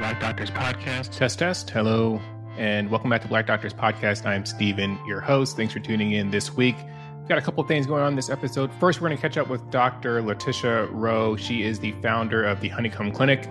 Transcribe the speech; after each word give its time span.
Black 0.00 0.18
Doctors 0.18 0.50
Podcast. 0.50 1.14
Test, 1.14 1.38
test. 1.38 1.68
Hello, 1.68 2.22
and 2.56 2.90
welcome 2.90 3.10
back 3.10 3.20
to 3.20 3.28
Black 3.28 3.46
Doctors 3.46 3.74
Podcast. 3.74 4.24
I'm 4.24 4.46
Steven, 4.46 4.98
your 5.06 5.20
host. 5.20 5.58
Thanks 5.58 5.74
for 5.74 5.78
tuning 5.78 6.12
in 6.12 6.30
this 6.30 6.56
week. 6.56 6.76
We've 7.18 7.28
got 7.28 7.36
a 7.36 7.42
couple 7.42 7.60
of 7.60 7.68
things 7.68 7.86
going 7.86 8.02
on 8.02 8.16
this 8.16 8.30
episode. 8.30 8.72
First, 8.80 9.02
we're 9.02 9.08
going 9.08 9.18
to 9.18 9.20
catch 9.20 9.36
up 9.36 9.48
with 9.48 9.70
Dr. 9.70 10.22
Latisha 10.22 10.88
Rowe. 10.90 11.36
She 11.36 11.64
is 11.64 11.80
the 11.80 11.92
founder 12.00 12.42
of 12.42 12.62
the 12.62 12.68
Honeycomb 12.68 13.12
Clinic 13.12 13.46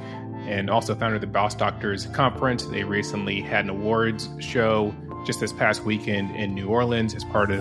and 0.48 0.72
also 0.72 0.96
founder 0.96 1.18
of 1.18 1.22
the 1.22 1.28
Boss 1.28 1.54
Doctors 1.54 2.08
Conference. 2.08 2.66
They 2.66 2.84
recently 2.84 3.42
had 3.42 3.66
an 3.66 3.70
awards 3.70 4.28
show 4.40 4.92
just 5.28 5.42
this 5.42 5.54
past 5.54 5.84
weekend 5.84 6.36
in 6.36 6.56
New 6.56 6.68
Orleans 6.68 7.14
as 7.14 7.24
part 7.26 7.52
of 7.52 7.60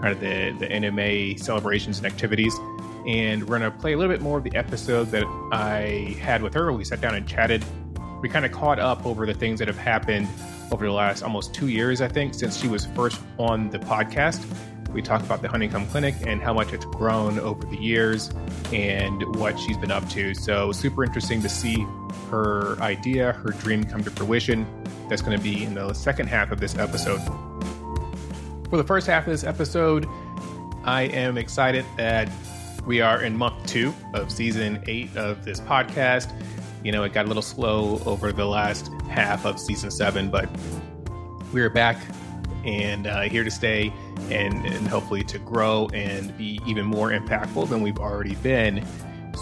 kind 0.00 0.12
of 0.12 0.20
the, 0.20 0.54
the 0.60 0.68
NMA 0.68 1.40
celebrations 1.40 1.98
and 1.98 2.06
activities. 2.06 2.56
And 3.08 3.42
we're 3.48 3.58
going 3.58 3.72
to 3.72 3.76
play 3.76 3.94
a 3.94 3.98
little 3.98 4.14
bit 4.14 4.22
more 4.22 4.38
of 4.38 4.44
the 4.44 4.54
episode 4.54 5.06
that 5.06 5.24
I 5.50 6.16
had 6.20 6.44
with 6.44 6.54
her. 6.54 6.72
We 6.72 6.84
sat 6.84 7.00
down 7.00 7.16
and 7.16 7.26
chatted. 7.26 7.64
We 8.20 8.28
kind 8.28 8.44
of 8.44 8.52
caught 8.52 8.78
up 8.78 9.06
over 9.06 9.26
the 9.26 9.34
things 9.34 9.58
that 9.58 9.68
have 9.68 9.78
happened 9.78 10.28
over 10.72 10.86
the 10.86 10.92
last 10.92 11.22
almost 11.22 11.54
two 11.54 11.68
years, 11.68 12.00
I 12.00 12.08
think, 12.08 12.34
since 12.34 12.56
she 12.56 12.68
was 12.68 12.86
first 12.86 13.20
on 13.38 13.70
the 13.70 13.78
podcast. 13.78 14.44
We 14.92 15.02
talked 15.02 15.24
about 15.24 15.40
the 15.40 15.48
Honeycomb 15.48 15.86
Clinic 15.86 16.14
and 16.26 16.42
how 16.42 16.52
much 16.52 16.72
it's 16.72 16.84
grown 16.84 17.38
over 17.38 17.64
the 17.64 17.76
years 17.76 18.30
and 18.72 19.22
what 19.36 19.58
she's 19.58 19.76
been 19.76 19.92
up 19.92 20.08
to. 20.10 20.34
So, 20.34 20.72
super 20.72 21.04
interesting 21.04 21.40
to 21.42 21.48
see 21.48 21.86
her 22.30 22.76
idea, 22.80 23.32
her 23.32 23.50
dream 23.50 23.84
come 23.84 24.02
to 24.04 24.10
fruition. 24.10 24.66
That's 25.08 25.22
going 25.22 25.36
to 25.36 25.42
be 25.42 25.64
in 25.64 25.74
the 25.74 25.92
second 25.92 26.28
half 26.28 26.50
of 26.50 26.60
this 26.60 26.76
episode. 26.76 27.20
For 28.68 28.76
the 28.76 28.84
first 28.84 29.06
half 29.06 29.26
of 29.26 29.32
this 29.32 29.44
episode, 29.44 30.06
I 30.84 31.02
am 31.02 31.38
excited 31.38 31.84
that 31.96 32.28
we 32.86 33.00
are 33.00 33.22
in 33.22 33.36
month 33.36 33.66
two 33.66 33.94
of 34.14 34.30
season 34.32 34.82
eight 34.86 35.14
of 35.16 35.44
this 35.44 35.60
podcast. 35.60 36.32
You 36.82 36.92
know, 36.92 37.02
it 37.04 37.12
got 37.12 37.26
a 37.26 37.28
little 37.28 37.42
slow 37.42 38.00
over 38.06 38.32
the 38.32 38.46
last 38.46 38.90
half 39.08 39.44
of 39.44 39.58
season 39.58 39.90
seven, 39.90 40.30
but 40.30 40.48
we're 41.52 41.68
back 41.68 42.00
and 42.64 43.06
uh, 43.06 43.22
here 43.22 43.44
to 43.44 43.50
stay 43.50 43.92
and, 44.30 44.54
and 44.66 44.88
hopefully 44.88 45.22
to 45.24 45.38
grow 45.38 45.88
and 45.92 46.36
be 46.38 46.60
even 46.66 46.84
more 46.84 47.10
impactful 47.10 47.68
than 47.68 47.82
we've 47.82 47.98
already 47.98 48.34
been. 48.36 48.86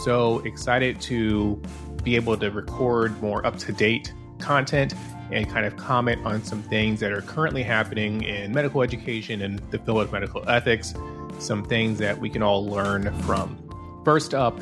So 0.02 0.40
excited 0.40 1.00
to 1.02 1.60
be 2.02 2.16
able 2.16 2.36
to 2.36 2.50
record 2.50 3.20
more 3.22 3.44
up 3.46 3.58
to 3.58 3.72
date 3.72 4.12
content 4.38 4.94
and 5.30 5.48
kind 5.48 5.66
of 5.66 5.76
comment 5.76 6.24
on 6.24 6.42
some 6.42 6.62
things 6.62 7.00
that 7.00 7.12
are 7.12 7.22
currently 7.22 7.62
happening 7.62 8.22
in 8.22 8.52
medical 8.52 8.82
education 8.82 9.42
and 9.42 9.58
the 9.70 9.78
field 9.78 10.02
of 10.02 10.12
medical 10.12 10.48
ethics, 10.48 10.94
some 11.38 11.64
things 11.64 11.98
that 11.98 12.18
we 12.18 12.30
can 12.30 12.42
all 12.42 12.66
learn 12.66 13.12
from. 13.22 13.58
First 14.04 14.32
up, 14.32 14.58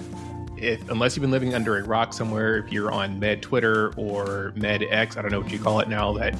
if 0.57 0.89
unless 0.91 1.17
you've 1.17 1.23
been 1.23 1.31
living 1.31 1.55
under 1.55 1.77
a 1.79 1.85
rock 1.85 2.12
somewhere, 2.12 2.57
if 2.59 2.73
you're 2.73 2.91
on 2.91 3.19
Med 3.19 3.43
Twitter 3.43 3.93
or 3.97 4.53
Med 4.57 4.83
X, 4.83 5.17
I 5.17 5.23
don't 5.23 5.31
know 5.31 5.41
what 5.41 5.51
you 5.51 5.59
call 5.59 5.81
it 5.81 5.89
now 5.89 6.12
that 6.15 6.35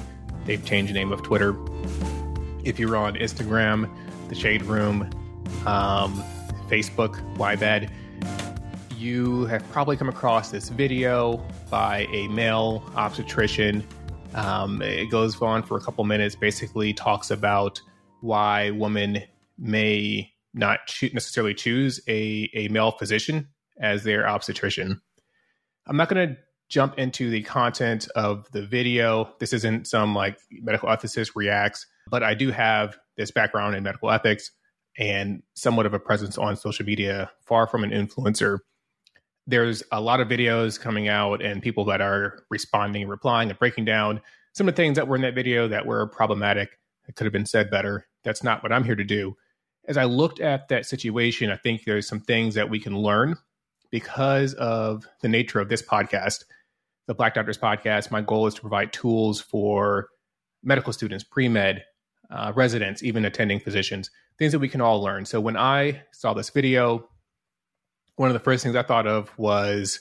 they've 0.45 0.63
changed 0.63 0.89
the 0.91 0.93
name 0.93 1.11
of 1.11 1.21
Twitter. 1.23 1.55
If 2.63 2.79
you're 2.79 2.95
on 2.97 3.15
Instagram, 3.15 3.89
the 4.29 4.35
Shade 4.35 4.63
Room, 4.63 5.09
um, 5.65 6.23
Facebook, 6.69 7.15
YBed, 7.35 7.89
you 8.97 9.45
have 9.45 9.69
probably 9.71 9.95
come 9.95 10.09
across 10.09 10.49
this 10.49 10.69
video 10.69 11.45
by 11.69 12.07
a 12.11 12.27
male 12.29 12.83
obstetrician. 12.95 13.87
Um, 14.33 14.81
it 14.81 15.09
goes 15.11 15.39
on 15.41 15.63
for 15.63 15.77
a 15.77 15.81
couple 15.81 16.03
minutes, 16.03 16.35
basically 16.35 16.93
talks 16.93 17.31
about 17.31 17.79
why 18.21 18.71
women 18.71 19.21
may 19.57 20.33
not 20.53 20.79
cho- 20.87 21.09
necessarily 21.13 21.53
choose 21.53 22.01
a, 22.07 22.49
a 22.53 22.67
male 22.69 22.91
physician 22.91 23.47
as 23.79 24.03
their 24.03 24.27
obstetrician. 24.27 25.01
I'm 25.87 25.97
not 25.97 26.09
going 26.09 26.29
to 26.29 26.37
jump 26.69 26.97
into 26.97 27.29
the 27.29 27.43
content 27.43 28.07
of 28.15 28.49
the 28.51 28.65
video. 28.65 29.33
This 29.39 29.53
isn't 29.53 29.87
some 29.87 30.13
like 30.13 30.37
medical 30.51 30.89
ethicist 30.89 31.31
reacts, 31.35 31.85
but 32.09 32.23
I 32.23 32.33
do 32.33 32.51
have 32.51 32.97
this 33.15 33.31
background 33.31 33.75
in 33.75 33.83
medical 33.83 34.11
ethics 34.11 34.51
and 34.97 35.43
somewhat 35.53 35.85
of 35.85 35.93
a 35.93 35.99
presence 35.99 36.37
on 36.37 36.55
social 36.55 36.85
media, 36.85 37.31
far 37.41 37.67
from 37.67 37.83
an 37.83 37.91
influencer. 37.91 38.59
There's 39.45 39.81
a 39.91 40.01
lot 40.01 40.19
of 40.19 40.27
videos 40.27 40.79
coming 40.79 41.07
out 41.07 41.41
and 41.41 41.61
people 41.61 41.85
that 41.85 42.01
are 42.01 42.43
responding 42.49 43.07
replying 43.07 43.49
and 43.49 43.59
breaking 43.59 43.85
down 43.85 44.21
some 44.53 44.67
of 44.67 44.75
the 44.75 44.81
things 44.81 44.97
that 44.97 45.07
were 45.07 45.15
in 45.15 45.21
that 45.21 45.35
video 45.35 45.67
that 45.67 45.85
were 45.85 46.07
problematic. 46.07 46.77
It 47.07 47.15
could 47.15 47.25
have 47.25 47.33
been 47.33 47.45
said 47.45 47.71
better. 47.71 48.07
That's 48.23 48.43
not 48.43 48.61
what 48.63 48.73
I'm 48.73 48.83
here 48.83 48.95
to 48.95 49.03
do. 49.03 49.37
As 49.87 49.95
I 49.95 50.03
looked 50.03 50.41
at 50.41 50.67
that 50.67 50.85
situation, 50.85 51.49
I 51.49 51.55
think 51.55 51.85
there's 51.85 52.07
some 52.07 52.19
things 52.19 52.55
that 52.55 52.69
we 52.69 52.79
can 52.79 52.97
learn 52.97 53.37
because 53.91 54.53
of 54.55 55.05
the 55.21 55.27
nature 55.27 55.59
of 55.59 55.69
this 55.69 55.81
podcast, 55.81 56.43
the 57.07 57.13
Black 57.13 57.33
Doctors 57.33 57.57
Podcast. 57.57 58.11
My 58.11 58.21
goal 58.21 58.47
is 58.47 58.53
to 58.55 58.61
provide 58.61 58.93
tools 58.93 59.39
for 59.39 60.09
medical 60.63 60.93
students, 60.93 61.23
pre 61.23 61.47
med, 61.47 61.83
uh, 62.29 62.51
residents, 62.55 63.03
even 63.03 63.25
attending 63.25 63.59
physicians, 63.59 64.09
things 64.37 64.51
that 64.51 64.59
we 64.59 64.69
can 64.69 64.81
all 64.81 65.01
learn. 65.01 65.25
So 65.25 65.39
when 65.39 65.57
I 65.57 66.03
saw 66.11 66.33
this 66.33 66.49
video, 66.49 67.07
one 68.15 68.29
of 68.29 68.33
the 68.33 68.39
first 68.39 68.63
things 68.63 68.75
I 68.75 68.83
thought 68.83 69.07
of 69.07 69.37
was, 69.37 69.99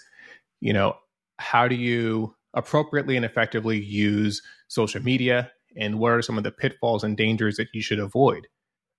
you 0.61 0.73
know, 0.73 0.97
how 1.39 1.69
do 1.69 1.75
you 1.75 2.35
appropriately 2.55 3.17
and 3.17 3.25
effectively 3.25 3.79
use 3.79 4.43
social 4.69 5.03
media 5.03 5.53
and 5.77 5.99
what 5.99 6.13
are 6.13 6.23
some 6.23 6.39
of 6.39 6.45
the 6.45 6.51
pitfalls 6.51 7.05
and 7.05 7.17
dangers 7.17 7.57
that 7.57 7.69
you 7.73 7.83
should 7.83 7.99
avoid? 7.99 8.49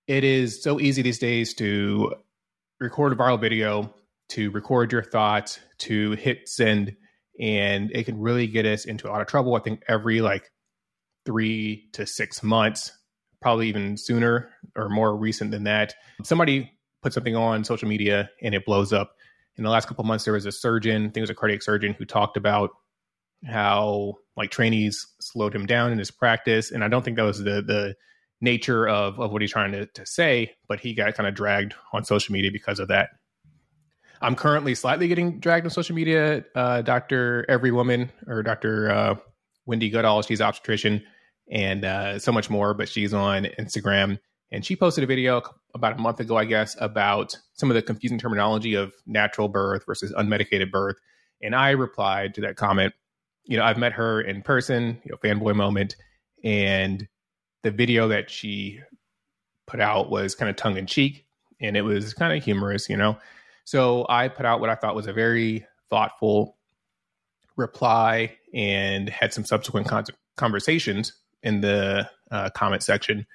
It 0.07 0.23
is 0.23 0.63
so 0.63 0.79
easy 0.79 1.01
these 1.01 1.19
days 1.19 1.53
to 1.55 2.13
record 2.79 3.11
a 3.11 3.15
viral 3.15 3.41
video, 3.41 3.93
to 4.29 4.51
record 4.51 4.91
your 4.91 5.03
thoughts, 5.03 5.59
to 5.79 6.11
hit 6.11 6.49
send, 6.49 6.95
and 7.39 7.91
it 7.91 8.05
can 8.05 8.19
really 8.19 8.47
get 8.47 8.65
us 8.65 8.85
into 8.85 9.07
a 9.07 9.11
lot 9.11 9.21
of 9.21 9.27
trouble. 9.27 9.55
I 9.55 9.59
think 9.59 9.83
every 9.87 10.21
like 10.21 10.51
three 11.25 11.89
to 11.93 12.05
six 12.05 12.41
months, 12.43 12.91
probably 13.41 13.69
even 13.69 13.97
sooner 13.97 14.49
or 14.75 14.89
more 14.89 15.15
recent 15.15 15.51
than 15.51 15.63
that, 15.65 15.93
somebody 16.23 16.71
put 17.03 17.13
something 17.13 17.35
on 17.35 17.63
social 17.63 17.87
media 17.87 18.29
and 18.41 18.55
it 18.55 18.65
blows 18.65 18.91
up. 18.91 19.13
In 19.57 19.63
the 19.63 19.69
last 19.69 19.87
couple 19.87 20.03
months, 20.03 20.25
there 20.25 20.33
was 20.33 20.45
a 20.45 20.51
surgeon, 20.51 21.03
I 21.03 21.05
think 21.05 21.17
it 21.17 21.21
was 21.21 21.29
a 21.29 21.35
cardiac 21.35 21.63
surgeon, 21.63 21.95
who 21.97 22.05
talked 22.05 22.37
about 22.37 22.71
how 23.45 24.15
like 24.35 24.51
trainees 24.51 25.05
slowed 25.19 25.53
him 25.53 25.65
down 25.65 25.91
in 25.91 25.99
his 25.99 26.11
practice. 26.11 26.71
And 26.71 26.83
I 26.83 26.87
don't 26.87 27.03
think 27.03 27.17
that 27.17 27.23
was 27.23 27.39
the 27.39 27.61
the 27.61 27.95
nature 28.39 28.87
of, 28.87 29.19
of 29.19 29.31
what 29.31 29.41
he's 29.41 29.51
trying 29.51 29.71
to, 29.71 29.87
to 29.87 30.05
say, 30.05 30.53
but 30.67 30.79
he 30.79 30.93
got 30.93 31.15
kind 31.15 31.27
of 31.27 31.33
dragged 31.33 31.73
on 31.91 32.03
social 32.03 32.33
media 32.33 32.51
because 32.51 32.79
of 32.79 32.87
that. 32.87 33.09
I'm 34.21 34.35
currently 34.35 34.75
slightly 34.75 35.07
getting 35.07 35.39
dragged 35.39 35.65
on 35.65 35.69
social 35.69 35.95
media. 35.95 36.43
Uh, 36.55 36.81
Dr. 36.81 37.45
Every 37.47 37.71
Woman 37.71 38.11
or 38.27 38.43
Dr. 38.43 38.89
Uh, 38.89 39.15
Wendy 39.65 39.89
Goodall, 39.89 40.21
she's 40.21 40.41
obstetrician 40.41 41.03
and 41.51 41.85
uh, 41.85 42.19
so 42.19 42.31
much 42.31 42.49
more, 42.49 42.73
but 42.73 42.89
she's 42.89 43.13
on 43.13 43.45
Instagram 43.59 44.19
and 44.51 44.65
she 44.65 44.75
posted 44.75 45.03
a 45.03 45.07
video 45.07 45.41
about 45.73 45.93
a 45.93 46.01
month 46.01 46.19
ago, 46.19 46.37
I 46.37 46.45
guess, 46.45 46.75
about 46.79 47.37
some 47.53 47.69
of 47.69 47.75
the 47.75 47.81
confusing 47.81 48.17
terminology 48.17 48.75
of 48.75 48.93
natural 49.05 49.47
birth 49.47 49.85
versus 49.85 50.13
unmedicated 50.13 50.71
birth. 50.71 50.95
And 51.41 51.55
I 51.55 51.71
replied 51.71 52.33
to 52.35 52.41
that 52.41 52.55
comment. 52.55 52.93
You 53.43 53.57
know, 53.57 53.63
I've 53.63 53.77
met 53.77 53.93
her 53.93 54.21
in 54.21 54.41
person, 54.41 55.01
you 55.05 55.11
know, 55.11 55.17
fanboy 55.17 55.55
moment, 55.55 55.95
and 56.43 57.07
the 57.63 57.71
video 57.71 58.07
that 58.09 58.29
she 58.29 58.81
put 59.67 59.79
out 59.79 60.09
was 60.09 60.35
kind 60.35 60.49
of 60.49 60.55
tongue 60.55 60.77
in 60.77 60.85
cheek 60.85 61.25
and 61.59 61.75
it 61.75 61.81
was 61.81 62.13
kind 62.13 62.37
of 62.37 62.43
humorous, 62.43 62.89
you 62.89 62.97
know. 62.97 63.17
So 63.67 64.05
I 64.07 64.29
put 64.29 64.45
out 64.45 64.61
what 64.61 64.69
I 64.69 64.75
thought 64.75 64.95
was 64.95 65.07
a 65.07 65.13
very 65.13 65.67
thoughtful 65.89 66.55
reply 67.57 68.37
and 68.53 69.09
had 69.09 69.33
some 69.33 69.43
subsequent 69.43 69.89
con- 69.89 70.05
conversations 70.37 71.11
in 71.43 71.59
the 71.59 72.09
uh, 72.31 72.49
comment 72.51 72.81
section 72.81 73.27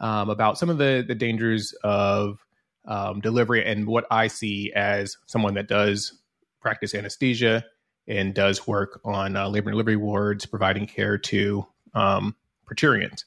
um, 0.00 0.28
about 0.28 0.58
some 0.58 0.70
of 0.70 0.78
the 0.78 1.04
the 1.06 1.14
dangers 1.14 1.72
of 1.84 2.44
um, 2.88 3.20
delivery 3.20 3.64
and 3.64 3.86
what 3.86 4.06
I 4.10 4.26
see 4.26 4.72
as 4.72 5.18
someone 5.26 5.54
that 5.54 5.68
does 5.68 6.20
practice 6.60 6.92
anesthesia 6.92 7.64
and 8.08 8.34
does 8.34 8.66
work 8.66 9.00
on 9.04 9.36
uh, 9.36 9.48
labor 9.48 9.68
and 9.68 9.74
delivery 9.74 9.94
wards, 9.94 10.46
providing 10.46 10.88
care 10.88 11.16
to 11.16 11.64
um, 11.94 12.34
parturients. 12.66 13.24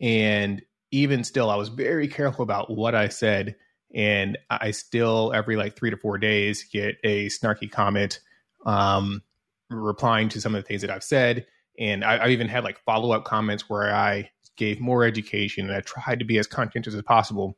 And 0.00 0.62
even 0.92 1.24
still, 1.24 1.50
I 1.50 1.56
was 1.56 1.70
very 1.70 2.06
careful 2.06 2.44
about 2.44 2.70
what 2.70 2.94
I 2.94 3.08
said. 3.08 3.56
And 3.94 4.36
I 4.50 4.72
still, 4.72 5.32
every 5.34 5.56
like 5.56 5.76
three 5.76 5.90
to 5.90 5.96
four 5.96 6.18
days, 6.18 6.64
get 6.64 6.96
a 7.04 7.26
snarky 7.26 7.70
comment 7.70 8.20
um, 8.64 9.22
replying 9.70 10.28
to 10.30 10.40
some 10.40 10.54
of 10.54 10.62
the 10.62 10.66
things 10.66 10.82
that 10.82 10.90
I've 10.90 11.04
said. 11.04 11.46
And 11.78 12.04
I, 12.04 12.18
have 12.18 12.30
even 12.30 12.48
had 12.48 12.64
like 12.64 12.78
follow 12.80 13.12
up 13.12 13.24
comments 13.24 13.68
where 13.68 13.94
I 13.94 14.30
gave 14.56 14.80
more 14.80 15.04
education 15.04 15.68
and 15.68 15.76
I 15.76 15.80
tried 15.80 16.18
to 16.18 16.24
be 16.24 16.38
as 16.38 16.46
conscientious 16.46 16.94
as 16.94 17.02
possible. 17.02 17.56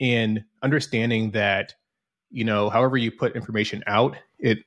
And 0.00 0.44
understanding 0.62 1.32
that, 1.32 1.74
you 2.30 2.44
know, 2.44 2.70
however 2.70 2.96
you 2.96 3.10
put 3.10 3.34
information 3.34 3.82
out, 3.86 4.16
it 4.38 4.58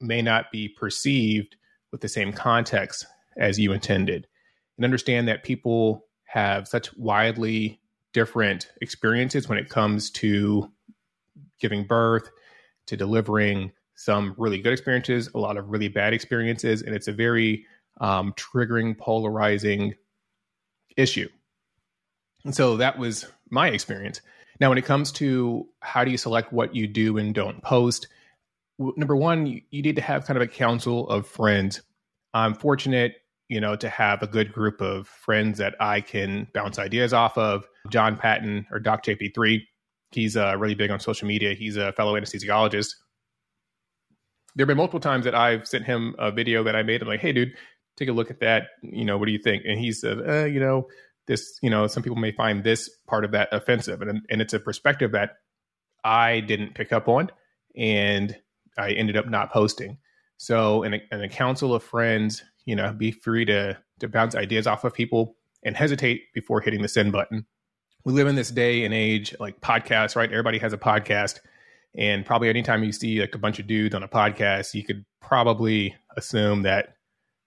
may 0.00 0.20
not 0.20 0.50
be 0.52 0.68
perceived 0.68 1.56
with 1.92 2.00
the 2.00 2.08
same 2.08 2.32
context 2.32 3.06
as 3.38 3.58
you 3.58 3.72
intended. 3.72 4.26
And 4.76 4.84
understand 4.84 5.28
that 5.28 5.44
people 5.44 6.04
have 6.24 6.68
such 6.68 6.94
widely 6.96 7.80
different 8.16 8.72
experiences 8.80 9.46
when 9.46 9.58
it 9.58 9.68
comes 9.68 10.08
to 10.08 10.72
giving 11.60 11.84
birth, 11.84 12.30
to 12.86 12.96
delivering, 12.96 13.70
some 13.94 14.34
really 14.38 14.58
good 14.58 14.72
experiences, 14.72 15.28
a 15.34 15.38
lot 15.38 15.58
of 15.58 15.68
really 15.68 15.88
bad 15.88 16.14
experiences, 16.14 16.80
and 16.80 16.94
it's 16.94 17.08
a 17.08 17.12
very 17.12 17.66
um, 18.00 18.32
triggering, 18.32 18.96
polarizing 18.96 19.94
issue. 20.96 21.28
And 22.46 22.54
so 22.54 22.78
that 22.78 22.98
was 22.98 23.26
my 23.50 23.68
experience. 23.68 24.22
Now, 24.60 24.70
when 24.70 24.78
it 24.78 24.86
comes 24.86 25.12
to 25.12 25.68
how 25.80 26.02
do 26.02 26.10
you 26.10 26.16
select 26.16 26.54
what 26.54 26.74
you 26.74 26.86
do 26.86 27.18
and 27.18 27.34
don't 27.34 27.62
post, 27.62 28.08
number 28.78 29.14
one, 29.14 29.44
you, 29.44 29.60
you 29.70 29.82
need 29.82 29.96
to 29.96 30.02
have 30.02 30.24
kind 30.24 30.38
of 30.38 30.42
a 30.42 30.50
council 30.50 31.06
of 31.10 31.26
friends. 31.26 31.82
I'm 32.32 32.54
fortunate, 32.54 33.16
you 33.50 33.60
know, 33.60 33.76
to 33.76 33.90
have 33.90 34.22
a 34.22 34.26
good 34.26 34.54
group 34.54 34.80
of 34.80 35.06
friends 35.06 35.58
that 35.58 35.74
I 35.80 36.00
can 36.00 36.48
bounce 36.54 36.78
ideas 36.78 37.12
off 37.12 37.36
of. 37.36 37.68
John 37.90 38.16
Patton 38.16 38.66
or 38.70 38.78
Doc 38.78 39.04
JP3, 39.04 39.62
he's 40.12 40.36
uh, 40.36 40.56
really 40.58 40.74
big 40.74 40.90
on 40.90 41.00
social 41.00 41.28
media. 41.28 41.54
He's 41.54 41.76
a 41.76 41.92
fellow 41.92 42.18
anesthesiologist. 42.18 42.88
There 44.54 44.64
have 44.64 44.68
been 44.68 44.76
multiple 44.76 45.00
times 45.00 45.24
that 45.24 45.34
I've 45.34 45.66
sent 45.66 45.84
him 45.84 46.14
a 46.18 46.30
video 46.30 46.64
that 46.64 46.74
I 46.76 46.82
made. 46.82 47.02
I'm 47.02 47.08
like, 47.08 47.20
hey, 47.20 47.32
dude, 47.32 47.52
take 47.96 48.08
a 48.08 48.12
look 48.12 48.30
at 48.30 48.40
that. 48.40 48.68
You 48.82 49.04
know, 49.04 49.18
what 49.18 49.26
do 49.26 49.32
you 49.32 49.38
think? 49.38 49.64
And 49.66 49.78
he 49.78 49.92
said, 49.92 50.18
uh, 50.26 50.44
you 50.44 50.60
know, 50.60 50.88
this, 51.26 51.58
you 51.62 51.68
know, 51.68 51.86
some 51.86 52.02
people 52.02 52.16
may 52.16 52.32
find 52.32 52.64
this 52.64 52.88
part 53.06 53.24
of 53.24 53.32
that 53.32 53.48
offensive. 53.52 54.00
And, 54.00 54.22
and 54.30 54.40
it's 54.40 54.54
a 54.54 54.60
perspective 54.60 55.12
that 55.12 55.36
I 56.04 56.40
didn't 56.40 56.74
pick 56.74 56.92
up 56.92 57.08
on. 57.08 57.30
And 57.76 58.36
I 58.78 58.92
ended 58.92 59.16
up 59.16 59.28
not 59.28 59.52
posting. 59.52 59.98
So, 60.38 60.82
in 60.82 60.94
a, 60.94 61.00
in 61.10 61.22
a 61.22 61.28
council 61.28 61.74
of 61.74 61.82
friends, 61.82 62.42
you 62.66 62.76
know, 62.76 62.92
be 62.92 63.10
free 63.10 63.44
to 63.46 63.78
to 64.00 64.08
bounce 64.08 64.34
ideas 64.34 64.66
off 64.66 64.84
of 64.84 64.92
people 64.92 65.36
and 65.62 65.76
hesitate 65.76 66.32
before 66.34 66.60
hitting 66.60 66.82
the 66.82 66.88
send 66.88 67.12
button. 67.12 67.46
We 68.06 68.12
live 68.12 68.28
in 68.28 68.36
this 68.36 68.50
day 68.50 68.84
and 68.84 68.94
age 68.94 69.34
like 69.40 69.60
podcasts, 69.60 70.14
right? 70.14 70.30
Everybody 70.30 70.58
has 70.58 70.72
a 70.72 70.78
podcast, 70.78 71.40
and 71.96 72.24
probably 72.24 72.48
anytime 72.48 72.84
you 72.84 72.92
see 72.92 73.20
like 73.20 73.34
a 73.34 73.38
bunch 73.38 73.58
of 73.58 73.66
dudes 73.66 73.94
on 73.94 74.02
a 74.02 74.08
podcast, 74.08 74.74
you 74.74 74.84
could 74.84 75.04
probably 75.20 75.96
assume 76.16 76.62
that 76.62 76.94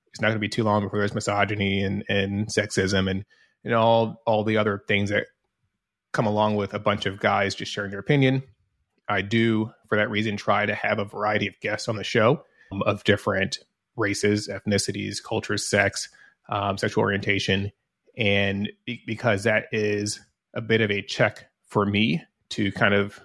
it's 0.08 0.20
not 0.20 0.28
going 0.28 0.36
to 0.36 0.40
be 0.40 0.50
too 0.50 0.64
long 0.64 0.84
before 0.84 1.00
there's 1.00 1.16
misogyny 1.16 1.82
and 1.82 2.04
and 2.10 2.48
sexism 2.48 3.10
and 3.10 3.24
and 3.64 3.74
all 3.74 4.22
all 4.28 4.44
the 4.44 4.58
other 4.58 4.84
things 4.86 5.10
that 5.12 5.28
come 6.12 6.26
along 6.26 6.58
with 6.58 6.74
a 6.74 6.80
bunch 6.80 7.06
of 7.06 7.20
guys 7.20 7.56
just 7.56 7.72
sharing 7.72 7.90
their 7.90 8.00
opinion 8.00 8.44
I 9.10 9.24
do, 9.24 9.72
for 9.88 9.98
that 9.98 10.12
reason, 10.12 10.38
try 10.38 10.66
to 10.66 10.76
have 10.76 11.00
a 11.00 11.06
variety 11.06 11.48
of 11.48 11.60
guests 11.62 11.90
on 11.90 11.96
the 11.96 12.04
show 12.04 12.44
um, 12.72 12.84
of 12.84 13.04
different 13.04 13.58
races, 13.96 14.48
ethnicities, 14.48 15.18
cultures, 15.22 15.68
sex, 15.68 16.10
um, 16.48 16.78
sexual 16.78 17.02
orientation. 17.02 17.72
And 18.16 18.70
because 19.08 19.44
that 19.44 19.66
is 19.72 20.20
a 20.54 20.62
bit 20.62 20.82
of 20.82 20.92
a 20.92 21.02
check 21.02 21.50
for 21.68 21.86
me 21.86 22.24
to 22.50 22.72
kind 22.72 22.94
of 22.94 23.20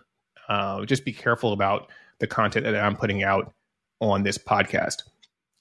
uh, 0.48 0.84
just 0.84 1.04
be 1.04 1.12
careful 1.12 1.52
about 1.52 1.90
the 2.18 2.26
content 2.26 2.64
that 2.64 2.76
I'm 2.76 2.96
putting 2.96 3.22
out 3.22 3.52
on 4.00 4.22
this 4.22 4.38
podcast. 4.38 5.02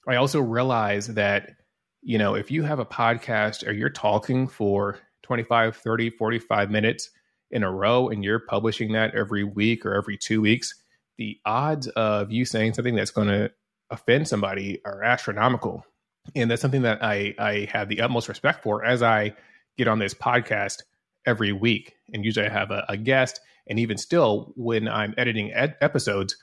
I 0.06 0.16
also 0.16 0.40
realize 0.40 1.08
that, 1.08 1.56
you 2.02 2.18
know, 2.18 2.34
if 2.34 2.50
you 2.50 2.62
have 2.62 2.78
a 2.78 2.84
podcast 2.84 3.66
or 3.66 3.72
you're 3.72 3.88
talking 3.88 4.46
for 4.46 4.98
25, 5.22 5.76
30, 5.76 6.10
45 6.10 6.70
minutes, 6.70 7.10
in 7.54 7.62
a 7.62 7.70
row 7.70 8.08
and 8.08 8.24
you're 8.24 8.40
publishing 8.40 8.92
that 8.92 9.14
every 9.14 9.44
week 9.44 9.86
or 9.86 9.94
every 9.94 10.18
two 10.18 10.40
weeks, 10.40 10.74
the 11.16 11.38
odds 11.46 11.86
of 11.88 12.32
you 12.32 12.44
saying 12.44 12.74
something 12.74 12.96
that's 12.96 13.12
going 13.12 13.28
to 13.28 13.50
offend 13.90 14.26
somebody 14.26 14.80
are 14.84 15.04
astronomical. 15.04 15.86
And 16.34 16.50
that's 16.50 16.60
something 16.60 16.82
that 16.82 17.02
I, 17.02 17.34
I 17.38 17.68
have 17.72 17.88
the 17.88 18.00
utmost 18.00 18.28
respect 18.28 18.64
for 18.64 18.84
as 18.84 19.02
I 19.02 19.34
get 19.78 19.86
on 19.86 20.00
this 20.00 20.14
podcast 20.14 20.82
every 21.26 21.52
week. 21.52 21.94
And 22.12 22.24
usually 22.24 22.46
I 22.46 22.50
have 22.50 22.70
a, 22.70 22.84
a 22.88 22.96
guest. 22.96 23.40
And 23.66 23.78
even 23.78 23.96
still, 23.96 24.52
when 24.56 24.88
I'm 24.88 25.14
editing 25.16 25.52
ed- 25.52 25.76
episodes, 25.80 26.36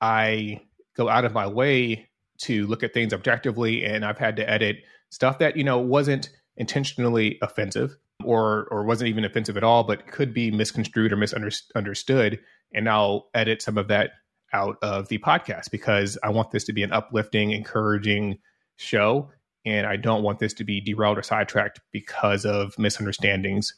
I 0.00 0.60
go 0.96 1.08
out 1.08 1.24
of 1.24 1.32
my 1.32 1.46
way 1.46 2.08
to 2.38 2.66
look 2.66 2.82
at 2.82 2.94
things 2.94 3.12
objectively. 3.12 3.84
And 3.84 4.04
I've 4.04 4.18
had 4.18 4.36
to 4.36 4.48
edit 4.48 4.78
stuff 5.10 5.38
that, 5.38 5.56
you 5.56 5.64
know, 5.64 5.78
wasn't 5.78 6.30
intentionally 6.56 7.38
offensive 7.42 7.96
or 8.24 8.66
or 8.70 8.84
wasn't 8.84 9.08
even 9.08 9.24
offensive 9.24 9.56
at 9.56 9.64
all, 9.64 9.84
but 9.84 10.06
could 10.06 10.34
be 10.34 10.50
misconstrued 10.50 11.12
or 11.12 11.16
misunderstood. 11.16 12.40
And 12.74 12.88
I'll 12.88 13.28
edit 13.34 13.62
some 13.62 13.78
of 13.78 13.88
that 13.88 14.12
out 14.52 14.76
of 14.82 15.08
the 15.08 15.18
podcast 15.18 15.70
because 15.70 16.18
I 16.22 16.30
want 16.30 16.50
this 16.50 16.64
to 16.64 16.72
be 16.72 16.82
an 16.82 16.92
uplifting, 16.92 17.52
encouraging 17.52 18.38
show. 18.76 19.30
And 19.66 19.86
I 19.86 19.96
don't 19.96 20.22
want 20.22 20.38
this 20.38 20.54
to 20.54 20.64
be 20.64 20.80
derailed 20.80 21.18
or 21.18 21.22
sidetracked 21.22 21.80
because 21.92 22.44
of 22.46 22.78
misunderstandings. 22.78 23.74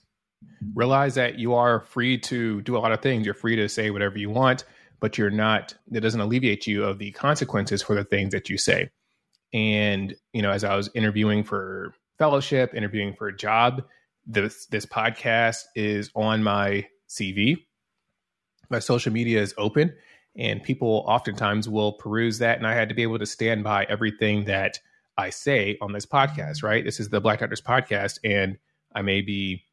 Realize 0.75 1.15
that 1.15 1.39
you 1.39 1.55
are 1.55 1.81
free 1.81 2.19
to 2.19 2.63
do 2.63 2.77
a 2.77 2.81
lot 2.81 2.93
of 2.93 3.01
things. 3.01 3.25
You're 3.25 3.35
free 3.35 3.57
to 3.57 3.69
say 3.69 3.91
whatever 3.91 4.19
you 4.19 4.31
want, 4.31 4.65
but 5.01 5.19
you're 5.19 5.31
not, 5.31 5.75
it 5.93 6.01
doesn't 6.01 6.21
alleviate 6.21 6.67
you 6.67 6.85
of 6.85 6.99
the 6.99 7.11
consequences 7.13 7.83
for 7.83 7.95
the 7.95 8.05
things 8.05 8.33
that 8.33 8.49
you 8.49 8.59
say. 8.59 8.91
And, 9.53 10.15
you 10.33 10.43
know, 10.43 10.51
as 10.51 10.65
I 10.65 10.77
was 10.77 10.91
interviewing 10.95 11.45
for 11.45 11.95
fellowship, 12.19 12.75
interviewing 12.75 13.15
for 13.15 13.29
a 13.29 13.37
job, 13.37 13.83
this 14.27 14.67
this 14.67 14.87
podcast 14.87 15.65
is 15.75 16.11
on 16.15 16.43
my 16.43 16.87
CV. 17.09 17.57
My 18.71 18.79
social 18.79 19.13
media 19.13 19.43
is 19.43 19.55
open, 19.59 19.93
and 20.37 20.63
people 20.63 21.05
oftentimes 21.07 21.69
will 21.69 21.93
peruse 21.93 22.39
that. 22.39 22.59
And 22.59 22.67
I 22.67 22.75
had 22.75 22.89
to 22.89 22.95
be 22.95 23.03
able 23.03 23.19
to 23.19 23.27
stand 23.27 23.65
by 23.65 23.85
everything 23.85 24.45
that 24.45 24.79
I 25.17 25.31
say 25.31 25.79
on 25.81 25.93
this 25.93 26.07
podcast. 26.07 26.63
Right, 26.63 26.85
this 26.85 27.01
is 27.01 27.09
the 27.09 27.21
Black 27.21 27.41
Doctors 27.41 27.61
podcast, 27.61 28.19
and 28.25 28.59
I 28.95 29.03
may 29.03 29.21
be, 29.21 29.65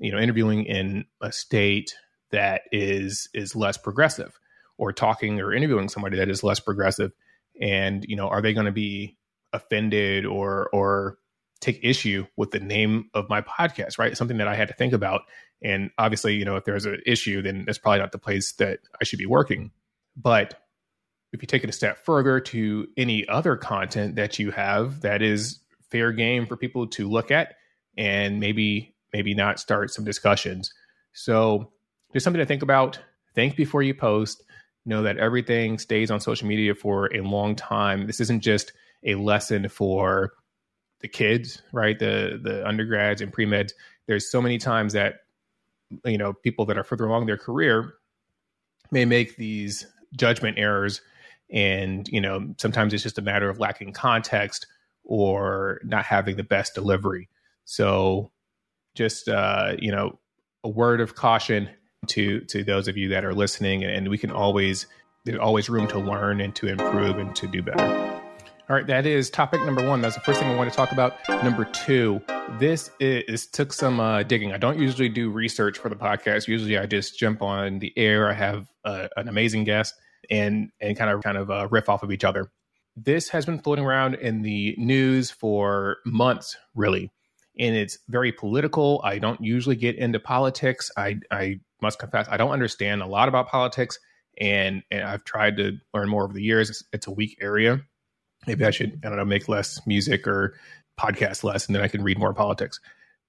you 0.00 0.12
know, 0.12 0.18
interviewing 0.18 0.64
in 0.64 1.04
a 1.20 1.32
state 1.32 1.94
that 2.30 2.62
is 2.72 3.28
is 3.34 3.56
less 3.56 3.76
progressive, 3.76 4.38
or 4.76 4.92
talking 4.92 5.40
or 5.40 5.52
interviewing 5.52 5.88
somebody 5.88 6.16
that 6.18 6.28
is 6.28 6.42
less 6.42 6.60
progressive. 6.60 7.12
And 7.60 8.04
you 8.08 8.16
know, 8.16 8.28
are 8.28 8.42
they 8.42 8.54
going 8.54 8.66
to 8.66 8.72
be 8.72 9.16
offended 9.52 10.26
or 10.26 10.68
or 10.72 11.18
take 11.60 11.80
issue 11.82 12.26
with 12.36 12.50
the 12.50 12.60
name 12.60 13.10
of 13.14 13.28
my 13.28 13.40
podcast, 13.40 13.98
right? 13.98 14.16
Something 14.16 14.38
that 14.38 14.48
I 14.48 14.54
had 14.54 14.68
to 14.68 14.74
think 14.74 14.92
about. 14.92 15.22
And 15.62 15.90
obviously, 15.98 16.34
you 16.36 16.44
know, 16.44 16.56
if 16.56 16.64
there's 16.64 16.86
an 16.86 17.00
issue, 17.04 17.42
then 17.42 17.64
that's 17.66 17.78
probably 17.78 17.98
not 17.98 18.12
the 18.12 18.18
place 18.18 18.52
that 18.52 18.78
I 19.00 19.04
should 19.04 19.18
be 19.18 19.26
working. 19.26 19.72
But 20.16 20.54
if 21.32 21.42
you 21.42 21.46
take 21.46 21.64
it 21.64 21.70
a 21.70 21.72
step 21.72 22.04
further 22.04 22.40
to 22.40 22.88
any 22.96 23.28
other 23.28 23.56
content 23.56 24.16
that 24.16 24.38
you 24.38 24.50
have 24.50 25.02
that 25.02 25.22
is 25.22 25.60
fair 25.90 26.12
game 26.12 26.46
for 26.46 26.56
people 26.56 26.86
to 26.86 27.08
look 27.08 27.30
at 27.30 27.56
and 27.96 28.40
maybe 28.40 28.94
maybe 29.12 29.34
not 29.34 29.58
start 29.58 29.90
some 29.90 30.04
discussions. 30.04 30.72
So 31.12 31.72
there's 32.12 32.24
something 32.24 32.40
to 32.40 32.46
think 32.46 32.62
about. 32.62 32.98
Think 33.34 33.56
before 33.56 33.82
you 33.82 33.94
post. 33.94 34.42
Know 34.86 35.02
that 35.02 35.18
everything 35.18 35.78
stays 35.78 36.10
on 36.10 36.20
social 36.20 36.48
media 36.48 36.74
for 36.74 37.14
a 37.14 37.20
long 37.20 37.54
time. 37.56 38.06
This 38.06 38.20
isn't 38.20 38.40
just 38.40 38.72
a 39.04 39.16
lesson 39.16 39.68
for 39.68 40.32
the 41.00 41.08
kids, 41.08 41.60
right? 41.72 41.98
The 41.98 42.40
the 42.42 42.66
undergrads 42.66 43.20
and 43.20 43.32
pre 43.32 43.44
meds. 43.44 43.72
There's 44.06 44.30
so 44.30 44.40
many 44.40 44.56
times 44.56 44.94
that 44.94 45.20
you 46.04 46.16
know 46.16 46.32
people 46.32 46.64
that 46.66 46.78
are 46.78 46.84
further 46.84 47.04
along 47.06 47.26
their 47.26 47.36
career 47.36 47.94
may 48.90 49.04
make 49.04 49.36
these 49.36 49.86
judgment 50.16 50.58
errors, 50.58 51.02
and 51.50 52.08
you 52.08 52.20
know 52.20 52.54
sometimes 52.58 52.92
it's 52.92 53.02
just 53.02 53.18
a 53.18 53.22
matter 53.22 53.48
of 53.48 53.58
lacking 53.58 53.92
context 53.92 54.66
or 55.08 55.80
not 55.82 56.04
having 56.04 56.36
the 56.36 56.44
best 56.44 56.74
delivery. 56.74 57.28
So, 57.64 58.30
just 58.94 59.28
uh, 59.28 59.74
you 59.78 59.90
know, 59.90 60.18
a 60.62 60.68
word 60.68 61.00
of 61.00 61.14
caution 61.14 61.68
to 62.08 62.40
to 62.40 62.62
those 62.62 62.86
of 62.86 62.96
you 62.96 63.08
that 63.08 63.24
are 63.24 63.34
listening, 63.34 63.84
and 63.84 64.08
we 64.08 64.18
can 64.18 64.30
always 64.30 64.86
there's 65.24 65.38
always 65.38 65.68
room 65.68 65.88
to 65.88 65.98
learn 65.98 66.40
and 66.40 66.54
to 66.56 66.68
improve 66.68 67.18
and 67.18 67.34
to 67.36 67.46
do 67.46 67.62
better. 67.62 68.08
All 68.70 68.76
right, 68.76 68.86
that 68.86 69.06
is 69.06 69.30
topic 69.30 69.62
number 69.64 69.86
one. 69.86 70.02
That's 70.02 70.14
the 70.14 70.20
first 70.20 70.40
thing 70.40 70.50
I 70.50 70.54
want 70.54 70.70
to 70.70 70.76
talk 70.76 70.92
about. 70.92 71.16
Number 71.42 71.64
two, 71.64 72.20
this 72.58 72.90
is 73.00 73.46
took 73.46 73.72
some 73.72 73.98
uh, 73.98 74.22
digging. 74.22 74.52
I 74.52 74.58
don't 74.58 74.78
usually 74.78 75.08
do 75.08 75.30
research 75.30 75.78
for 75.78 75.88
the 75.88 75.96
podcast. 75.96 76.48
Usually, 76.48 76.76
I 76.76 76.84
just 76.84 77.18
jump 77.18 77.40
on 77.40 77.78
the 77.78 77.92
air. 77.96 78.28
I 78.28 78.34
have 78.34 78.68
uh, 78.84 79.08
an 79.16 79.28
amazing 79.28 79.64
guest 79.64 79.94
and 80.30 80.70
and 80.80 80.96
kind 80.96 81.10
of 81.10 81.22
kind 81.22 81.36
of 81.36 81.50
uh, 81.50 81.68
riff 81.70 81.88
off 81.88 82.02
of 82.02 82.12
each 82.12 82.24
other. 82.24 82.50
This 82.96 83.28
has 83.28 83.46
been 83.46 83.60
floating 83.60 83.84
around 83.84 84.14
in 84.14 84.42
the 84.42 84.74
news 84.76 85.30
for 85.30 85.98
months, 86.04 86.56
really, 86.74 87.12
and 87.58 87.76
it's 87.76 87.98
very 88.08 88.32
political. 88.32 89.00
I 89.04 89.18
don't 89.18 89.40
usually 89.40 89.76
get 89.76 89.96
into 89.96 90.18
politics. 90.18 90.90
I 90.96 91.20
I 91.30 91.60
must 91.80 91.98
confess 91.98 92.26
I 92.28 92.36
don't 92.36 92.50
understand 92.50 93.02
a 93.02 93.06
lot 93.06 93.28
about 93.28 93.48
politics, 93.48 93.98
and 94.40 94.82
and 94.90 95.02
I've 95.02 95.24
tried 95.24 95.58
to 95.58 95.78
learn 95.94 96.08
more 96.08 96.24
over 96.24 96.32
the 96.32 96.42
years. 96.42 96.70
It's, 96.70 96.84
it's 96.92 97.06
a 97.06 97.12
weak 97.12 97.38
area 97.40 97.82
maybe 98.46 98.64
I 98.64 98.70
should, 98.70 99.00
I 99.04 99.08
don't 99.08 99.18
know, 99.18 99.24
make 99.24 99.48
less 99.48 99.84
music 99.86 100.26
or 100.26 100.54
podcast 100.98 101.44
less, 101.44 101.66
and 101.66 101.74
then 101.74 101.82
I 101.82 101.88
can 101.88 102.02
read 102.02 102.18
more 102.18 102.34
politics. 102.34 102.80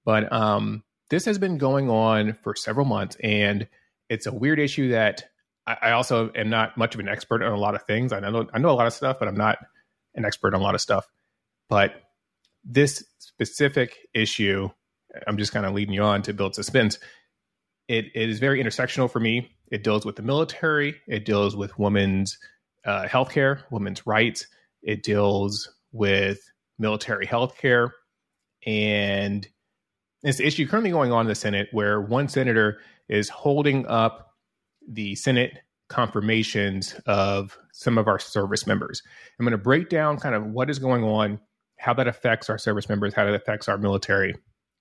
But 0.05 0.31
um, 0.31 0.84
this 1.10 1.25
has 1.25 1.38
been 1.38 1.58
going 1.58 1.89
on 1.89 2.34
for 2.34 2.55
several 2.55 2.86
months, 2.86 3.17
and 3.24 3.67
it's 4.10 4.27
a 4.27 4.34
weird 4.34 4.60
issue 4.60 4.89
that 4.91 5.25
I, 5.82 5.92
also 5.92 6.32
am 6.34 6.50
not 6.50 6.78
much 6.78 6.94
of 6.94 7.00
an 7.00 7.08
expert 7.08 7.44
on 7.44 7.52
a 7.52 7.58
lot 7.58 7.76
of 7.76 7.84
things. 7.84 8.12
I 8.12 8.20
know 8.20 8.48
I 8.54 8.60
know 8.60 8.72
a 8.72 8.74
lot 8.74 8.88
of 8.88 8.94
stuff, 8.94 9.18
but 9.20 9.28
I'm 9.28 9.38
not 9.38 9.58
an 10.16 10.26
expert 10.26 10.54
on 10.54 10.62
a 10.62 10.64
lot 10.64 10.76
of 10.76 10.82
stuff. 10.82 11.08
But 11.70 11.94
this 12.64 13.04
specific 13.20 13.98
issue, 14.14 14.70
I'm 15.28 15.38
just 15.38 15.52
kind 15.52 15.66
of 15.66 15.74
leading 15.74 15.94
you 15.94 16.04
on 16.04 16.22
to 16.24 16.34
build 16.34 16.56
suspense. 16.56 16.98
It, 17.88 18.06
it 18.14 18.30
is 18.30 18.40
very 18.40 18.64
intersectional 18.64 19.10
for 19.10 19.20
me. 19.20 19.52
It 19.72 19.84
deals 19.84 20.06
with 20.06 20.16
the 20.16 20.22
military. 20.22 20.96
It 21.08 21.26
deals 21.26 21.56
with 21.56 21.78
women's 21.78 22.38
uh, 22.86 23.06
healthcare, 23.06 23.62
women's 23.72 24.06
rights. 24.06 24.48
It 24.82 25.04
deals 25.04 25.70
with 25.92 26.40
military 26.78 27.28
healthcare, 27.28 27.92
and 28.66 29.48
it's 30.24 30.40
an 30.40 30.46
issue 30.46 30.68
currently 30.68 30.92
going 30.92 31.12
on 31.12 31.22
in 31.22 31.28
the 31.28 31.36
Senate 31.36 31.68
where 31.72 32.02
one 32.02 32.28
senator 32.28 32.80
is 33.08 33.30
holding 33.30 33.86
up 33.88 34.29
the 34.88 35.16
Senate 35.16 35.60
confirmations 35.90 36.94
of 37.06 37.58
some 37.74 37.98
of 37.98 38.08
our 38.08 38.20
service 38.20 38.68
members. 38.68 39.02
I'm 39.40 39.46
going 39.46 39.52
to 39.52 39.58
break 39.58 39.90
down 39.90 40.18
kind 40.18 40.36
of 40.36 40.46
what 40.46 40.70
is 40.70 40.80
going 40.80 41.04
on, 41.04 41.40
how 41.78 41.94
that 41.96 42.08
affects 42.08 42.50
our 42.50 42.58
service 42.58 42.88
members, 42.88 43.14
how 43.14 43.26
that 43.26 43.34
affects 43.34 43.68
our 43.68 43.78
military. 43.78 44.36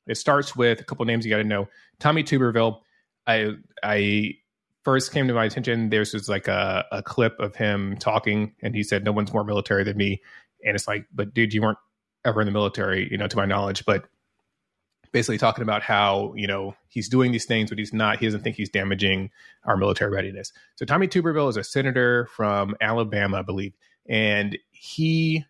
It 0.07 0.17
starts 0.17 0.55
with 0.55 0.81
a 0.81 0.85
couple 0.85 1.05
names 1.05 1.25
you 1.25 1.31
got 1.31 1.39
to 1.39 1.45
know. 1.45 1.69
Tommy 1.99 2.23
Tuberville. 2.23 2.81
I 3.27 3.53
I 3.83 4.35
first 4.85 5.13
came 5.13 5.29
to 5.29 5.35
my 5.35 5.45
attention. 5.45 5.91
There's 5.91 6.13
just 6.13 6.31
like 6.31 6.49
a, 6.49 6.85
a 6.91 7.03
clip 7.03 7.39
of 7.41 7.55
him 7.55 7.97
talking, 7.99 8.55
and 8.63 8.75
he 8.75 8.83
said, 8.83 9.05
"No 9.05 9.13
one's 9.13 9.33
more 9.35 9.45
military 9.45 9.85
than 9.85 9.99
me." 9.99 10.23
And 10.65 10.75
it's 10.75 10.89
like, 10.89 11.05
but 11.15 11.35
dude, 11.35 11.53
you 11.53 11.61
weren't 11.61 11.79
ever 12.25 12.41
in 12.41 12.47
the 12.47 12.53
military, 12.53 13.07
you 13.11 13.19
know, 13.19 13.27
to 13.27 13.37
my 13.37 13.45
knowledge. 13.45 13.85
But 13.85 14.07
basically 15.13 15.39
talking 15.39 15.63
about 15.63 15.83
how 15.83 16.33
you 16.37 16.47
know 16.47 16.75
he's 16.89 17.09
doing 17.09 17.33
these 17.33 17.45
things, 17.45 17.71
but 17.71 17.79
he's 17.79 17.93
not. 17.93 18.19
He 18.19 18.27
doesn't 18.27 18.43
think 18.43 18.57
he's 18.57 18.71
damaging 18.71 19.31
our 19.65 19.77
military 19.77 20.11
readiness. 20.11 20.53
So 20.77 20.85
Tommy 20.85 21.09
Tuberville 21.09 21.49
is 21.51 21.57
a 21.57 21.65
senator 21.65 22.27
from 22.27 22.77
Alabama, 22.81 23.39
I 23.39 23.43
believe, 23.43 23.75
and 24.07 24.59
he 24.71 25.45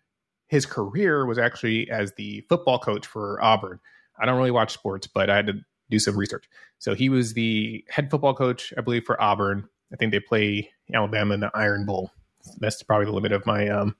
his 0.47 0.65
career 0.65 1.25
was 1.25 1.37
actually 1.37 1.89
as 1.89 2.13
the 2.13 2.41
football 2.49 2.79
coach 2.79 3.05
for 3.05 3.43
Auburn. 3.43 3.79
I 4.19 4.25
don't 4.25 4.37
really 4.37 4.51
watch 4.51 4.73
sports, 4.73 5.07
but 5.07 5.29
I 5.29 5.35
had 5.35 5.47
to 5.47 5.53
do 5.89 5.99
some 5.99 6.17
research. 6.17 6.45
So 6.79 6.95
he 6.95 7.09
was 7.09 7.33
the 7.33 7.85
head 7.89 8.09
football 8.09 8.33
coach, 8.33 8.73
I 8.77 8.81
believe, 8.81 9.05
for 9.05 9.21
Auburn. 9.21 9.67
I 9.93 9.95
think 9.95 10.11
they 10.11 10.19
play 10.19 10.71
Alabama 10.93 11.33
in 11.35 11.39
the 11.39 11.51
Iron 11.53 11.85
Bowl. 11.85 12.11
That's 12.59 12.81
probably 12.83 13.05
the 13.05 13.11
limit 13.11 13.31
of 13.31 13.45
my 13.45 13.67
um, 13.69 13.95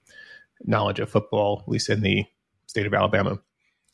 knowledge 0.63 0.99
of 0.99 1.09
football, 1.09 1.61
at 1.61 1.69
least 1.69 1.89
in 1.89 2.01
the 2.01 2.25
state 2.67 2.85
of 2.85 2.93
Alabama. 2.93 3.39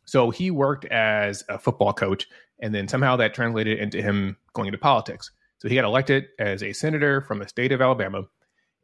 So 0.05 0.29
he 0.29 0.51
worked 0.51 0.85
as 0.85 1.43
a 1.49 1.57
football 1.57 1.93
coach, 1.93 2.27
and 2.59 2.73
then 2.73 2.87
somehow 2.87 3.15
that 3.17 3.33
translated 3.33 3.79
into 3.79 4.01
him 4.01 4.37
going 4.53 4.67
into 4.67 4.77
politics. 4.77 5.31
So 5.57 5.67
he 5.67 5.75
got 5.75 5.83
elected 5.83 6.25
as 6.39 6.63
a 6.63 6.73
senator 6.73 7.21
from 7.21 7.39
the 7.39 7.47
state 7.47 7.71
of 7.71 7.81
Alabama. 7.81 8.23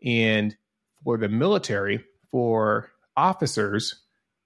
And 0.04 0.56
for 1.04 1.18
the 1.18 1.30
military, 1.30 2.04
for 2.32 2.90
officers, 3.16 4.02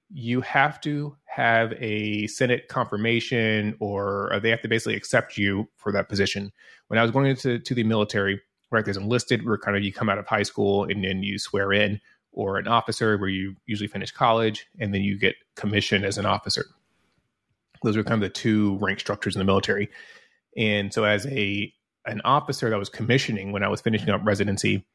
you 0.10 0.42
have 0.42 0.82
to 0.82 1.16
have 1.26 1.74
a 1.80 2.28
Senate 2.28 2.68
confirmation 2.68 3.76
or 3.80 4.40
they 4.42 4.50
have 4.50 4.62
to 4.62 4.68
basically 4.68 4.96
accept 4.96 5.38
you 5.38 5.68
for 5.78 5.92
that 5.92 6.10
position. 6.10 6.52
When 6.88 7.00
I 7.00 7.02
was 7.02 7.12
going 7.12 7.26
into 7.28 7.60
to 7.60 7.74
the 7.74 7.84
military, 7.84 8.42
right, 8.72 8.86
there's 8.86 8.98
enlisted 8.98 9.46
where 9.46 9.58
kind 9.58 9.76
of 9.76 9.84
you 9.84 9.92
come 9.92 10.10
out 10.10 10.18
of 10.18 10.28
high 10.28 10.44
school 10.44 10.84
and 10.84 11.04
then 11.04 11.24
you 11.24 11.40
swear 11.40 11.74
in 11.74 12.00
or 12.36 12.58
an 12.58 12.68
officer 12.68 13.18
where 13.18 13.30
you 13.30 13.56
usually 13.66 13.88
finish 13.88 14.12
college 14.12 14.68
and 14.78 14.94
then 14.94 15.02
you 15.02 15.18
get 15.18 15.36
commissioned 15.56 16.06
as 16.06 16.18
an 16.18 16.26
officer. 16.26 16.66
Those 17.82 17.98
are 17.98 18.04
kind 18.04 18.22
of 18.22 18.30
the 18.30 18.34
two 18.34 18.78
rank 18.78 19.00
structures 19.00 19.36
in 19.36 19.40
the 19.40 19.46
military. 19.46 19.90
And 20.56 20.94
so 20.94 21.06
as 21.06 21.26
a 21.28 21.74
an 22.06 22.22
officer 22.24 22.70
that 22.70 22.78
was 22.78 22.90
commissioning 22.90 23.52
when 23.52 23.64
I 23.64 23.68
was 23.68 23.82
finishing 23.82 24.10
up 24.10 24.22
residency, 24.24 24.86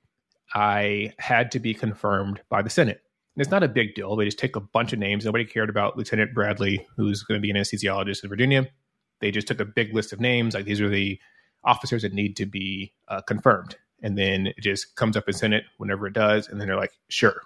I 0.54 1.12
had 1.18 1.50
to 1.52 1.59
be 1.59 1.75
confirmed 1.75 2.40
by 2.49 2.62
the 2.62 2.70
Senate. 2.70 3.02
And 3.35 3.42
it's 3.42 3.50
not 3.50 3.62
a 3.62 3.68
big 3.68 3.94
deal. 3.94 4.14
They 4.14 4.26
just 4.26 4.38
take 4.38 4.54
a 4.54 4.61
bunch 4.61 4.92
of 4.92 4.99
names. 4.99 5.25
Nobody 5.25 5.44
cared 5.44 5.70
about 5.70 5.97
Lieutenant 5.97 6.35
Bradley, 6.35 6.87
who's 6.97 7.23
going 7.23 7.40
to 7.40 7.42
be 7.42 7.50
an 7.50 7.56
anesthesiologist 7.56 8.23
in 8.23 8.28
Virginia. 8.28 8.68
They 9.20 9.30
just 9.30 9.49
took 9.49 9.61
a 9.61 9.64
big 9.64 9.94
list 9.94 10.12
of 10.12 10.20
names. 10.20 10.54
Like 10.54 10.66
these 10.66 10.80
are 10.80 10.88
the 10.88 11.18
officers 11.64 12.02
that 12.02 12.12
need 12.12 12.37
to 12.37 12.47
be 12.47 12.92
uh, 13.09 13.23
confirmed 13.23 13.76
and 14.02 14.16
then 14.16 14.49
it 14.49 14.61
just 14.61 14.97
comes 14.97 15.16
up 15.16 15.28
in 15.28 15.35
Senate 15.35 15.64
whenever 15.78 16.07
it 16.07 16.14
does, 16.14 16.49
and 16.49 16.61
then 16.61 16.69
they're 16.69 16.76
like, 16.76 16.92
sure, 17.09 17.42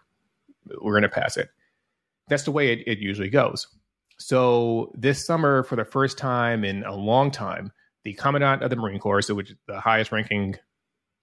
we're 0.80 0.92
going 0.92 1.02
to 1.02 1.08
pass 1.08 1.36
it. 1.36 1.48
That's 2.28 2.44
the 2.44 2.52
way 2.52 2.72
it, 2.72 2.84
it 2.86 2.98
usually 2.98 3.30
goes. 3.30 3.66
So 4.18 4.92
this 4.94 5.24
summer, 5.24 5.62
for 5.64 5.76
the 5.76 5.84
first 5.84 6.18
time 6.18 6.64
in 6.64 6.84
a 6.84 6.94
long 6.94 7.30
time, 7.30 7.72
the 8.04 8.14
commandant 8.14 8.62
of 8.62 8.70
the 8.70 8.76
Marine 8.76 9.00
Corps, 9.00 9.22
so 9.22 9.34
which 9.34 9.50
is 9.50 9.56
the 9.66 9.80
highest 9.80 10.12
ranking 10.12 10.56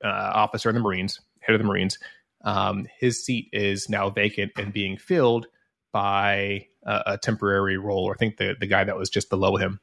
uh, 0.03 0.31
officer 0.33 0.69
in 0.69 0.75
the 0.75 0.81
Marines, 0.81 1.19
head 1.39 1.55
of 1.55 1.61
the 1.61 1.67
Marines, 1.67 1.97
um, 2.43 2.87
his 2.99 3.23
seat 3.23 3.49
is 3.53 3.87
now 3.89 4.09
vacant 4.09 4.51
and 4.57 4.73
being 4.73 4.97
filled 4.97 5.47
by 5.93 6.67
a, 6.85 7.03
a 7.07 7.17
temporary 7.17 7.77
role, 7.77 8.05
or 8.05 8.13
I 8.13 8.17
think 8.17 8.37
the, 8.37 8.55
the 8.59 8.67
guy 8.67 8.83
that 8.83 8.97
was 8.97 9.09
just 9.09 9.29
below 9.29 9.55
him. 9.55 9.79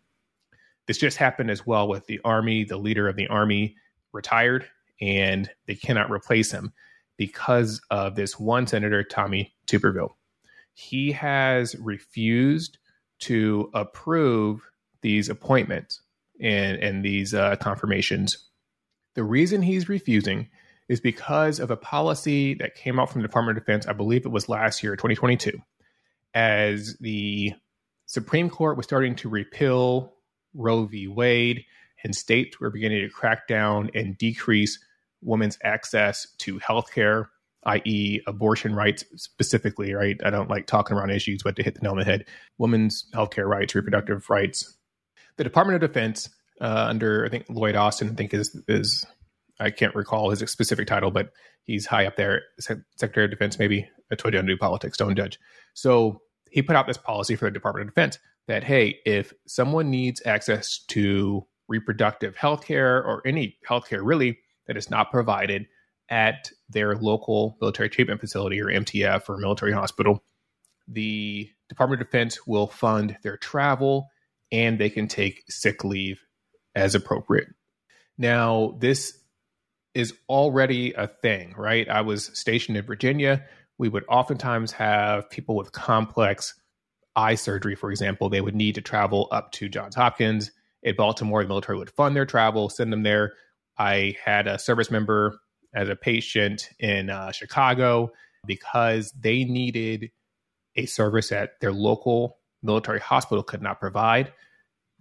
This 0.86 0.98
just 0.98 1.18
happened 1.18 1.50
as 1.50 1.66
well 1.66 1.86
with 1.86 2.06
the 2.06 2.20
Army. 2.24 2.64
The 2.64 2.78
leader 2.78 3.08
of 3.08 3.16
the 3.16 3.28
Army 3.28 3.76
retired 4.12 4.66
and 5.00 5.50
they 5.66 5.74
cannot 5.74 6.10
replace 6.10 6.50
him 6.50 6.72
because 7.16 7.80
of 7.90 8.14
this 8.14 8.38
one 8.38 8.66
senator, 8.66 9.02
Tommy 9.02 9.54
Tuberville. 9.66 10.14
He 10.74 11.12
has 11.12 11.74
refused 11.76 12.78
to 13.20 13.70
approve 13.74 14.62
these 15.02 15.28
appointments 15.28 16.00
and, 16.40 16.78
and 16.78 17.04
these 17.04 17.34
uh, 17.34 17.56
confirmations. 17.56 18.48
The 19.14 19.24
reason 19.24 19.62
he's 19.62 19.88
refusing 19.88 20.48
is 20.88 21.00
because 21.00 21.60
of 21.60 21.70
a 21.70 21.76
policy 21.76 22.54
that 22.54 22.74
came 22.74 22.98
out 22.98 23.10
from 23.10 23.20
the 23.20 23.28
Department 23.28 23.58
of 23.58 23.64
Defense, 23.64 23.86
I 23.86 23.92
believe 23.92 24.24
it 24.24 24.30
was 24.30 24.48
last 24.48 24.82
year, 24.82 24.96
2022, 24.96 25.58
as 26.34 26.96
the 27.00 27.52
Supreme 28.06 28.48
Court 28.48 28.76
was 28.76 28.86
starting 28.86 29.14
to 29.16 29.28
repeal 29.28 30.14
Roe 30.54 30.86
v. 30.86 31.08
Wade 31.08 31.64
and 32.04 32.14
states 32.14 32.58
were 32.58 32.70
beginning 32.70 33.02
to 33.02 33.12
crack 33.12 33.48
down 33.48 33.90
and 33.94 34.16
decrease 34.16 34.78
women's 35.22 35.58
access 35.62 36.26
to 36.38 36.58
healthcare, 36.60 37.26
i.e., 37.64 38.20
abortion 38.26 38.74
rights 38.74 39.04
specifically, 39.16 39.94
right? 39.94 40.20
I 40.24 40.30
don't 40.30 40.50
like 40.50 40.66
talking 40.66 40.96
around 40.96 41.10
issues, 41.10 41.42
but 41.42 41.56
to 41.56 41.62
hit 41.62 41.74
the 41.74 41.80
nail 41.82 41.92
on 41.92 41.98
the 41.98 42.04
head, 42.04 42.26
women's 42.58 43.06
healthcare 43.14 43.46
rights, 43.46 43.74
reproductive 43.74 44.28
rights. 44.30 44.76
The 45.36 45.44
Department 45.44 45.82
of 45.82 45.92
Defense, 45.92 46.28
uh, 46.60 46.86
under 46.88 47.24
I 47.24 47.28
think 47.28 47.46
Lloyd 47.48 47.76
Austin, 47.76 48.10
I 48.10 48.14
think 48.14 48.34
is 48.34 48.60
is 48.68 49.04
I 49.60 49.70
can't 49.70 49.94
recall 49.94 50.30
his 50.30 50.40
specific 50.50 50.86
title, 50.86 51.10
but 51.10 51.30
he's 51.64 51.86
high 51.86 52.06
up 52.06 52.16
there, 52.16 52.42
Secretary 52.58 53.24
of 53.24 53.30
Defense. 53.30 53.58
Maybe 53.58 53.88
I 54.10 54.14
told 54.14 54.34
you 54.34 54.38
I 54.38 54.42
don't 54.42 54.48
do 54.48 54.56
politics, 54.56 54.96
don't 54.96 55.16
judge. 55.16 55.38
So 55.74 56.20
he 56.50 56.62
put 56.62 56.76
out 56.76 56.86
this 56.86 56.96
policy 56.96 57.36
for 57.36 57.46
the 57.46 57.50
Department 57.50 57.88
of 57.88 57.94
Defense 57.94 58.18
that 58.46 58.64
hey, 58.64 58.98
if 59.04 59.32
someone 59.46 59.90
needs 59.90 60.22
access 60.24 60.78
to 60.88 61.46
reproductive 61.68 62.34
health 62.34 62.64
care 62.64 63.04
or 63.04 63.22
any 63.26 63.58
healthcare 63.68 64.00
really, 64.02 64.38
that 64.68 64.76
is 64.76 64.90
not 64.90 65.10
provided 65.10 65.66
at 66.08 66.50
their 66.70 66.94
local 66.94 67.56
military 67.60 67.88
treatment 67.88 68.20
facility 68.20 68.60
or 68.60 68.66
MTF 68.66 69.28
or 69.28 69.36
military 69.38 69.72
hospital, 69.72 70.22
the 70.86 71.50
Department 71.68 72.00
of 72.00 72.06
Defense 72.06 72.46
will 72.46 72.66
fund 72.66 73.16
their 73.22 73.36
travel 73.36 74.08
and 74.50 74.78
they 74.78 74.88
can 74.88 75.08
take 75.08 75.42
sick 75.48 75.84
leave 75.84 76.22
as 76.74 76.94
appropriate. 76.94 77.48
Now, 78.16 78.76
this 78.78 79.18
is 79.94 80.14
already 80.28 80.92
a 80.92 81.06
thing, 81.06 81.54
right? 81.56 81.88
I 81.88 82.02
was 82.02 82.30
stationed 82.38 82.76
in 82.76 82.86
Virginia. 82.86 83.44
We 83.78 83.88
would 83.88 84.04
oftentimes 84.08 84.72
have 84.72 85.28
people 85.30 85.56
with 85.56 85.72
complex 85.72 86.54
eye 87.16 87.34
surgery, 87.34 87.74
for 87.74 87.90
example. 87.90 88.28
They 88.28 88.40
would 88.40 88.54
need 88.54 88.76
to 88.76 88.80
travel 88.80 89.28
up 89.30 89.52
to 89.52 89.68
Johns 89.68 89.94
Hopkins. 89.94 90.50
At 90.84 90.96
Baltimore, 90.96 91.42
the 91.42 91.48
military 91.48 91.78
would 91.78 91.90
fund 91.90 92.14
their 92.14 92.26
travel, 92.26 92.68
send 92.68 92.92
them 92.92 93.02
there. 93.02 93.32
I 93.78 94.16
had 94.24 94.46
a 94.46 94.58
service 94.58 94.90
member 94.90 95.38
as 95.74 95.88
a 95.88 95.96
patient 95.96 96.70
in 96.78 97.10
uh, 97.10 97.32
Chicago 97.32 98.12
because 98.46 99.12
they 99.12 99.44
needed 99.44 100.10
a 100.76 100.86
service 100.86 101.28
that 101.28 101.60
their 101.60 101.72
local 101.72 102.38
military 102.62 103.00
hospital 103.00 103.42
could 103.42 103.62
not 103.62 103.80
provide. 103.80 104.32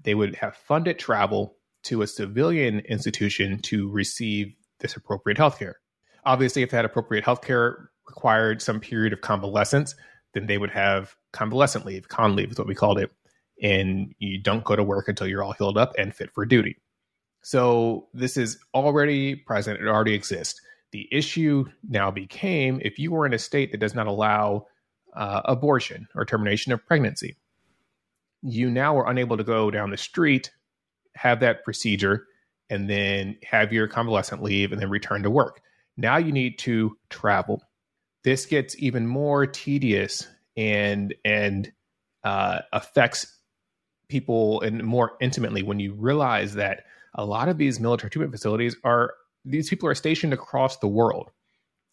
They 0.03 0.15
would 0.15 0.35
have 0.35 0.55
funded 0.55 0.99
travel 0.99 1.55
to 1.83 2.01
a 2.01 2.07
civilian 2.07 2.79
institution 2.81 3.59
to 3.59 3.89
receive 3.89 4.53
this 4.79 4.95
appropriate 4.95 5.37
health 5.37 5.57
care. 5.57 5.77
Obviously, 6.25 6.61
if 6.61 6.71
that 6.71 6.85
appropriate 6.85 7.23
health 7.23 7.41
care 7.41 7.89
required 8.07 8.61
some 8.61 8.79
period 8.79 9.13
of 9.13 9.21
convalescence, 9.21 9.95
then 10.33 10.45
they 10.45 10.57
would 10.57 10.69
have 10.71 11.15
convalescent 11.33 11.85
leave, 11.85 12.07
con 12.09 12.35
leave 12.35 12.51
is 12.51 12.57
what 12.57 12.67
we 12.67 12.75
called 12.75 12.99
it. 12.99 13.11
And 13.61 14.13
you 14.19 14.39
don't 14.39 14.63
go 14.63 14.75
to 14.75 14.83
work 14.83 15.07
until 15.07 15.27
you're 15.27 15.43
all 15.43 15.53
healed 15.53 15.77
up 15.77 15.93
and 15.97 16.13
fit 16.13 16.31
for 16.33 16.45
duty. 16.45 16.77
So 17.47 18.09
this 18.13 18.35
is 18.35 18.57
already 18.73 19.33
present, 19.33 19.79
it 19.79 19.87
already 19.87 20.13
exists. 20.13 20.59
The 20.91 21.07
issue 21.13 21.63
now 21.87 22.11
became 22.11 22.81
if 22.83 22.99
you 22.99 23.09
were 23.09 23.25
in 23.25 23.33
a 23.33 23.39
state 23.39 23.71
that 23.71 23.79
does 23.79 23.95
not 23.95 24.05
allow 24.05 24.67
uh, 25.15 25.43
abortion 25.45 26.09
or 26.13 26.25
termination 26.25 26.73
of 26.73 26.85
pregnancy, 26.85 27.37
you 28.41 28.69
now 28.69 28.97
are 28.97 29.09
unable 29.09 29.37
to 29.37 29.45
go 29.45 29.71
down 29.71 29.91
the 29.91 29.97
street, 29.97 30.51
have 31.15 31.39
that 31.39 31.63
procedure, 31.63 32.25
and 32.69 32.89
then 32.89 33.37
have 33.49 33.71
your 33.71 33.87
convalescent 33.87 34.43
leave 34.43 34.73
and 34.73 34.81
then 34.81 34.89
return 34.89 35.23
to 35.23 35.31
work. 35.31 35.61
Now 35.95 36.17
you 36.17 36.33
need 36.33 36.59
to 36.59 36.97
travel. 37.09 37.63
This 38.25 38.45
gets 38.45 38.77
even 38.77 39.07
more 39.07 39.47
tedious 39.47 40.27
and 40.57 41.15
and 41.23 41.71
uh, 42.25 42.59
affects 42.73 43.37
people 44.09 44.59
and 44.59 44.83
more 44.83 45.13
intimately 45.21 45.63
when 45.63 45.79
you 45.79 45.93
realize 45.93 46.55
that 46.55 46.83
a 47.17 47.25
lot 47.25 47.49
of 47.49 47.57
these 47.57 47.79
military 47.79 48.09
treatment 48.09 48.31
facilities 48.31 48.75
are 48.83 49.13
these 49.43 49.69
people 49.69 49.89
are 49.89 49.95
stationed 49.95 50.33
across 50.33 50.77
the 50.77 50.87
world. 50.87 51.31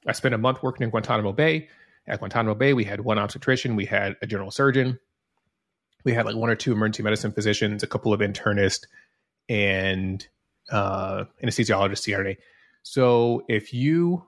I 0.06 0.12
spent 0.12 0.34
a 0.34 0.38
month 0.38 0.62
working 0.62 0.84
in 0.84 0.90
Guantanamo 0.90 1.32
Bay. 1.32 1.68
At 2.06 2.18
Guantanamo 2.18 2.54
Bay, 2.54 2.74
we 2.74 2.84
had 2.84 3.00
one 3.00 3.18
obstetrician, 3.18 3.76
we 3.76 3.86
had 3.86 4.16
a 4.20 4.26
general 4.26 4.50
surgeon, 4.50 4.98
we 6.04 6.12
had 6.12 6.26
like 6.26 6.36
one 6.36 6.50
or 6.50 6.54
two 6.54 6.72
emergency 6.72 7.02
medicine 7.02 7.32
physicians, 7.32 7.82
a 7.82 7.86
couple 7.86 8.12
of 8.12 8.20
internists, 8.20 8.84
and 9.48 10.26
uh, 10.70 11.24
anesthesiologists, 11.42 12.06
CRNA. 12.06 12.36
So 12.82 13.42
if 13.48 13.72
you 13.72 14.26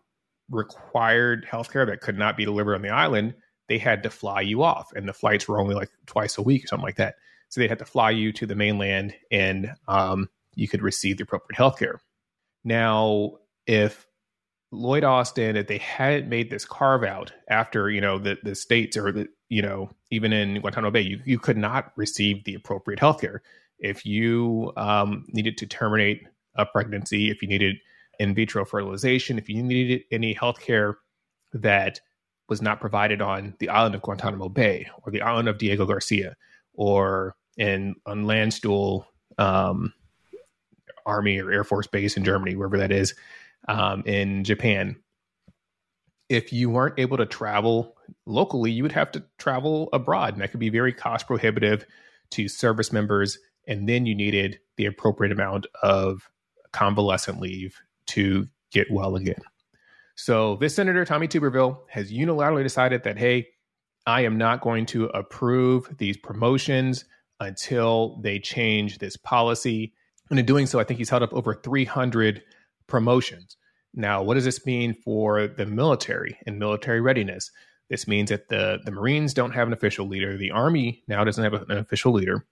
required 0.51 1.47
healthcare 1.51 1.87
that 1.87 2.01
could 2.01 2.17
not 2.19 2.39
be 2.39 2.47
delivered 2.47 2.75
on 2.75 2.83
the 2.83 2.89
island, 2.89 3.35
they 3.69 3.77
had 3.77 4.03
to 4.05 4.11
fly 4.11 4.41
you 4.41 4.63
off, 4.63 4.91
and 4.95 5.07
the 5.07 5.13
flights 5.13 5.47
were 5.47 5.61
only 5.61 5.75
like 5.75 5.91
twice 6.07 6.39
a 6.39 6.43
week 6.43 6.65
or 6.65 6.69
something 6.69 6.85
like 6.85 6.97
that. 6.97 7.17
So 7.51 7.61
they 7.61 7.69
had 7.69 7.81
to 7.81 7.85
fly 7.85 8.11
you 8.11 8.33
to 8.33 8.47
the 8.47 8.55
mainland, 8.55 9.15
and 9.31 9.75
um, 9.87 10.31
you 10.57 10.67
could 10.67 10.83
receive 10.83 11.19
the 11.19 11.23
appropriate 11.23 11.59
healthcare. 11.59 11.99
Now, 12.65 13.39
if 13.67 14.07
Lloyd 14.73 15.05
Austin, 15.05 15.57
if 15.57 15.69
they 15.69 15.79
hadn't 15.79 16.29
made 16.29 16.51
this 16.51 16.65
carve 16.65 17.05
out 17.05 17.33
after 17.49 17.89
you 17.89 18.01
know 18.01 18.19
the 18.19 18.37
the 18.43 18.57
states 18.57 18.97
or 18.97 19.13
the 19.13 19.29
you 19.49 19.63
know 19.63 19.91
even 20.11 20.33
in 20.33 20.61
Guantanamo 20.61 20.91
Bay, 20.91 21.03
you 21.03 21.21
you 21.25 21.39
could 21.39 21.57
not 21.57 21.93
receive 21.97 22.43
the 22.43 22.55
appropriate 22.55 22.99
healthcare 22.99 23.39
if 23.79 24.07
you 24.07 24.73
um, 24.77 25.25
needed 25.29 25.59
to 25.59 25.67
terminate 25.67 26.23
a 26.55 26.67
pregnancy, 26.67 27.31
if 27.31 27.43
you 27.43 27.49
needed 27.49 27.77
in 28.19 28.35
vitro 28.35 28.65
fertilization, 28.65 29.39
if 29.39 29.49
you 29.49 29.63
needed 29.63 30.03
any 30.11 30.35
healthcare 30.35 30.95
that 31.53 32.01
was 32.49 32.63
not 32.63 32.81
provided 32.81 33.21
on 33.21 33.55
the 33.59 33.69
island 33.69 33.95
of 33.95 34.03
Guantanamo 34.03 34.49
Bay 34.49 34.89
or 35.03 35.13
the 35.13 35.23
island 35.23 35.49
of 35.49 35.59
Diego 35.59 35.85
Garcia 35.85 36.37
or 36.73 37.35
in 37.57 37.95
on 38.07 38.25
Landstuhl 38.25 39.05
um, 39.39 39.93
Army 41.07 41.41
or 41.41 41.51
Air 41.51 41.65
Force 41.65 41.87
Base 41.87 42.17
in 42.17 42.25
Germany, 42.25 42.57
wherever 42.57 42.77
that 42.79 42.93
is, 42.93 43.15
um, 43.69 44.03
in 44.05 44.45
Japan. 44.45 44.97
If 46.29 46.53
you 46.53 46.69
weren't 46.69 46.99
able 46.99 47.17
to 47.17 47.27
travel 47.27 47.97
locally, 48.27 48.73
you 48.73 48.83
would 48.83 48.93
have 48.93 49.13
to 49.13 49.25
travel 49.39 49.89
abroad, 49.93 50.35
and 50.35 50.43
that 50.43 50.51
could 50.51 50.61
be 50.61 50.71
very 50.71 50.93
cost 50.93 51.27
prohibitive 51.27 51.87
to 52.33 52.49
service 52.49 52.93
members. 52.93 53.39
And 53.69 53.89
then 53.89 54.07
you 54.07 54.15
needed 54.15 54.59
the 54.77 54.87
appropriate 54.87 55.33
amount 55.33 55.67
of 55.83 56.29
convalescent 56.73 57.41
leave 57.41 57.81
to 58.09 58.49
get 58.71 58.91
well 58.91 59.17
again. 59.17 59.41
So 60.17 60.57
this 60.57 60.75
Senator 60.75 61.05
Tommy 61.05 61.29
Tuberville 61.29 61.79
has 61.89 62.11
unilaterally 62.11 62.63
decided 62.63 63.05
that, 63.05 63.19
hey, 63.19 63.49
I 64.07 64.23
am 64.23 64.39
not 64.39 64.61
going 64.61 64.87
to 64.87 65.07
approve 65.07 65.97
these 65.99 66.17
promotions 66.17 67.05
until 67.41 68.19
they 68.23 68.39
change 68.39 68.99
this 68.99 69.17
policy. 69.17 69.93
And 70.31 70.39
in 70.39 70.47
doing 70.47 70.67
so, 70.67 70.81
I 70.81 70.85
think 70.85 70.99
he's 70.99 71.11
held 71.11 71.23
up 71.23 71.33
over 71.33 71.55
300 71.55 72.43
promotions. 72.87 73.57
Now, 73.95 74.23
what 74.23 74.35
does 74.35 74.45
this 74.45 74.65
mean 74.67 74.95
for 74.95 75.47
the 75.47 75.67
military 75.67 76.39
and 76.47 76.59
military 76.59 77.01
readiness? 77.01 77.51
This 77.89 78.09
means 78.09 78.31
that 78.31 78.49
the, 78.49 78.81
the 78.85 78.91
Marines 78.91 79.33
don't 79.33 79.53
have 79.53 79.67
an 79.67 79.73
official 79.73 80.07
leader. 80.07 80.37
The 80.37 80.51
Army 80.51 81.03
now 81.07 81.25
doesn't 81.25 81.43
have 81.43 81.55
an 81.55 81.79
official 81.79 82.13
leader. 82.13 82.45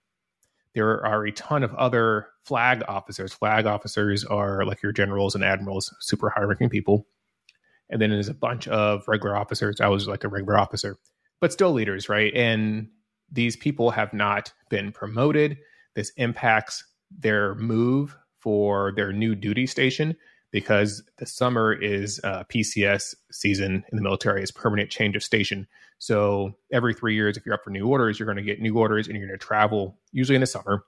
There 0.73 1.05
are 1.05 1.25
a 1.25 1.31
ton 1.31 1.63
of 1.63 1.73
other 1.75 2.27
flag 2.43 2.83
officers. 2.87 3.33
Flag 3.33 3.65
officers 3.65 4.25
are 4.25 4.65
like 4.65 4.81
your 4.81 4.91
generals 4.91 5.35
and 5.35 5.43
admirals, 5.43 5.93
super 5.99 6.29
high 6.29 6.43
ranking 6.43 6.69
people. 6.69 7.07
And 7.89 8.01
then 8.01 8.09
there's 8.09 8.29
a 8.29 8.33
bunch 8.33 8.67
of 8.67 9.07
regular 9.07 9.35
officers. 9.35 9.79
I 9.79 9.87
was 9.87 10.07
like 10.07 10.23
a 10.23 10.27
regular 10.27 10.57
officer, 10.57 10.97
but 11.39 11.53
still 11.53 11.71
leaders, 11.71 12.09
right? 12.09 12.33
And 12.33 12.89
these 13.31 13.55
people 13.55 13.91
have 13.91 14.13
not 14.13 14.51
been 14.69 14.91
promoted. 14.91 15.57
This 15.95 16.11
impacts 16.17 16.83
their 17.11 17.55
move 17.55 18.17
for 18.39 18.93
their 18.95 19.11
new 19.11 19.35
duty 19.35 19.65
station 19.65 20.15
because 20.51 21.03
the 21.17 21.25
summer 21.25 21.73
is 21.73 22.21
uh, 22.23 22.43
PCS 22.45 23.15
season 23.31 23.83
in 23.91 23.95
the 23.97 24.01
military 24.01 24.41
is 24.41 24.51
permanent 24.51 24.89
change 24.89 25.15
of 25.15 25.23
station. 25.23 25.67
So 25.99 26.55
every 26.71 26.93
three 26.93 27.15
years, 27.15 27.35
if 27.35 27.45
you're 27.45 27.55
up 27.55 27.63
for 27.63 27.71
new 27.71 27.87
orders, 27.87 28.19
you're 28.19 28.25
going 28.25 28.37
to 28.37 28.43
get 28.43 28.61
new 28.61 28.77
orders 28.77 29.07
and 29.07 29.17
you're 29.17 29.27
going 29.27 29.37
to 29.37 29.45
travel 29.45 29.97
usually 30.11 30.35
in 30.35 30.41
the 30.41 30.47
summer 30.47 30.85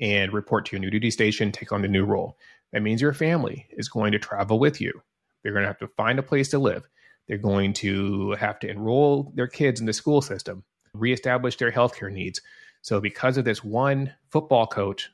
and 0.00 0.32
report 0.32 0.66
to 0.66 0.72
your 0.72 0.80
new 0.80 0.90
duty 0.90 1.10
station, 1.10 1.52
take 1.52 1.72
on 1.72 1.82
the 1.82 1.88
new 1.88 2.04
role. 2.04 2.38
That 2.72 2.82
means 2.82 3.02
your 3.02 3.12
family 3.12 3.66
is 3.70 3.88
going 3.88 4.12
to 4.12 4.18
travel 4.18 4.58
with 4.58 4.80
you. 4.80 5.02
They're 5.42 5.52
going 5.52 5.64
to 5.64 5.68
have 5.68 5.78
to 5.80 5.88
find 5.88 6.18
a 6.18 6.22
place 6.22 6.48
to 6.50 6.58
live. 6.58 6.88
They're 7.28 7.38
going 7.38 7.72
to 7.74 8.32
have 8.32 8.58
to 8.60 8.68
enroll 8.70 9.32
their 9.34 9.46
kids 9.46 9.80
in 9.80 9.86
the 9.86 9.92
school 9.92 10.22
system, 10.22 10.64
reestablish 10.94 11.56
their 11.56 11.70
healthcare 11.70 12.12
needs. 12.12 12.40
So, 12.80 13.00
because 13.00 13.36
of 13.36 13.44
this 13.44 13.62
one 13.62 14.12
football 14.30 14.66
coach 14.66 15.10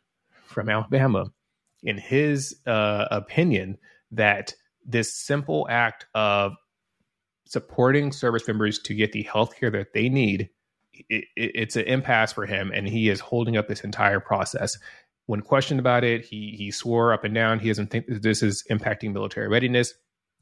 from 0.49 0.69
Alabama, 0.69 1.27
in 1.83 1.99
his 1.99 2.57
uh, 2.67 3.07
opinion, 3.11 3.79
that 4.13 4.55
this 4.85 5.15
simple 5.15 5.67
act 5.71 6.07
of 6.15 6.55
supporting 7.47 8.13
service 8.13 8.47
members 8.47 8.79
to 8.81 8.95
get 8.95 9.13
the 9.13 9.25
healthcare 9.25 9.73
that 9.73 9.93
they 9.95 10.09
need, 10.09 10.51
it, 10.93 11.25
it, 11.37 11.53
it's 11.55 11.77
an 11.77 11.85
impasse 11.85 12.33
for 12.33 12.47
him, 12.47 12.73
and 12.75 12.89
he 12.89 13.09
is 13.09 13.21
holding 13.21 13.57
up 13.57 13.69
this 13.69 13.85
entire 13.85 14.21
process. 14.21 14.79
When 15.27 15.43
questioned 15.43 15.81
about 15.81 16.05
it, 16.05 16.25
he 16.25 16.55
he 16.57 16.71
swore 16.71 17.13
up 17.13 17.25
and 17.25 17.35
down 17.35 17.59
he 17.59 17.69
doesn't 17.69 17.89
think 17.91 18.07
this 18.09 18.43
is 18.43 18.65
impacting 18.71 19.13
military 19.13 19.49
readiness. 19.49 19.93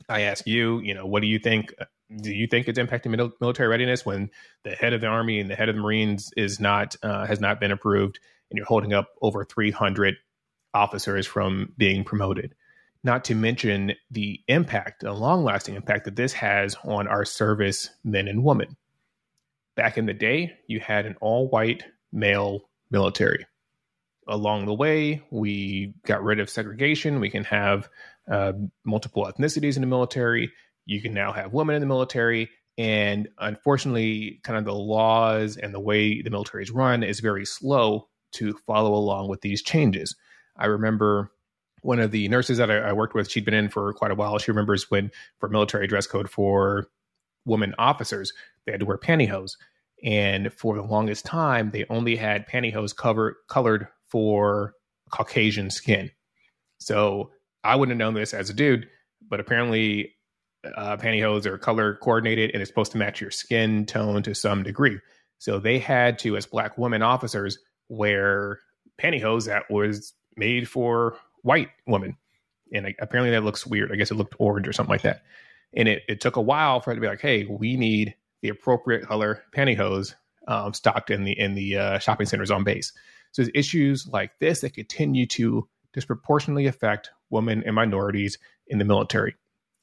I 0.08 0.22
ask 0.22 0.46
you, 0.46 0.80
you 0.80 0.94
know, 0.94 1.06
what 1.06 1.22
do 1.22 1.26
you 1.26 1.38
think? 1.38 1.74
Do 2.22 2.32
you 2.32 2.46
think 2.46 2.68
it's 2.68 2.78
impacting 2.78 3.32
military 3.40 3.68
readiness 3.68 4.06
when 4.06 4.30
the 4.62 4.70
head 4.70 4.92
of 4.92 5.00
the 5.00 5.08
army 5.08 5.40
and 5.40 5.50
the 5.50 5.56
head 5.56 5.68
of 5.68 5.74
the 5.74 5.80
Marines 5.80 6.32
is 6.36 6.60
not 6.60 6.94
uh, 7.02 7.26
has 7.26 7.40
not 7.40 7.58
been 7.58 7.72
approved, 7.72 8.20
and 8.50 8.56
you're 8.56 8.66
holding 8.66 8.92
up 8.92 9.08
over 9.22 9.44
300 9.44 10.16
officers 10.74 11.26
from 11.26 11.72
being 11.76 12.04
promoted? 12.04 12.54
Not 13.04 13.24
to 13.26 13.34
mention 13.34 13.92
the 14.10 14.40
impact, 14.48 15.02
the 15.02 15.12
long 15.12 15.44
lasting 15.44 15.76
impact 15.76 16.06
that 16.06 16.16
this 16.16 16.32
has 16.32 16.76
on 16.84 17.06
our 17.06 17.24
service 17.24 17.90
men 18.04 18.26
and 18.26 18.42
women. 18.42 18.76
Back 19.76 19.98
in 19.98 20.06
the 20.06 20.14
day, 20.14 20.56
you 20.66 20.80
had 20.80 21.06
an 21.06 21.16
all 21.20 21.48
white 21.48 21.84
male 22.12 22.68
military. 22.90 23.46
Along 24.28 24.66
the 24.66 24.74
way, 24.74 25.22
we 25.30 25.94
got 26.04 26.24
rid 26.24 26.40
of 26.40 26.50
segregation. 26.50 27.20
We 27.20 27.30
can 27.30 27.44
have 27.44 27.88
uh, 28.28 28.54
multiple 28.84 29.24
ethnicities 29.24 29.76
in 29.76 29.82
the 29.82 29.86
military. 29.86 30.50
You 30.84 31.00
can 31.00 31.14
now 31.14 31.32
have 31.32 31.52
women 31.52 31.76
in 31.76 31.80
the 31.80 31.86
military. 31.86 32.50
And 32.78 33.28
unfortunately, 33.38 34.40
kind 34.42 34.58
of 34.58 34.64
the 34.64 34.74
laws 34.74 35.56
and 35.56 35.72
the 35.72 35.80
way 35.80 36.22
the 36.22 36.30
military 36.30 36.62
is 36.62 36.70
run 36.70 37.02
is 37.02 37.20
very 37.20 37.46
slow 37.46 38.08
to 38.36 38.54
follow 38.66 38.94
along 38.94 39.28
with 39.28 39.40
these 39.40 39.62
changes. 39.62 40.14
I 40.56 40.66
remember 40.66 41.30
one 41.82 42.00
of 42.00 42.10
the 42.10 42.28
nurses 42.28 42.58
that 42.58 42.70
I, 42.70 42.78
I, 42.78 42.92
worked 42.92 43.14
with, 43.14 43.30
she'd 43.30 43.44
been 43.44 43.54
in 43.54 43.68
for 43.68 43.92
quite 43.92 44.10
a 44.10 44.14
while. 44.14 44.38
She 44.38 44.50
remembers 44.50 44.90
when, 44.90 45.10
for 45.38 45.48
military 45.48 45.86
dress 45.86 46.06
code 46.06 46.28
for 46.28 46.88
women 47.44 47.74
officers, 47.78 48.32
they 48.64 48.72
had 48.72 48.80
to 48.80 48.86
wear 48.86 48.98
pantyhose. 48.98 49.56
And 50.02 50.52
for 50.52 50.74
the 50.74 50.82
longest 50.82 51.24
time, 51.24 51.70
they 51.70 51.84
only 51.88 52.16
had 52.16 52.48
pantyhose 52.48 52.94
cover, 52.94 53.38
colored 53.48 53.88
for 54.08 54.74
Caucasian 55.10 55.70
skin. 55.70 56.10
So 56.78 57.30
I 57.62 57.76
wouldn't 57.76 57.98
have 57.98 57.98
known 57.98 58.14
this 58.14 58.34
as 58.34 58.50
a 58.50 58.54
dude, 58.54 58.88
but 59.28 59.40
apparently 59.40 60.14
uh, 60.76 60.96
pantyhose 60.96 61.46
are 61.46 61.58
color 61.58 61.94
coordinated 61.94 62.50
and 62.52 62.60
it's 62.60 62.70
supposed 62.70 62.92
to 62.92 62.98
match 62.98 63.20
your 63.20 63.30
skin 63.30 63.86
tone 63.86 64.22
to 64.24 64.34
some 64.34 64.62
degree. 64.62 64.98
So 65.38 65.58
they 65.58 65.78
had 65.78 66.18
to, 66.20 66.36
as 66.36 66.46
black 66.46 66.78
women 66.78 67.02
officers, 67.02 67.58
wear 67.88 68.60
pantyhose 69.00 69.46
that 69.46 69.70
was 69.70 70.12
made 70.36 70.68
for 70.68 71.16
white 71.42 71.68
women. 71.86 72.16
And 72.72 72.94
apparently 72.98 73.30
that 73.30 73.44
looks 73.44 73.66
weird. 73.66 73.92
I 73.92 73.96
guess 73.96 74.10
it 74.10 74.16
looked 74.16 74.34
orange 74.38 74.66
or 74.66 74.72
something 74.72 74.90
like 74.90 75.02
that. 75.02 75.22
And 75.74 75.88
it, 75.88 76.02
it 76.08 76.20
took 76.20 76.36
a 76.36 76.40
while 76.40 76.80
for 76.80 76.90
it 76.90 76.96
to 76.96 77.00
be 77.00 77.06
like, 77.06 77.20
hey, 77.20 77.44
we 77.44 77.76
need 77.76 78.14
the 78.42 78.48
appropriate 78.48 79.02
color 79.02 79.42
pantyhose 79.54 80.14
um, 80.48 80.72
stocked 80.74 81.10
in 81.10 81.24
the 81.24 81.38
in 81.38 81.54
the 81.54 81.76
uh, 81.76 81.98
shopping 81.98 82.26
centers 82.26 82.50
on 82.50 82.64
base. 82.64 82.92
So 83.32 83.42
there's 83.42 83.52
issues 83.54 84.06
like 84.06 84.38
this 84.38 84.60
that 84.60 84.74
continue 84.74 85.26
to 85.26 85.68
disproportionately 85.92 86.66
affect 86.66 87.10
women 87.30 87.62
and 87.66 87.74
minorities 87.74 88.38
in 88.68 88.78
the 88.78 88.84
military. 88.84 89.34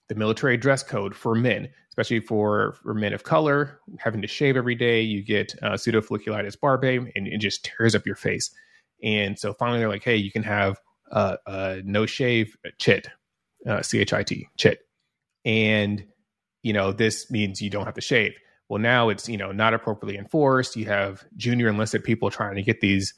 The 0.10 0.16
military 0.16 0.58
dress 0.58 0.84
code 0.84 1.16
for 1.16 1.34
men, 1.34 1.70
especially 1.90 2.20
for, 2.20 2.74
for 2.84 2.94
men 2.94 3.14
of 3.14 3.24
color, 3.24 3.80
having 4.00 4.22
to 4.22 4.28
shave 4.28 4.58
every 4.58 4.76
day, 4.76 5.02
you 5.02 5.24
get 5.24 5.56
uh, 5.62 5.72
pseudofolliculitis 5.72 6.58
barbae, 6.58 7.12
and 7.16 7.28
it 7.28 7.40
just 7.40 7.64
tears 7.64 7.96
up 7.96 8.06
your 8.06 8.16
face. 8.18 8.54
And 9.02 9.40
so 9.40 9.54
finally, 9.54 9.80
they're 9.80 9.90
like, 9.90 10.04
hey, 10.04 10.18
you 10.18 10.32
can 10.32 10.44
have 10.44 10.80
uh, 11.12 11.38
uh, 11.48 11.78
no 11.84 12.06
shave 12.06 12.56
chit, 12.80 13.08
uh, 13.68 13.82
C 13.82 14.00
H 14.00 14.14
I 14.14 14.24
T, 14.24 14.48
chit. 14.58 14.80
And, 15.46 16.06
you 16.64 16.74
know, 16.74 16.92
this 16.92 17.32
means 17.32 17.62
you 17.62 17.70
don't 17.70 17.86
have 17.86 17.96
to 17.96 18.02
shave. 18.02 18.34
Well, 18.70 18.82
now 18.82 19.10
it's, 19.10 19.30
you 19.30 19.38
know, 19.38 19.52
not 19.52 19.74
appropriately 19.74 20.18
enforced. 20.18 20.76
You 20.76 20.86
have 20.86 21.24
junior 21.38 21.70
enlisted 21.70 22.04
people 22.04 22.30
trying 22.30 22.56
to 22.56 22.62
get 22.62 22.82
these 22.82 23.14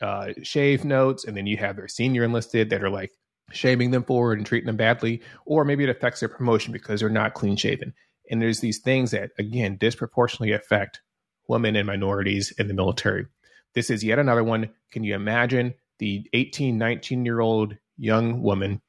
uh, 0.00 0.28
shave 0.42 0.84
notes, 0.84 1.24
and 1.24 1.36
then 1.36 1.46
you 1.46 1.56
have 1.58 1.76
their 1.76 1.88
senior 1.88 2.24
enlisted 2.24 2.70
that 2.70 2.82
are 2.82 2.90
like 2.90 3.12
shaming 3.50 3.90
them 3.90 4.04
forward 4.04 4.38
and 4.38 4.46
treating 4.46 4.66
them 4.66 4.76
badly, 4.76 5.22
or 5.44 5.64
maybe 5.64 5.84
it 5.84 5.90
affects 5.90 6.20
their 6.20 6.28
promotion 6.28 6.72
because 6.72 7.00
they're 7.00 7.08
not 7.08 7.34
clean 7.34 7.56
shaven. 7.56 7.94
And 8.30 8.40
there's 8.40 8.60
these 8.60 8.78
things 8.78 9.10
that, 9.10 9.30
again, 9.38 9.76
disproportionately 9.76 10.52
affect 10.52 11.00
women 11.48 11.76
and 11.76 11.86
minorities 11.86 12.52
in 12.58 12.68
the 12.68 12.74
military. 12.74 13.26
This 13.74 13.90
is 13.90 14.04
yet 14.04 14.18
another 14.18 14.44
one. 14.44 14.70
Can 14.92 15.04
you 15.04 15.14
imagine 15.14 15.74
the 15.98 16.28
18, 16.32 16.78
19 16.78 17.24
year 17.24 17.40
old 17.40 17.76
young 17.96 18.42
woman 18.42 18.80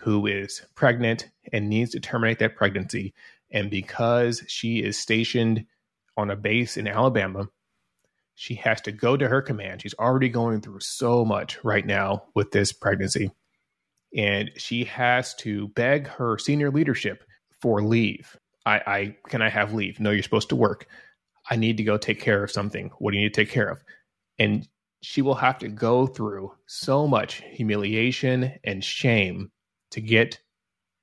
who 0.00 0.26
is 0.26 0.62
pregnant 0.74 1.28
and 1.52 1.68
needs 1.68 1.92
to 1.92 2.00
terminate 2.00 2.38
that 2.40 2.56
pregnancy. 2.56 3.14
And 3.50 3.70
because 3.70 4.42
she 4.46 4.78
is 4.82 4.98
stationed 4.98 5.64
on 6.16 6.30
a 6.30 6.36
base 6.36 6.76
in 6.76 6.86
Alabama, 6.86 7.48
she 8.34 8.54
has 8.56 8.80
to 8.82 8.92
go 8.92 9.16
to 9.16 9.28
her 9.28 9.42
command. 9.42 9.82
She's 9.82 9.94
already 9.94 10.28
going 10.28 10.60
through 10.60 10.80
so 10.80 11.24
much 11.24 11.62
right 11.64 11.84
now 11.84 12.24
with 12.34 12.52
this 12.52 12.72
pregnancy. 12.72 13.30
And 14.16 14.50
she 14.56 14.84
has 14.84 15.34
to 15.36 15.68
beg 15.68 16.06
her 16.08 16.38
senior 16.38 16.70
leadership 16.70 17.24
for 17.60 17.82
leave. 17.82 18.36
I, 18.64 18.82
I 18.86 19.16
can 19.28 19.42
I 19.42 19.48
have 19.48 19.74
leave? 19.74 20.00
No, 20.00 20.10
you're 20.10 20.22
supposed 20.22 20.48
to 20.50 20.56
work. 20.56 20.86
I 21.50 21.56
need 21.56 21.76
to 21.78 21.82
go 21.82 21.96
take 21.96 22.20
care 22.20 22.42
of 22.42 22.50
something. 22.50 22.90
What 22.98 23.12
do 23.12 23.16
you 23.16 23.24
need 23.24 23.34
to 23.34 23.40
take 23.44 23.52
care 23.52 23.68
of? 23.68 23.82
And 24.38 24.68
she 25.00 25.22
will 25.22 25.34
have 25.34 25.58
to 25.58 25.68
go 25.68 26.06
through 26.06 26.52
so 26.66 27.06
much 27.06 27.42
humiliation 27.50 28.52
and 28.64 28.84
shame 28.84 29.50
to 29.92 30.00
get 30.00 30.38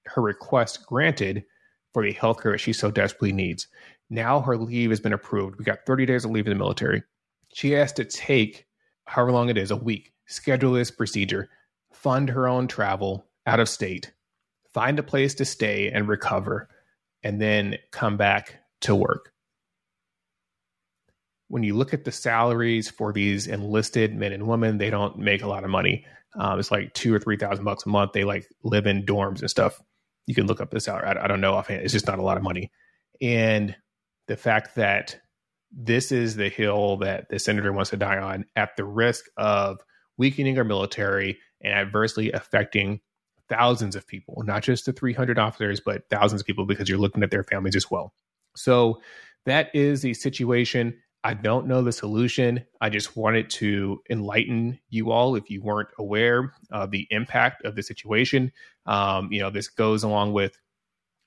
her 0.06 0.22
request 0.22 0.86
granted 0.86 1.46
for 1.94 2.04
the 2.04 2.12
health 2.12 2.42
care 2.42 2.52
that 2.52 2.60
she 2.60 2.74
so 2.74 2.92
desperately 2.92 3.32
needs. 3.32 3.68
Now 4.10 4.42
her 4.42 4.58
leave 4.58 4.90
has 4.92 5.00
been 5.00 5.14
approved. 5.14 5.58
We 5.58 5.66
got 5.66 5.86
30 5.86 6.06
days 6.06 6.26
of 6.26 6.32
leave 6.32 6.46
in 6.46 6.52
the 6.52 6.60
military. 6.60 7.04
She 7.54 7.72
has 7.72 7.94
to 7.94 8.04
take 8.04 8.66
however 9.06 9.32
long 9.32 9.50
it 9.50 9.58
is, 9.58 9.72
a 9.72 9.76
week, 9.76 10.14
schedule 10.28 10.74
this 10.74 10.92
procedure, 10.92 11.50
fund 12.06 12.30
her 12.30 12.48
own 12.48 12.70
travel 12.70 13.26
out 13.46 13.60
of 13.60 13.68
state, 13.68 14.14
find 14.74 15.00
a 15.00 15.04
place 15.04 15.36
to 15.36 15.46
stay 15.46 15.90
and 15.90 16.08
recover, 16.08 16.70
and 17.24 17.42
then 17.42 17.78
come 17.92 18.16
back 18.16 18.60
to 18.82 18.96
work 18.96 19.34
when 21.48 21.64
you 21.64 21.76
look 21.76 21.94
at 21.94 22.04
the 22.04 22.12
salaries 22.12 22.90
for 22.90 23.14
these 23.14 23.48
enlisted 23.48 24.16
men 24.16 24.34
and 24.34 24.48
women, 24.48 24.78
they 24.78 24.90
don't 24.90 25.18
make 25.18 25.44
a 25.44 25.48
lot 25.48 25.64
of 25.64 25.70
money. 25.70 26.06
Um, 26.38 26.60
it's 26.60 26.72
like 26.72 26.94
two 26.94 27.14
or 27.14 27.20
three 27.20 27.38
thousand 27.38 27.64
bucks 27.64 27.86
a 27.86 27.90
month. 27.90 28.12
They 28.14 28.24
like 28.24 28.46
live 28.64 28.88
in 28.88 29.06
dorms 29.06 29.42
and 29.42 29.50
stuff. 29.50 29.82
You 30.28 30.36
can 30.36 30.48
look 30.48 30.60
up 30.60 30.72
the 30.72 30.80
salary. 30.80 31.08
I, 31.08 31.24
I 31.24 31.28
don't 31.28 31.42
know 31.42 31.54
offhand. 31.54 31.84
It's 31.84 31.94
just 31.94 32.08
not 32.08 32.20
a 32.20 32.24
lot 32.24 32.38
of 32.38 32.44
money. 32.44 32.72
And 33.22 33.76
the 34.28 34.36
fact 34.36 34.76
that 34.76 35.20
this 35.72 36.12
is 36.12 36.36
the 36.36 36.50
hill 36.50 36.98
that 36.98 37.30
the 37.30 37.40
senator 37.40 37.72
wants 37.72 37.92
to 37.92 37.98
die 37.98 38.18
on 38.18 38.46
at 38.56 38.76
the 38.76 38.86
risk 38.86 39.26
of 39.38 39.80
weakening 40.18 40.58
our 40.58 40.64
military 40.64 41.40
and 41.62 41.74
adversely 41.74 42.32
affecting 42.32 43.00
thousands 43.50 43.96
of 43.96 44.08
people, 44.08 44.42
not 44.44 44.64
just 44.64 44.86
the 44.86 44.94
300 44.94 45.38
officers, 45.38 45.80
but 45.80 46.10
thousands 46.10 46.42
of 46.42 46.48
people 46.48 46.66
because 46.66 46.90
you're 46.90 46.98
looking 46.98 47.24
at 47.24 47.32
their 47.32 47.44
families 47.44 47.76
as 47.76 47.90
well. 47.92 48.14
So 48.56 49.02
that 49.46 49.70
is 49.74 50.02
the 50.02 50.14
situation. 50.14 50.98
I 51.24 51.34
don't 51.34 51.68
know 51.68 51.82
the 51.82 51.92
solution. 51.92 52.64
I 52.82 52.90
just 52.90 53.18
wanted 53.18 53.50
to 53.52 54.02
enlighten 54.10 54.80
you 54.90 55.12
all 55.12 55.36
if 55.36 55.50
you 55.50 55.62
weren't 55.62 55.90
aware 55.98 56.54
of 56.72 56.92
the 56.92 57.08
impact 57.10 57.66
of 57.66 57.76
the 57.76 57.84
situation. 57.84 58.52
Um, 58.86 59.32
you 59.32 59.40
know, 59.40 59.50
this 59.50 59.68
goes 59.68 60.04
along 60.04 60.34
with 60.34 60.58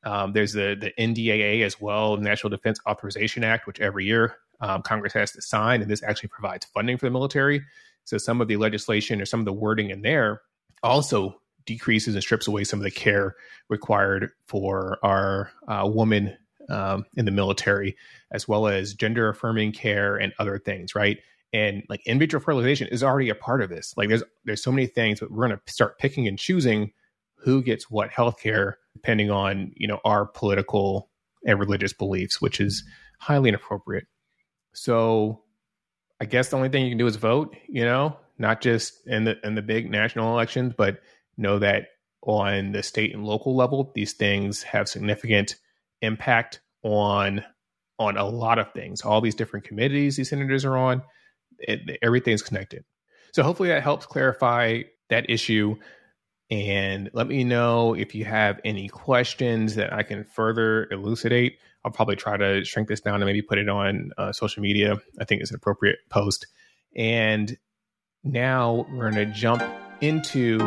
um, 0.04 0.32
there's 0.32 0.52
the 0.52 0.76
the 0.80 0.92
NDAA 1.02 1.64
as 1.64 1.80
well, 1.80 2.16
National 2.16 2.50
Defense 2.50 2.78
Authorization 2.88 3.42
Act, 3.42 3.66
which 3.66 3.80
every 3.80 4.04
year 4.04 4.36
um, 4.60 4.82
Congress 4.82 5.12
has 5.14 5.32
to 5.32 5.42
sign, 5.42 5.82
and 5.82 5.90
this 5.90 6.02
actually 6.04 6.28
provides 6.28 6.64
funding 6.66 6.96
for 6.96 7.06
the 7.06 7.10
military. 7.10 7.62
So 8.08 8.16
some 8.16 8.40
of 8.40 8.48
the 8.48 8.56
legislation 8.56 9.20
or 9.20 9.26
some 9.26 9.40
of 9.40 9.46
the 9.46 9.52
wording 9.52 9.90
in 9.90 10.00
there 10.00 10.40
also 10.82 11.42
decreases 11.66 12.14
and 12.14 12.22
strips 12.24 12.46
away 12.46 12.64
some 12.64 12.78
of 12.78 12.84
the 12.84 12.90
care 12.90 13.36
required 13.68 14.30
for 14.46 14.98
our 15.02 15.50
uh, 15.68 15.86
women 15.86 16.34
um, 16.70 17.04
in 17.16 17.26
the 17.26 17.30
military, 17.30 17.96
as 18.30 18.48
well 18.48 18.66
as 18.66 18.94
gender 18.94 19.28
affirming 19.28 19.72
care 19.72 20.16
and 20.16 20.32
other 20.38 20.58
things, 20.58 20.94
right? 20.94 21.18
And 21.52 21.82
like 21.90 22.00
in 22.06 22.18
vitro 22.18 22.40
fertilization 22.40 22.88
is 22.88 23.02
already 23.02 23.28
a 23.28 23.34
part 23.34 23.60
of 23.60 23.68
this. 23.68 23.92
Like 23.98 24.08
there's 24.08 24.22
there's 24.46 24.62
so 24.62 24.72
many 24.72 24.86
things, 24.86 25.20
but 25.20 25.30
we're 25.30 25.46
going 25.46 25.58
to 25.58 25.72
start 25.72 25.98
picking 25.98 26.26
and 26.26 26.38
choosing 26.38 26.92
who 27.36 27.62
gets 27.62 27.90
what 27.90 28.10
healthcare 28.10 28.74
depending 28.94 29.30
on 29.30 29.72
you 29.76 29.86
know 29.86 30.00
our 30.06 30.24
political 30.24 31.10
and 31.46 31.60
religious 31.60 31.92
beliefs, 31.92 32.40
which 32.40 32.58
is 32.58 32.84
highly 33.18 33.50
inappropriate. 33.50 34.06
So 34.72 35.42
I 36.20 36.24
guess 36.24 36.48
the 36.48 36.56
only 36.56 36.68
thing 36.68 36.84
you 36.84 36.90
can 36.90 36.98
do 36.98 37.06
is 37.06 37.16
vote, 37.16 37.56
you 37.68 37.84
know, 37.84 38.16
not 38.38 38.60
just 38.60 39.06
in 39.06 39.24
the 39.24 39.36
in 39.44 39.54
the 39.54 39.62
big 39.62 39.90
national 39.90 40.32
elections, 40.32 40.74
but 40.76 41.00
know 41.36 41.58
that 41.58 41.88
on 42.22 42.72
the 42.72 42.82
state 42.82 43.14
and 43.14 43.24
local 43.24 43.54
level, 43.54 43.92
these 43.94 44.12
things 44.12 44.62
have 44.62 44.88
significant 44.88 45.56
impact 46.02 46.60
on 46.82 47.44
on 47.98 48.16
a 48.16 48.24
lot 48.24 48.58
of 48.58 48.72
things. 48.72 49.02
All 49.02 49.20
these 49.20 49.34
different 49.34 49.66
committees 49.66 50.16
these 50.16 50.30
senators 50.30 50.64
are 50.64 50.76
on, 50.76 51.02
it, 51.58 51.98
everything's 52.02 52.42
connected. 52.42 52.84
So 53.32 53.42
hopefully 53.42 53.70
that 53.70 53.82
helps 53.82 54.06
clarify 54.06 54.82
that 55.10 55.28
issue. 55.28 55.76
And 56.50 57.10
let 57.12 57.26
me 57.26 57.44
know 57.44 57.94
if 57.94 58.14
you 58.14 58.24
have 58.24 58.60
any 58.64 58.88
questions 58.88 59.74
that 59.74 59.92
I 59.92 60.02
can 60.02 60.24
further 60.24 60.88
elucidate. 60.90 61.58
I'll 61.84 61.92
probably 61.92 62.16
try 62.16 62.36
to 62.36 62.64
shrink 62.64 62.88
this 62.88 63.00
down 63.00 63.16
and 63.16 63.24
maybe 63.24 63.42
put 63.42 63.58
it 63.58 63.68
on 63.68 64.10
uh, 64.18 64.32
social 64.32 64.62
media. 64.62 64.96
I 65.20 65.24
think 65.24 65.40
it's 65.40 65.50
an 65.50 65.56
appropriate 65.56 65.98
post. 66.10 66.46
And 66.96 67.56
now 68.24 68.86
we're 68.92 69.10
going 69.10 69.26
to 69.26 69.32
jump 69.32 69.62
into 70.00 70.58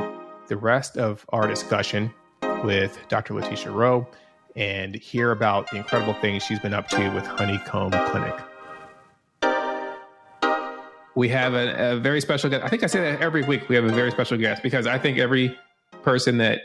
the 0.48 0.58
rest 0.58 0.98
of 0.98 1.26
our 1.30 1.48
discussion 1.48 2.14
with 2.64 2.98
Dr. 3.10 3.34
Latisha 3.34 3.74
Rowe 3.74 4.08
and 4.56 4.96
hear 4.96 5.32
about 5.32 5.70
the 5.72 5.78
incredible 5.78 6.14
things 6.16 6.44
she's 6.44 6.60
been 6.60 6.74
up 6.74 6.90
to 6.90 7.10
with 7.12 7.26
Honeycomb 7.26 7.92
Clinic. 7.92 8.36
We 11.16 11.30
have 11.30 11.54
a, 11.54 11.94
a, 11.94 12.00
very 12.00 12.22
special 12.22 12.50
guest. 12.50 12.64
I 12.64 12.70
think 12.70 12.84
I 12.84 12.88
say 12.88 13.02
that 13.02 13.22
every 13.22 13.44
week. 13.44 13.68
We 13.68 13.76
have 13.76 13.84
a 13.84 13.92
very 13.92 14.12
special 14.12 14.38
guest 14.38 14.64
because 14.64 14.88
I 14.88 14.98
think 14.98 15.18
every 15.18 15.58
person 16.04 16.38
that 16.38 16.62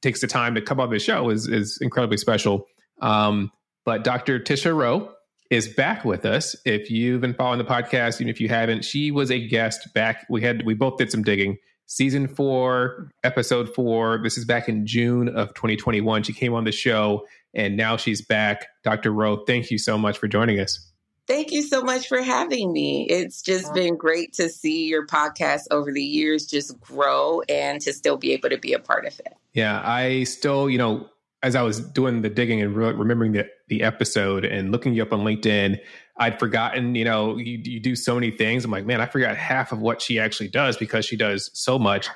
takes 0.00 0.20
the 0.20 0.26
time 0.26 0.54
to 0.54 0.62
come 0.62 0.80
on 0.80 0.90
the 0.90 0.98
show 0.98 1.28
is 1.28 1.46
is 1.46 1.78
incredibly 1.80 2.16
special. 2.16 2.66
Um, 3.02 3.52
but 3.84 4.04
Dr. 4.04 4.40
Tisha 4.40 4.74
Rowe 4.74 5.12
is 5.50 5.68
back 5.68 6.04
with 6.04 6.24
us. 6.24 6.54
If 6.64 6.90
you've 6.90 7.20
been 7.20 7.34
following 7.34 7.58
the 7.58 7.64
podcast, 7.64 8.20
even 8.20 8.28
if 8.28 8.40
you 8.40 8.48
haven't, 8.48 8.84
she 8.84 9.10
was 9.10 9.30
a 9.30 9.46
guest 9.46 9.92
back. 9.94 10.26
We 10.30 10.42
had 10.42 10.64
we 10.64 10.74
both 10.74 10.96
did 10.96 11.10
some 11.10 11.22
digging 11.22 11.58
season 11.86 12.28
four, 12.28 13.10
episode 13.24 13.74
four. 13.74 14.20
This 14.22 14.38
is 14.38 14.44
back 14.44 14.68
in 14.68 14.86
June 14.86 15.28
of 15.28 15.52
2021. 15.54 16.22
She 16.22 16.32
came 16.32 16.54
on 16.54 16.64
the 16.64 16.72
show 16.72 17.26
and 17.52 17.76
now 17.76 17.96
she's 17.96 18.22
back. 18.22 18.68
Dr. 18.84 19.12
Rowe, 19.12 19.44
thank 19.44 19.70
you 19.70 19.78
so 19.78 19.98
much 19.98 20.18
for 20.18 20.28
joining 20.28 20.60
us. 20.60 20.86
Thank 21.26 21.52
you 21.52 21.62
so 21.62 21.82
much 21.82 22.08
for 22.08 22.20
having 22.22 22.72
me. 22.72 23.06
It's 23.08 23.42
just 23.42 23.72
been 23.74 23.96
great 23.96 24.32
to 24.34 24.48
see 24.48 24.86
your 24.86 25.06
podcast 25.06 25.62
over 25.70 25.92
the 25.92 26.02
years 26.02 26.46
just 26.46 26.80
grow 26.80 27.42
and 27.48 27.80
to 27.82 27.92
still 27.92 28.16
be 28.16 28.32
able 28.32 28.50
to 28.50 28.58
be 28.58 28.72
a 28.72 28.80
part 28.80 29.06
of 29.06 29.18
it. 29.20 29.34
Yeah, 29.52 29.80
I 29.84 30.24
still, 30.24 30.68
you 30.68 30.78
know, 30.78 31.08
as 31.42 31.54
I 31.54 31.62
was 31.62 31.80
doing 31.80 32.22
the 32.22 32.30
digging 32.30 32.60
and 32.60 32.74
re- 32.74 32.92
remembering 32.92 33.32
the, 33.32 33.48
the 33.70 33.82
episode 33.82 34.44
and 34.44 34.70
looking 34.70 34.92
you 34.92 35.02
up 35.02 35.12
on 35.12 35.20
LinkedIn, 35.20 35.80
I'd 36.18 36.38
forgotten, 36.38 36.94
you 36.94 37.04
know, 37.04 37.38
you, 37.38 37.58
you 37.64 37.80
do 37.80 37.96
so 37.96 38.14
many 38.14 38.30
things. 38.30 38.64
I'm 38.64 38.70
like, 38.70 38.84
man, 38.84 39.00
I 39.00 39.06
forgot 39.06 39.36
half 39.36 39.72
of 39.72 39.80
what 39.80 40.02
she 40.02 40.18
actually 40.18 40.48
does 40.48 40.76
because 40.76 41.06
she 41.06 41.16
does 41.16 41.50
so 41.54 41.78
much. 41.78 42.08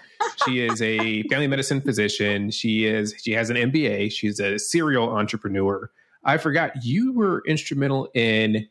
she 0.44 0.60
is 0.60 0.82
a 0.82 1.22
family 1.30 1.46
medicine 1.46 1.80
physician. 1.80 2.50
She 2.50 2.84
is, 2.84 3.14
she 3.22 3.32
has 3.32 3.48
an 3.48 3.56
MBA. 3.56 4.12
She's 4.12 4.38
a 4.40 4.58
serial 4.58 5.08
entrepreneur. 5.08 5.90
I 6.22 6.36
forgot 6.36 6.84
you 6.84 7.14
were 7.14 7.42
instrumental 7.46 8.10
in 8.14 8.68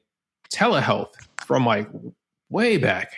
telehealth 0.53 1.13
from 1.45 1.65
like 1.65 1.89
way 2.49 2.77
back. 2.77 3.13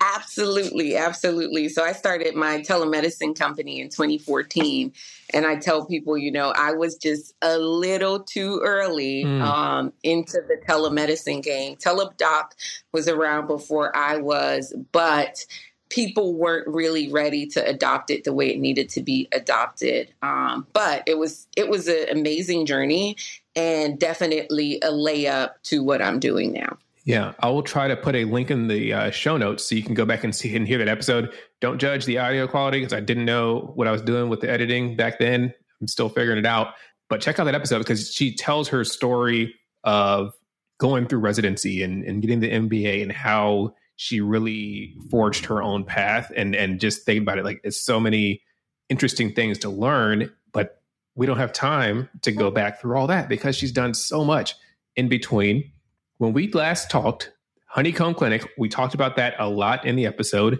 Absolutely, 0.00 0.96
absolutely. 0.96 1.68
So 1.68 1.84
I 1.84 1.92
started 1.92 2.34
my 2.34 2.60
telemedicine 2.60 3.36
company 3.36 3.80
in 3.80 3.88
2014, 3.88 4.92
and 5.34 5.46
I 5.46 5.56
tell 5.56 5.86
people, 5.86 6.16
you 6.16 6.30
know, 6.30 6.52
I 6.56 6.72
was 6.72 6.96
just 6.96 7.34
a 7.42 7.58
little 7.58 8.20
too 8.20 8.60
early 8.64 9.24
mm. 9.24 9.40
um, 9.42 9.92
into 10.02 10.40
the 10.46 10.60
telemedicine 10.68 11.42
game. 11.42 11.76
Teladoc 11.76 12.52
was 12.92 13.08
around 13.08 13.46
before 13.46 13.94
I 13.96 14.18
was, 14.18 14.74
but 14.92 15.44
people 15.88 16.34
weren't 16.34 16.68
really 16.68 17.10
ready 17.10 17.46
to 17.46 17.66
adopt 17.66 18.10
it 18.10 18.24
the 18.24 18.32
way 18.32 18.50
it 18.50 18.58
needed 18.58 18.88
to 18.90 19.02
be 19.02 19.28
adopted. 19.32 20.12
Um, 20.22 20.66
but 20.72 21.02
it 21.06 21.18
was 21.18 21.46
it 21.56 21.68
was 21.68 21.88
an 21.88 22.06
amazing 22.10 22.66
journey 22.66 23.16
and 23.56 23.98
definitely 23.98 24.76
a 24.82 24.90
layup 24.90 25.50
to 25.64 25.82
what 25.82 26.02
I'm 26.02 26.20
doing 26.20 26.52
now. 26.52 26.78
Yeah, 27.08 27.32
I 27.40 27.48
will 27.48 27.62
try 27.62 27.88
to 27.88 27.96
put 27.96 28.14
a 28.14 28.24
link 28.24 28.50
in 28.50 28.68
the 28.68 28.92
uh, 28.92 29.10
show 29.10 29.38
notes 29.38 29.66
so 29.66 29.74
you 29.74 29.82
can 29.82 29.94
go 29.94 30.04
back 30.04 30.24
and 30.24 30.36
see 30.36 30.54
and 30.54 30.68
hear 30.68 30.76
that 30.76 30.88
episode. 30.88 31.32
Don't 31.58 31.78
judge 31.78 32.04
the 32.04 32.18
audio 32.18 32.46
quality 32.46 32.80
because 32.80 32.92
I 32.92 33.00
didn't 33.00 33.24
know 33.24 33.72
what 33.76 33.88
I 33.88 33.92
was 33.92 34.02
doing 34.02 34.28
with 34.28 34.42
the 34.42 34.50
editing 34.50 34.94
back 34.94 35.18
then. 35.18 35.54
I'm 35.80 35.88
still 35.88 36.10
figuring 36.10 36.36
it 36.36 36.44
out. 36.44 36.74
But 37.08 37.22
check 37.22 37.38
out 37.38 37.44
that 37.44 37.54
episode 37.54 37.78
because 37.78 38.12
she 38.12 38.36
tells 38.36 38.68
her 38.68 38.84
story 38.84 39.54
of 39.84 40.34
going 40.80 41.06
through 41.06 41.20
residency 41.20 41.82
and, 41.82 42.04
and 42.04 42.20
getting 42.20 42.40
the 42.40 42.50
MBA 42.50 43.00
and 43.00 43.10
how 43.10 43.74
she 43.96 44.20
really 44.20 44.94
forged 45.10 45.46
her 45.46 45.62
own 45.62 45.84
path 45.84 46.30
and 46.36 46.54
and 46.54 46.78
just 46.78 47.06
think 47.06 47.22
about 47.22 47.38
it 47.38 47.44
like 47.46 47.62
it's 47.64 47.80
so 47.80 47.98
many 47.98 48.42
interesting 48.90 49.32
things 49.32 49.56
to 49.60 49.70
learn, 49.70 50.30
but 50.52 50.82
we 51.14 51.24
don't 51.24 51.38
have 51.38 51.54
time 51.54 52.10
to 52.20 52.32
go 52.32 52.50
back 52.50 52.82
through 52.82 52.98
all 52.98 53.06
that 53.06 53.30
because 53.30 53.56
she's 53.56 53.72
done 53.72 53.94
so 53.94 54.26
much 54.26 54.54
in 54.94 55.08
between 55.08 55.72
when 56.18 56.32
we 56.32 56.50
last 56.52 56.90
talked, 56.90 57.32
Honeycomb 57.66 58.14
Clinic, 58.14 58.48
we 58.58 58.68
talked 58.68 58.94
about 58.94 59.16
that 59.16 59.34
a 59.38 59.48
lot 59.48 59.84
in 59.84 59.96
the 59.96 60.06
episode. 60.06 60.58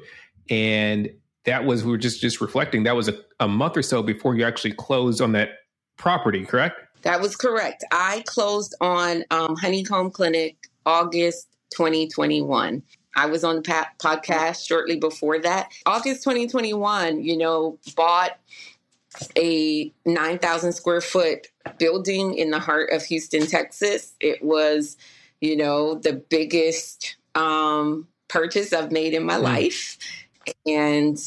And 0.50 1.10
that 1.44 1.64
was 1.64 1.84
we 1.84 1.90
were 1.90 1.98
just 1.98 2.20
just 2.20 2.40
reflecting 2.40 2.82
that 2.84 2.96
was 2.96 3.08
a, 3.08 3.18
a 3.40 3.48
month 3.48 3.76
or 3.76 3.82
so 3.82 4.02
before 4.02 4.34
you 4.34 4.44
actually 4.44 4.72
closed 4.72 5.20
on 5.20 5.32
that 5.32 5.50
property, 5.96 6.44
correct? 6.44 6.80
That 7.02 7.20
was 7.20 7.36
correct. 7.36 7.84
I 7.92 8.22
closed 8.26 8.74
on 8.80 9.24
um, 9.30 9.56
Honeycomb 9.56 10.10
Clinic 10.10 10.56
August 10.84 11.48
2021. 11.70 12.82
I 13.16 13.26
was 13.26 13.44
on 13.44 13.56
the 13.56 13.86
podcast 13.98 14.66
shortly 14.66 14.96
before 14.96 15.38
that. 15.40 15.70
August 15.86 16.22
2021, 16.22 17.22
you 17.22 17.36
know, 17.36 17.78
bought 17.96 18.38
a 19.36 19.92
9,000 20.06 20.72
square 20.72 21.00
foot 21.00 21.48
building 21.78 22.34
in 22.34 22.50
the 22.50 22.60
heart 22.60 22.90
of 22.92 23.02
Houston, 23.04 23.46
Texas. 23.46 24.12
It 24.20 24.42
was, 24.42 24.96
you 25.40 25.56
know, 25.56 25.94
the 25.94 26.12
biggest 26.12 27.16
um, 27.34 28.08
purchase 28.28 28.72
I've 28.72 28.92
made 28.92 29.14
in 29.14 29.24
my 29.24 29.36
mm. 29.36 29.42
life. 29.42 29.98
And 30.66 31.18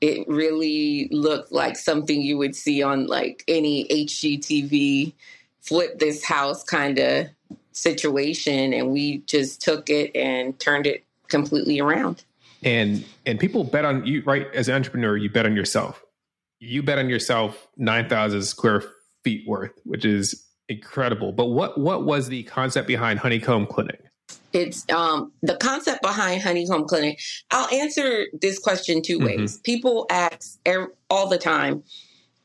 it 0.00 0.26
really 0.28 1.08
looked 1.10 1.52
like 1.52 1.76
something 1.76 2.22
you 2.22 2.38
would 2.38 2.56
see 2.56 2.82
on 2.82 3.06
like 3.06 3.44
any 3.48 3.86
HGTV 3.88 5.12
flip 5.60 5.98
this 5.98 6.24
house 6.24 6.64
kind 6.64 6.98
of 6.98 7.28
situation. 7.72 8.72
And 8.72 8.90
we 8.90 9.18
just 9.18 9.60
took 9.60 9.90
it 9.90 10.14
and 10.16 10.58
turned 10.58 10.86
it 10.86 11.04
completely 11.28 11.80
around. 11.80 12.24
And 12.62 13.04
and 13.24 13.40
people 13.40 13.64
bet 13.64 13.84
on 13.84 14.04
you, 14.04 14.22
right? 14.24 14.46
As 14.54 14.68
an 14.68 14.74
entrepreneur, 14.74 15.16
you 15.16 15.30
bet 15.30 15.46
on 15.46 15.56
yourself. 15.56 16.02
You 16.58 16.82
bet 16.82 16.98
on 16.98 17.08
yourself 17.08 17.68
nine 17.78 18.08
thousand 18.08 18.42
square 18.42 18.82
feet 19.24 19.46
worth, 19.48 19.72
which 19.84 20.04
is 20.04 20.44
incredible. 20.70 21.32
But 21.32 21.46
what 21.46 21.78
what 21.78 22.04
was 22.04 22.28
the 22.28 22.44
concept 22.44 22.86
behind 22.86 23.18
Honeycomb 23.18 23.66
Clinic? 23.66 24.02
It's 24.52 24.88
um, 24.90 25.32
the 25.42 25.56
concept 25.56 26.02
behind 26.02 26.42
Honeycomb 26.42 26.86
Clinic. 26.86 27.20
I'll 27.50 27.72
answer 27.72 28.26
this 28.40 28.58
question 28.58 29.02
two 29.02 29.18
mm-hmm. 29.18 29.40
ways. 29.40 29.58
People 29.58 30.06
ask 30.10 30.58
er, 30.66 30.92
all 31.08 31.28
the 31.28 31.38
time, 31.38 31.84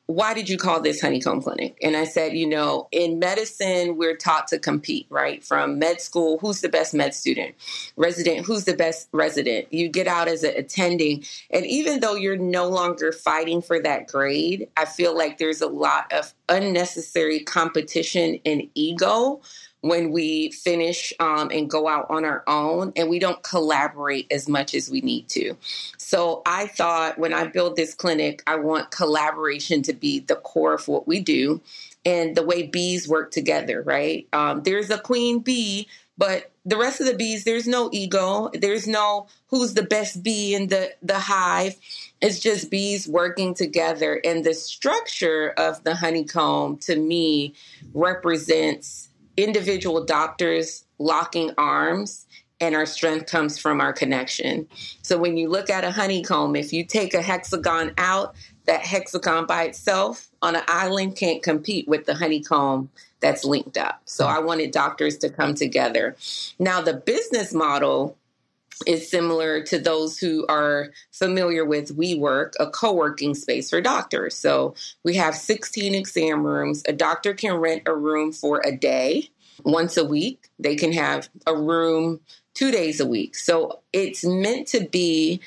why 0.08 0.36
did 0.36 0.48
you 0.48 0.58
call 0.58 0.82
this 0.82 1.02
honeycomb 1.02 1.42
clinic? 1.42 1.78
And 1.82 1.98
I 1.98 2.04
said, 2.06 2.34
you 2.34 2.48
know, 2.48 2.88
in 2.92 3.18
medicine, 3.18 3.98
we're 3.98 4.16
taught 4.16 4.48
to 4.50 4.60
compete, 4.60 5.08
right? 5.10 5.44
From 5.44 5.80
med 5.80 6.00
school, 6.00 6.38
who's 6.38 6.62
the 6.62 6.70
best 6.70 6.94
med 6.94 7.16
student? 7.16 7.56
Resident, 7.96 8.46
who's 8.46 8.66
the 8.66 8.76
best 8.76 9.10
resident? 9.12 9.72
You 9.74 9.90
get 9.90 10.06
out 10.06 10.28
as 10.28 10.44
an 10.44 10.54
attending. 10.56 11.24
And 11.50 11.66
even 11.66 12.02
though 12.02 12.14
you're 12.14 12.38
no 12.38 12.70
longer 12.70 13.12
fighting 13.12 13.64
for 13.64 13.82
that 13.82 14.08
grade, 14.08 14.68
I 14.78 14.86
feel 14.86 15.18
like 15.18 15.40
there's 15.40 15.62
a 15.62 15.68
lot 15.68 16.12
of 16.14 16.34
unnecessary 16.50 17.40
competition 17.40 18.40
and 18.46 18.70
ego 18.76 19.42
when 19.86 20.10
we 20.10 20.50
finish 20.50 21.14
um, 21.20 21.52
and 21.52 21.70
go 21.70 21.88
out 21.88 22.08
on 22.10 22.26
our 22.26 22.44
own 22.48 22.92
and 22.96 23.08
we 23.08 23.20
don't 23.20 23.44
collaborate 23.44 24.26
as 24.32 24.50
much 24.50 24.74
as 24.74 24.90
we 24.90 25.00
need 25.00 25.30
to. 25.30 25.56
So 26.00 26.42
I 26.44 26.66
thought 26.66 27.20
when 27.20 27.36
I 27.36 27.46
build 27.46 27.76
this 27.76 27.94
clinic, 27.94 28.42
I 28.48 28.56
want 28.56 28.90
collaboration 28.90 29.84
to 29.84 29.94
be 29.94 30.22
the 30.22 30.38
core 30.38 30.74
of 30.74 30.88
what 30.88 31.08
we 31.08 31.20
do 31.20 31.62
and 32.04 32.36
the 32.36 32.42
way 32.42 32.64
bees 32.64 33.08
work 33.08 33.30
together, 33.30 33.84
right? 33.84 34.28
Um, 34.34 34.64
there's 34.64 34.90
a 34.90 34.98
queen 34.98 35.38
bee, 35.38 35.88
but 36.18 36.52
the 36.66 36.78
rest 36.78 37.00
of 37.00 37.06
the 37.06 37.14
bees, 37.14 37.44
there's 37.44 37.68
no 37.68 37.92
ego. 37.94 38.50
There's 38.56 38.88
no 38.88 39.28
who's 39.50 39.76
the 39.76 39.84
best 39.84 40.24
bee 40.24 40.56
in 40.56 40.70
the, 40.70 40.94
the 41.04 41.20
hive. 41.20 41.76
It's 42.22 42.40
just 42.40 42.72
bees 42.72 43.08
working 43.08 43.54
together. 43.54 44.20
And 44.26 44.44
the 44.44 44.56
structure 44.56 45.54
of 45.56 45.84
the 45.84 45.94
honeycomb 45.94 46.78
to 46.78 46.96
me 46.96 47.54
represents 47.94 49.10
individual 49.38 50.04
doctors 50.04 50.86
locking 50.98 51.52
arms 51.58 52.26
and 52.62 52.76
our 52.76 52.86
strength 52.86 53.30
comes 53.30 53.58
from 53.58 53.82
our 53.82 53.92
connection. 53.92 54.68
So 55.02 55.18
when 55.18 55.38
you 55.38 55.50
look 55.50 55.70
at 55.70 55.84
a 55.84 55.92
honeycomb, 55.92 56.56
if 56.56 56.72
you 56.72 56.86
take 56.86 57.14
a 57.14 57.22
hexagon 57.22 57.92
out, 57.98 58.36
that 58.66 58.82
hexagon 58.82 59.46
by 59.46 59.64
itself 59.64 60.30
on 60.42 60.56
an 60.56 60.64
island 60.68 61.16
can't 61.16 61.44
compete 61.44 61.88
with 61.88 62.06
the 62.06 62.16
honeycomb 62.16 62.90
that's 63.20 63.44
linked 63.44 63.78
up. 63.78 64.02
So 64.06 64.26
hmm. 64.26 64.34
I 64.34 64.40
wanted 64.40 64.72
doctors 64.72 65.18
to 65.20 65.30
come 65.30 65.54
together. 65.54 66.16
Now, 66.60 66.82
the 66.82 66.94
business 66.94 67.54
model 67.54 68.18
is 68.86 69.10
similar 69.10 69.62
to 69.64 69.80
those 69.80 70.18
who 70.18 70.46
are 70.48 70.92
familiar 71.12 71.66
with 71.66 71.98
WeWork, 71.98 72.54
a 72.60 72.70
co 72.70 72.94
working 72.94 73.36
space 73.36 73.70
for 73.70 73.82
doctors. 73.82 74.36
So 74.36 74.76
we 75.04 75.16
have 75.16 75.36
16 75.36 75.96
exam 75.96 76.46
rooms. 76.46 76.84
A 76.88 76.94
doctor 76.94 77.34
can 77.34 77.56
rent 77.56 77.84
a 77.86 77.96
room 77.96 78.32
for 78.32 78.62
a 78.66 78.76
day, 78.76 79.30
once 79.64 79.98
a 79.98 80.06
week. 80.06 80.50
They 80.60 80.76
can 80.76 80.92
have 80.92 81.30
a 81.48 81.56
room 81.56 82.20
two 82.54 82.72
days 82.72 83.00
a 83.00 83.06
week. 83.06 83.36
So 83.36 83.82
it's 83.94 84.26
meant 84.26 84.68
to 84.70 84.88
be 84.88 85.42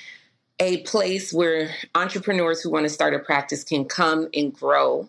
a 0.60 0.78
place 0.78 1.32
where 1.32 1.70
entrepreneurs 1.94 2.60
who 2.60 2.70
want 2.70 2.84
to 2.84 2.90
start 2.90 3.14
a 3.14 3.18
practice 3.18 3.62
can 3.62 3.84
come 3.84 4.28
and 4.34 4.52
grow 4.52 5.08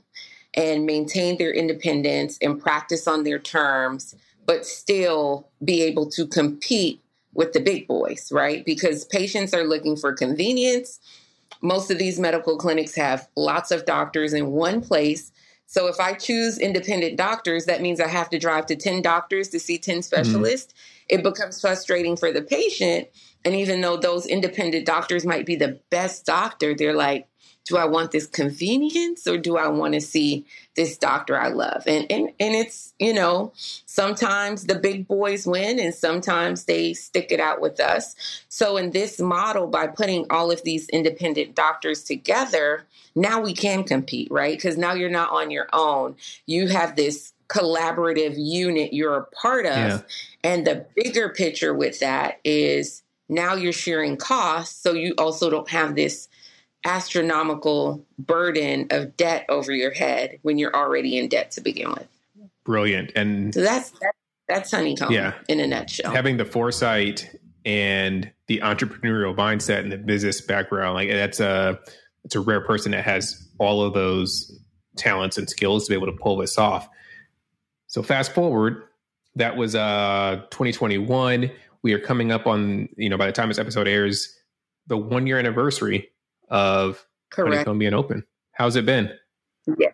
and 0.53 0.85
maintain 0.85 1.37
their 1.37 1.51
independence 1.51 2.37
and 2.41 2.61
practice 2.61 3.07
on 3.07 3.23
their 3.23 3.39
terms, 3.39 4.15
but 4.45 4.65
still 4.65 5.47
be 5.63 5.81
able 5.83 6.09
to 6.11 6.27
compete 6.27 7.01
with 7.33 7.53
the 7.53 7.59
big 7.59 7.87
boys, 7.87 8.31
right? 8.31 8.65
Because 8.65 9.05
patients 9.05 9.53
are 9.53 9.63
looking 9.63 9.95
for 9.95 10.13
convenience. 10.13 10.99
Most 11.61 11.91
of 11.91 11.97
these 11.97 12.19
medical 12.19 12.57
clinics 12.57 12.95
have 12.95 13.27
lots 13.35 13.71
of 13.71 13.85
doctors 13.85 14.33
in 14.33 14.51
one 14.51 14.81
place. 14.81 15.31
So 15.67 15.87
if 15.87 15.99
I 15.99 16.13
choose 16.13 16.57
independent 16.57 17.15
doctors, 17.15 17.65
that 17.65 17.81
means 17.81 18.01
I 18.01 18.07
have 18.07 18.29
to 18.31 18.39
drive 18.39 18.65
to 18.67 18.75
10 18.75 19.03
doctors 19.03 19.49
to 19.49 19.59
see 19.59 19.77
10 19.77 19.95
mm-hmm. 19.95 20.01
specialists. 20.01 20.73
Mm-hmm. 20.73 21.19
It 21.19 21.23
becomes 21.23 21.61
frustrating 21.61 22.17
for 22.17 22.31
the 22.31 22.41
patient. 22.41 23.07
And 23.45 23.55
even 23.55 23.81
though 23.81 23.97
those 23.97 24.25
independent 24.25 24.85
doctors 24.85 25.25
might 25.25 25.45
be 25.45 25.55
the 25.55 25.79
best 25.91 26.25
doctor, 26.25 26.75
they're 26.75 26.95
like, 26.95 27.28
do 27.69 27.77
I 27.77 27.85
want 27.85 28.09
this 28.11 28.25
convenience 28.25 29.27
or 29.27 29.37
do 29.37 29.55
I 29.55 29.67
want 29.67 29.93
to 29.93 30.01
see 30.01 30.43
this 30.75 30.97
doctor 30.97 31.37
I 31.37 31.49
love? 31.49 31.83
And 31.85 32.11
and 32.11 32.31
and 32.39 32.55
it's, 32.55 32.95
you 32.97 33.13
know, 33.13 33.53
sometimes 33.85 34.65
the 34.65 34.73
big 34.73 35.07
boys 35.07 35.45
win 35.45 35.79
and 35.79 35.93
sometimes 35.93 36.65
they 36.65 36.95
stick 36.95 37.31
it 37.31 37.39
out 37.39 37.61
with 37.61 37.79
us. 37.79 38.15
So 38.49 38.77
in 38.77 38.89
this 38.89 39.19
model 39.19 39.67
by 39.67 39.85
putting 39.85 40.25
all 40.31 40.51
of 40.51 40.63
these 40.63 40.89
independent 40.89 41.53
doctors 41.53 42.03
together, 42.03 42.87
now 43.13 43.39
we 43.39 43.53
can 43.53 43.83
compete, 43.83 44.29
right? 44.31 44.57
Because 44.57 44.75
now 44.75 44.93
you're 44.93 45.11
not 45.11 45.29
on 45.29 45.51
your 45.51 45.67
own. 45.71 46.15
You 46.47 46.69
have 46.69 46.95
this 46.95 47.33
collaborative 47.49 48.33
unit 48.37 48.93
you're 48.93 49.17
a 49.17 49.25
part 49.25 49.67
of. 49.67 49.71
Yeah. 49.73 50.01
And 50.43 50.65
the 50.65 50.87
bigger 50.95 51.29
picture 51.29 51.73
with 51.73 51.99
that 51.99 52.39
is 52.43 53.03
now 53.27 53.53
you're 53.53 53.73
sharing 53.73 54.17
costs. 54.17 54.81
So 54.81 54.93
you 54.93 55.13
also 55.19 55.51
don't 55.51 55.69
have 55.69 55.93
this 55.93 56.28
astronomical 56.85 58.05
burden 58.17 58.87
of 58.91 59.17
debt 59.17 59.45
over 59.49 59.71
your 59.71 59.91
head 59.91 60.39
when 60.41 60.57
you're 60.57 60.75
already 60.75 61.17
in 61.17 61.27
debt 61.27 61.51
to 61.51 61.61
begin 61.61 61.91
with. 61.91 62.07
Brilliant. 62.63 63.11
And 63.15 63.53
so 63.53 63.61
that's 63.61 63.91
that's, 63.91 64.17
that's 64.47 64.71
honeycomb 64.71 65.11
yeah. 65.11 65.33
in 65.47 65.59
a 65.59 65.67
nutshell. 65.67 66.11
Having 66.11 66.37
the 66.37 66.45
foresight 66.45 67.35
and 67.65 68.31
the 68.47 68.59
entrepreneurial 68.59 69.35
mindset 69.35 69.79
and 69.79 69.91
the 69.91 69.97
business 69.97 70.41
background, 70.41 70.95
like 70.95 71.09
that's 71.09 71.39
a 71.39 71.79
it's 72.23 72.35
a 72.35 72.39
rare 72.39 72.61
person 72.61 72.91
that 72.91 73.03
has 73.03 73.47
all 73.57 73.83
of 73.83 73.93
those 73.93 74.57
talents 74.95 75.37
and 75.37 75.49
skills 75.49 75.85
to 75.85 75.91
be 75.91 75.95
able 75.95 76.07
to 76.07 76.17
pull 76.17 76.37
this 76.37 76.57
off. 76.57 76.87
So 77.87 78.03
fast 78.03 78.33
forward, 78.33 78.83
that 79.35 79.57
was 79.57 79.75
uh 79.75 80.43
2021. 80.51 81.51
We 81.81 81.93
are 81.93 81.99
coming 81.99 82.31
up 82.31 82.45
on, 82.45 82.89
you 82.97 83.09
know, 83.09 83.17
by 83.17 83.25
the 83.25 83.31
time 83.31 83.47
this 83.47 83.57
episode 83.57 83.87
airs, 83.87 84.35
the 84.87 84.97
one 84.97 85.27
year 85.27 85.39
anniversary 85.39 86.09
of 86.49 87.05
Correct. 87.29 87.69
Being 87.77 87.93
open. 87.93 88.23
How's 88.53 88.75
it 88.75 88.85
been? 88.85 89.11
Yeah. 89.77 89.91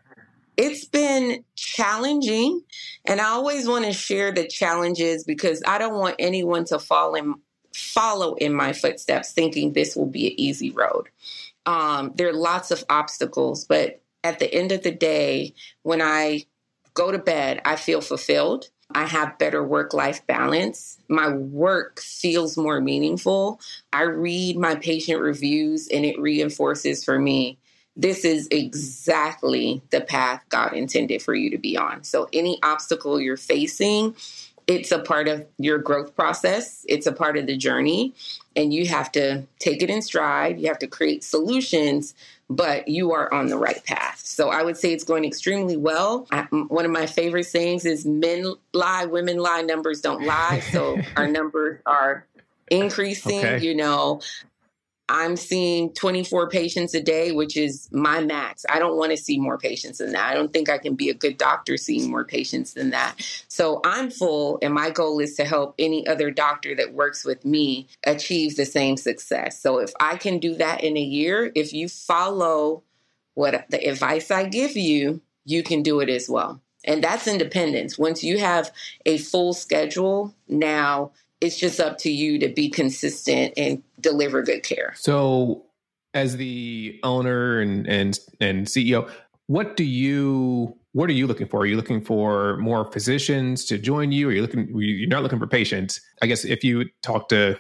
It's 0.58 0.86
been 0.86 1.44
challenging, 1.56 2.62
and 3.06 3.20
I 3.20 3.26
always 3.26 3.68
want 3.68 3.86
to 3.86 3.92
share 3.92 4.32
the 4.32 4.48
challenges 4.48 5.26
because 5.26 5.62
I 5.68 5.78
don't 5.78 6.00
want 6.00 6.16
anyone 6.18 6.64
to 6.66 6.80
fall 6.80 7.16
in, 7.16 7.36
follow 7.74 8.36
in 8.36 8.54
my 8.54 8.72
footsteps 8.72 9.34
thinking 9.34 9.74
this 9.74 9.98
will 9.98 10.06
be 10.06 10.28
an 10.28 10.40
easy 10.40 10.72
road. 10.72 11.10
Um, 11.66 12.14
there 12.16 12.30
are 12.30 12.34
lots 12.34 12.72
of 12.72 12.86
obstacles, 12.90 13.66
but 13.66 14.02
at 14.24 14.40
the 14.40 14.52
end 14.54 14.72
of 14.72 14.82
the 14.82 14.92
day, 14.92 15.54
when 15.84 16.02
I 16.02 16.46
go 16.94 17.12
to 17.12 17.20
bed, 17.20 17.62
I 17.66 17.76
feel 17.76 18.02
fulfilled. 18.02 18.70
I 18.96 19.06
have 19.06 19.38
better 19.38 19.62
work 19.62 19.94
life 19.94 20.26
balance. 20.26 20.98
My 21.10 21.28
work 21.30 22.00
feels 22.00 22.58
more 22.58 22.80
meaningful. 22.80 23.60
I 23.92 24.04
read 24.04 24.58
my 24.58 24.76
patient 24.76 25.20
reviews 25.20 25.90
and 25.90 26.06
it 26.06 26.18
reinforces 26.18 27.04
for 27.04 27.20
me 27.20 27.60
this 27.98 28.26
is 28.26 28.48
exactly 28.52 29.82
the 29.90 30.02
path 30.02 30.44
God 30.50 30.74
intended 30.74 31.22
for 31.22 31.34
you 31.34 31.50
to 31.52 31.58
be 31.58 31.78
on. 31.78 32.04
So, 32.04 32.28
any 32.34 32.60
obstacle 32.62 33.22
you're 33.22 33.38
facing, 33.38 34.16
it's 34.68 34.92
a 34.92 35.00
part 35.00 35.28
of 35.28 35.46
your 35.58 35.78
growth 35.78 36.16
process, 36.16 36.86
it's 36.90 37.08
a 37.08 37.12
part 37.12 37.38
of 37.38 37.46
the 37.46 37.56
journey, 37.56 38.14
and 38.56 38.74
you 38.74 38.88
have 38.88 39.12
to 39.14 39.44
take 39.60 39.84
it 39.84 39.90
in 39.90 40.02
stride. 40.02 40.60
You 40.60 40.68
have 40.68 40.80
to 40.80 40.88
create 40.88 41.24
solutions 41.24 42.14
but 42.50 42.88
you 42.88 43.12
are 43.14 43.34
on 43.34 43.48
the 43.48 43.58
right 43.58 43.84
path. 43.86 44.22
So 44.24 44.50
I 44.50 44.64
would 44.64 44.78
say 44.78 44.94
it's 44.94 45.04
going 45.04 45.26
extremely 45.26 45.78
well. 45.78 46.28
I, 46.32 46.44
one 46.44 46.86
of 46.86 46.92
my 46.92 47.06
favorite 47.06 47.46
sayings 47.46 47.86
is 47.86 48.06
men 48.06 48.54
lie, 48.74 49.06
women 49.06 49.38
lie, 49.38 49.62
numbers 49.62 50.02
don't 50.02 50.26
lie. 50.26 50.60
So 50.72 51.00
our 51.18 51.28
numbers 51.28 51.82
are 51.86 52.26
increasing, 52.70 53.40
okay. 53.40 53.66
you 53.66 53.76
know. 53.76 54.22
I'm 55.08 55.36
seeing 55.36 55.94
24 55.94 56.50
patients 56.50 56.94
a 56.96 57.02
day, 57.02 57.32
which 57.32 57.56
is 57.56 57.88
my 57.92 58.22
max. 58.22 58.66
I 58.70 58.80
don't 58.80 58.98
want 58.98 59.12
to 59.12 59.18
see 59.18 59.40
more 59.40 59.58
patients 59.58 60.00
than 60.00 60.14
that. 60.14 60.32
I 60.32 60.34
don't 60.34 60.52
think 60.52 60.68
I 60.68 60.80
can 60.80 60.96
be 60.96 61.10
a 61.10 61.14
good 61.14 61.38
doctor 61.38 61.78
seeing 61.78 62.10
more 62.10 62.26
patients 62.26 62.74
than 62.74 62.90
that. 62.90 63.16
So 63.48 63.82
I'm 63.86 64.10
full, 64.10 64.58
and 64.62 64.74
my 64.74 64.90
goal 64.90 65.20
is 65.20 65.36
to 65.36 65.46
help 65.46 65.76
any 65.78 66.08
other 66.08 66.32
doctor 66.32 66.76
that 66.76 66.94
works 66.94 67.24
with 67.24 67.46
me 67.46 67.88
achieve 68.06 68.56
the 68.56 68.66
same 68.66 68.98
success. 68.98 69.60
So 69.60 69.80
if 69.80 69.92
I 70.00 70.18
can 70.18 70.40
do 70.40 70.56
that 70.56 70.84
in 70.84 70.98
a 70.98 71.02
year, 71.02 71.52
if 71.54 71.72
you 71.72 71.88
follow 71.88 72.84
what 73.36 73.66
the 73.70 73.88
advice 73.88 74.32
I 74.32 74.46
give 74.46 74.76
you, 74.76 75.22
you 75.44 75.62
can 75.62 75.84
do 75.84 76.00
it 76.00 76.10
as 76.10 76.28
well. 76.28 76.62
And 76.84 77.04
that's 77.04 77.28
independence. 77.28 77.98
Once 77.98 78.24
you 78.24 78.40
have 78.40 78.72
a 79.06 79.18
full 79.18 79.54
schedule, 79.54 80.34
now 80.48 81.12
it's 81.42 81.58
just 81.58 81.80
up 81.80 81.98
to 82.00 82.12
you 82.12 82.40
to 82.40 82.50
be 82.50 82.70
consistent 82.70 83.54
and 83.58 83.84
deliver 84.00 84.42
good 84.42 84.64
care. 84.64 84.94
So, 84.96 85.66
as 86.14 86.38
the 86.38 87.00
owner 87.04 87.60
and 87.60 87.88
and 87.88 88.20
and 88.40 88.68
CEO, 88.68 89.10
what 89.48 89.76
do 89.76 89.84
you 89.84 90.78
what 90.94 91.10
are 91.10 91.14
you 91.14 91.28
looking 91.28 91.48
for? 91.48 91.62
Are 91.62 91.66
you 91.66 91.76
looking 91.76 92.02
for 92.02 92.58
more 92.58 92.90
physicians 92.92 93.66
to 93.66 93.78
join 93.78 94.12
you? 94.12 94.30
Are 94.30 94.32
you 94.32 94.42
looking? 94.42 94.70
You're 94.74 95.10
not 95.10 95.24
looking 95.24 95.40
for 95.40 95.48
patients. 95.48 96.00
I 96.22 96.28
guess 96.28 96.46
if 96.46 96.64
you 96.64 96.86
talk 97.04 97.30
to 97.30 97.60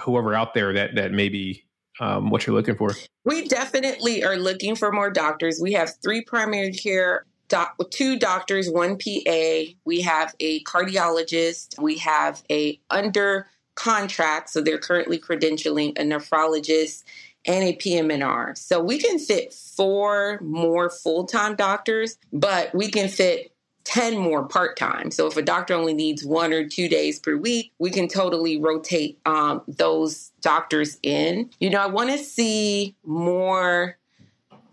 whoever 0.00 0.34
out 0.34 0.54
there 0.54 0.72
that 0.74 0.94
that 0.96 1.12
maybe 1.12 1.64
um, 2.00 2.30
what 2.30 2.46
you're 2.46 2.56
looking 2.56 2.76
for. 2.76 2.90
We 3.24 3.48
definitely 3.48 4.24
are 4.24 4.36
looking 4.36 4.76
for 4.76 4.92
more 4.92 5.10
doctors. 5.10 5.60
We 5.62 5.72
have 5.72 5.92
three 6.02 6.22
primary 6.22 6.72
care 6.72 7.24
doc, 7.48 7.76
two 7.90 8.18
doctors, 8.18 8.70
one 8.70 8.98
PA. 8.98 9.62
We 9.84 10.00
have 10.02 10.34
a 10.40 10.62
cardiologist. 10.64 11.80
We 11.80 11.98
have 11.98 12.42
a 12.50 12.80
under 12.90 13.48
contract, 13.74 14.50
so 14.50 14.60
they're 14.60 14.78
currently 14.78 15.18
credentialing 15.18 15.98
a 15.98 16.02
nephrologist 16.02 17.02
and 17.46 17.64
a 17.64 17.74
PM&R. 17.74 18.54
So 18.56 18.80
we 18.80 18.98
can 18.98 19.18
fit 19.18 19.52
four 19.52 20.38
more 20.42 20.88
full 20.88 21.24
time 21.24 21.56
doctors, 21.56 22.18
but 22.32 22.74
we 22.74 22.90
can 22.90 23.08
fit 23.08 23.52
10 23.84 24.16
more 24.16 24.44
part 24.44 24.78
time. 24.78 25.10
So 25.10 25.26
if 25.26 25.36
a 25.36 25.42
doctor 25.42 25.74
only 25.74 25.92
needs 25.92 26.24
one 26.24 26.52
or 26.52 26.66
two 26.66 26.88
days 26.88 27.18
per 27.18 27.36
week, 27.36 27.72
we 27.78 27.90
can 27.90 28.08
totally 28.08 28.58
rotate 28.58 29.18
um, 29.26 29.60
those 29.68 30.32
doctors 30.40 30.98
in. 31.02 31.50
You 31.60 31.70
know, 31.70 31.80
I 31.80 31.86
want 31.86 32.10
to 32.10 32.18
see 32.18 32.96
more 33.04 33.98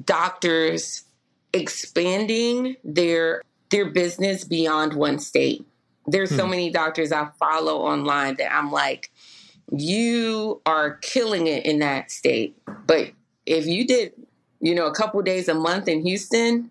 doctors 0.05 1.03
expanding 1.53 2.75
their 2.83 3.41
their 3.69 3.89
business 3.89 4.43
beyond 4.43 4.93
one 4.93 5.19
state. 5.19 5.65
There's 6.05 6.29
hmm. 6.29 6.37
so 6.37 6.47
many 6.47 6.71
doctors 6.71 7.11
I 7.11 7.29
follow 7.39 7.79
online 7.79 8.35
that 8.35 8.53
I'm 8.53 8.71
like, 8.71 9.11
you 9.71 10.61
are 10.65 10.95
killing 10.97 11.47
it 11.47 11.65
in 11.65 11.79
that 11.79 12.11
state. 12.11 12.57
But 12.85 13.11
if 13.45 13.65
you 13.65 13.87
did, 13.87 14.13
you 14.59 14.75
know, 14.75 14.87
a 14.87 14.93
couple 14.93 15.21
days 15.21 15.47
a 15.47 15.53
month 15.53 15.87
in 15.87 16.05
Houston, 16.05 16.69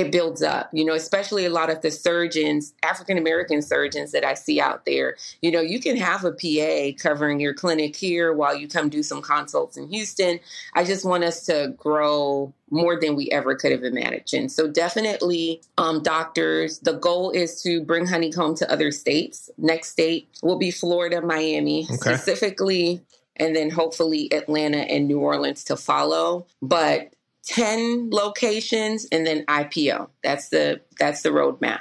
it 0.00 0.10
builds 0.10 0.42
up, 0.42 0.70
you 0.72 0.82
know, 0.82 0.94
especially 0.94 1.44
a 1.44 1.50
lot 1.50 1.68
of 1.68 1.82
the 1.82 1.90
surgeons, 1.90 2.72
African 2.82 3.18
American 3.18 3.60
surgeons 3.60 4.12
that 4.12 4.24
I 4.24 4.32
see 4.32 4.58
out 4.58 4.86
there. 4.86 5.16
You 5.42 5.50
know, 5.50 5.60
you 5.60 5.78
can 5.78 5.94
have 5.98 6.24
a 6.24 6.32
PA 6.32 6.96
covering 6.98 7.38
your 7.38 7.52
clinic 7.52 7.94
here 7.94 8.32
while 8.32 8.56
you 8.56 8.66
come 8.66 8.88
do 8.88 9.02
some 9.02 9.20
consults 9.20 9.76
in 9.76 9.88
Houston. 9.88 10.40
I 10.72 10.84
just 10.84 11.04
want 11.04 11.24
us 11.24 11.44
to 11.46 11.74
grow 11.76 12.54
more 12.70 12.98
than 12.98 13.14
we 13.14 13.30
ever 13.30 13.54
could 13.54 13.72
have 13.72 13.84
imagined. 13.84 14.52
So 14.52 14.66
definitely 14.68 15.60
um, 15.76 16.02
doctors, 16.02 16.78
the 16.78 16.94
goal 16.94 17.30
is 17.30 17.60
to 17.62 17.82
bring 17.84 18.06
honeycomb 18.06 18.54
to 18.56 18.72
other 18.72 18.92
states. 18.92 19.50
Next 19.58 19.90
state 19.90 20.28
will 20.42 20.58
be 20.58 20.70
Florida, 20.70 21.20
Miami, 21.20 21.84
okay. 21.84 21.96
specifically 21.96 23.02
and 23.36 23.56
then 23.56 23.70
hopefully 23.70 24.32
Atlanta 24.32 24.78
and 24.78 25.08
New 25.08 25.18
Orleans 25.18 25.64
to 25.64 25.76
follow. 25.76 26.46
But 26.60 27.14
10 27.46 28.10
locations 28.10 29.06
and 29.10 29.26
then 29.26 29.44
IPO. 29.46 30.08
That's 30.22 30.48
the 30.48 30.80
that's 30.98 31.22
the 31.22 31.30
roadmap. 31.30 31.80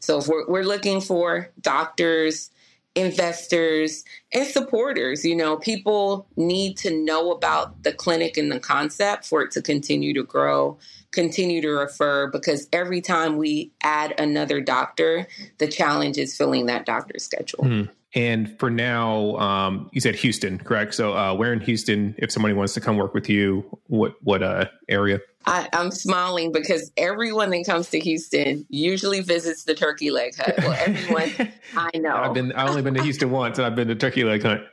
So 0.00 0.18
if 0.18 0.28
we're, 0.28 0.46
we're 0.46 0.64
looking 0.64 1.00
for 1.00 1.50
doctors, 1.60 2.50
investors, 2.94 4.04
and 4.32 4.46
supporters, 4.46 5.24
you 5.24 5.34
know, 5.34 5.56
people 5.56 6.28
need 6.36 6.76
to 6.78 6.90
know 6.90 7.32
about 7.32 7.82
the 7.82 7.92
clinic 7.92 8.36
and 8.36 8.52
the 8.52 8.60
concept 8.60 9.24
for 9.24 9.42
it 9.42 9.50
to 9.52 9.62
continue 9.62 10.12
to 10.14 10.22
grow, 10.22 10.78
continue 11.10 11.62
to 11.62 11.70
refer, 11.70 12.28
because 12.28 12.68
every 12.72 13.00
time 13.00 13.36
we 13.36 13.72
add 13.82 14.14
another 14.20 14.60
doctor, 14.60 15.26
the 15.58 15.66
challenge 15.66 16.18
is 16.18 16.36
filling 16.36 16.66
that 16.66 16.84
doctor's 16.84 17.24
schedule. 17.24 17.64
Mm. 17.64 17.90
And 18.14 18.56
for 18.60 18.70
now, 18.70 19.36
um, 19.38 19.90
you 19.92 20.00
said 20.00 20.14
Houston, 20.16 20.58
correct? 20.58 20.94
So, 20.94 21.16
uh, 21.16 21.34
where 21.34 21.52
in 21.52 21.60
Houston, 21.60 22.14
if 22.18 22.30
somebody 22.30 22.54
wants 22.54 22.74
to 22.74 22.80
come 22.80 22.96
work 22.96 23.12
with 23.12 23.28
you, 23.28 23.64
what 23.88 24.14
what 24.22 24.42
uh, 24.42 24.66
area? 24.88 25.20
I, 25.46 25.68
am 25.72 25.90
smiling 25.90 26.52
because 26.52 26.90
everyone 26.96 27.50
that 27.50 27.66
comes 27.66 27.90
to 27.90 27.98
Houston 27.98 28.66
usually 28.68 29.20
visits 29.20 29.64
the 29.64 29.74
Turkey 29.74 30.10
Leg 30.10 30.36
Hut. 30.36 30.54
Well, 30.58 30.76
everyone 30.78 31.52
I 31.76 31.98
know. 31.98 32.14
I've 32.14 32.34
been 32.34 32.52
I 32.52 32.68
only 32.68 32.82
been 32.82 32.94
to 32.94 33.02
Houston 33.02 33.30
once, 33.30 33.58
and 33.58 33.66
I've 33.66 33.74
been 33.74 33.88
to 33.88 33.96
Turkey 33.96 34.22
Leg 34.22 34.42
Hut. 34.42 34.64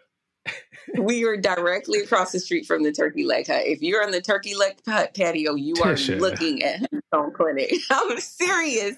we 0.98 1.24
are 1.26 1.38
directly 1.38 2.00
across 2.00 2.32
the 2.32 2.40
street 2.40 2.66
from 2.66 2.84
the 2.84 2.92
Turkey 2.92 3.24
Leg 3.24 3.48
Hut. 3.48 3.64
If 3.66 3.82
you're 3.82 4.04
on 4.04 4.12
the 4.12 4.22
Turkey 4.22 4.56
Leg 4.56 4.78
Hut 4.88 5.14
patio, 5.16 5.56
you 5.56 5.76
are 5.84 5.96
looking 5.96 6.62
at 6.64 6.80
Honeycomb 6.80 7.34
Clinic. 7.34 7.74
I'm 7.92 8.20
serious. 8.20 8.98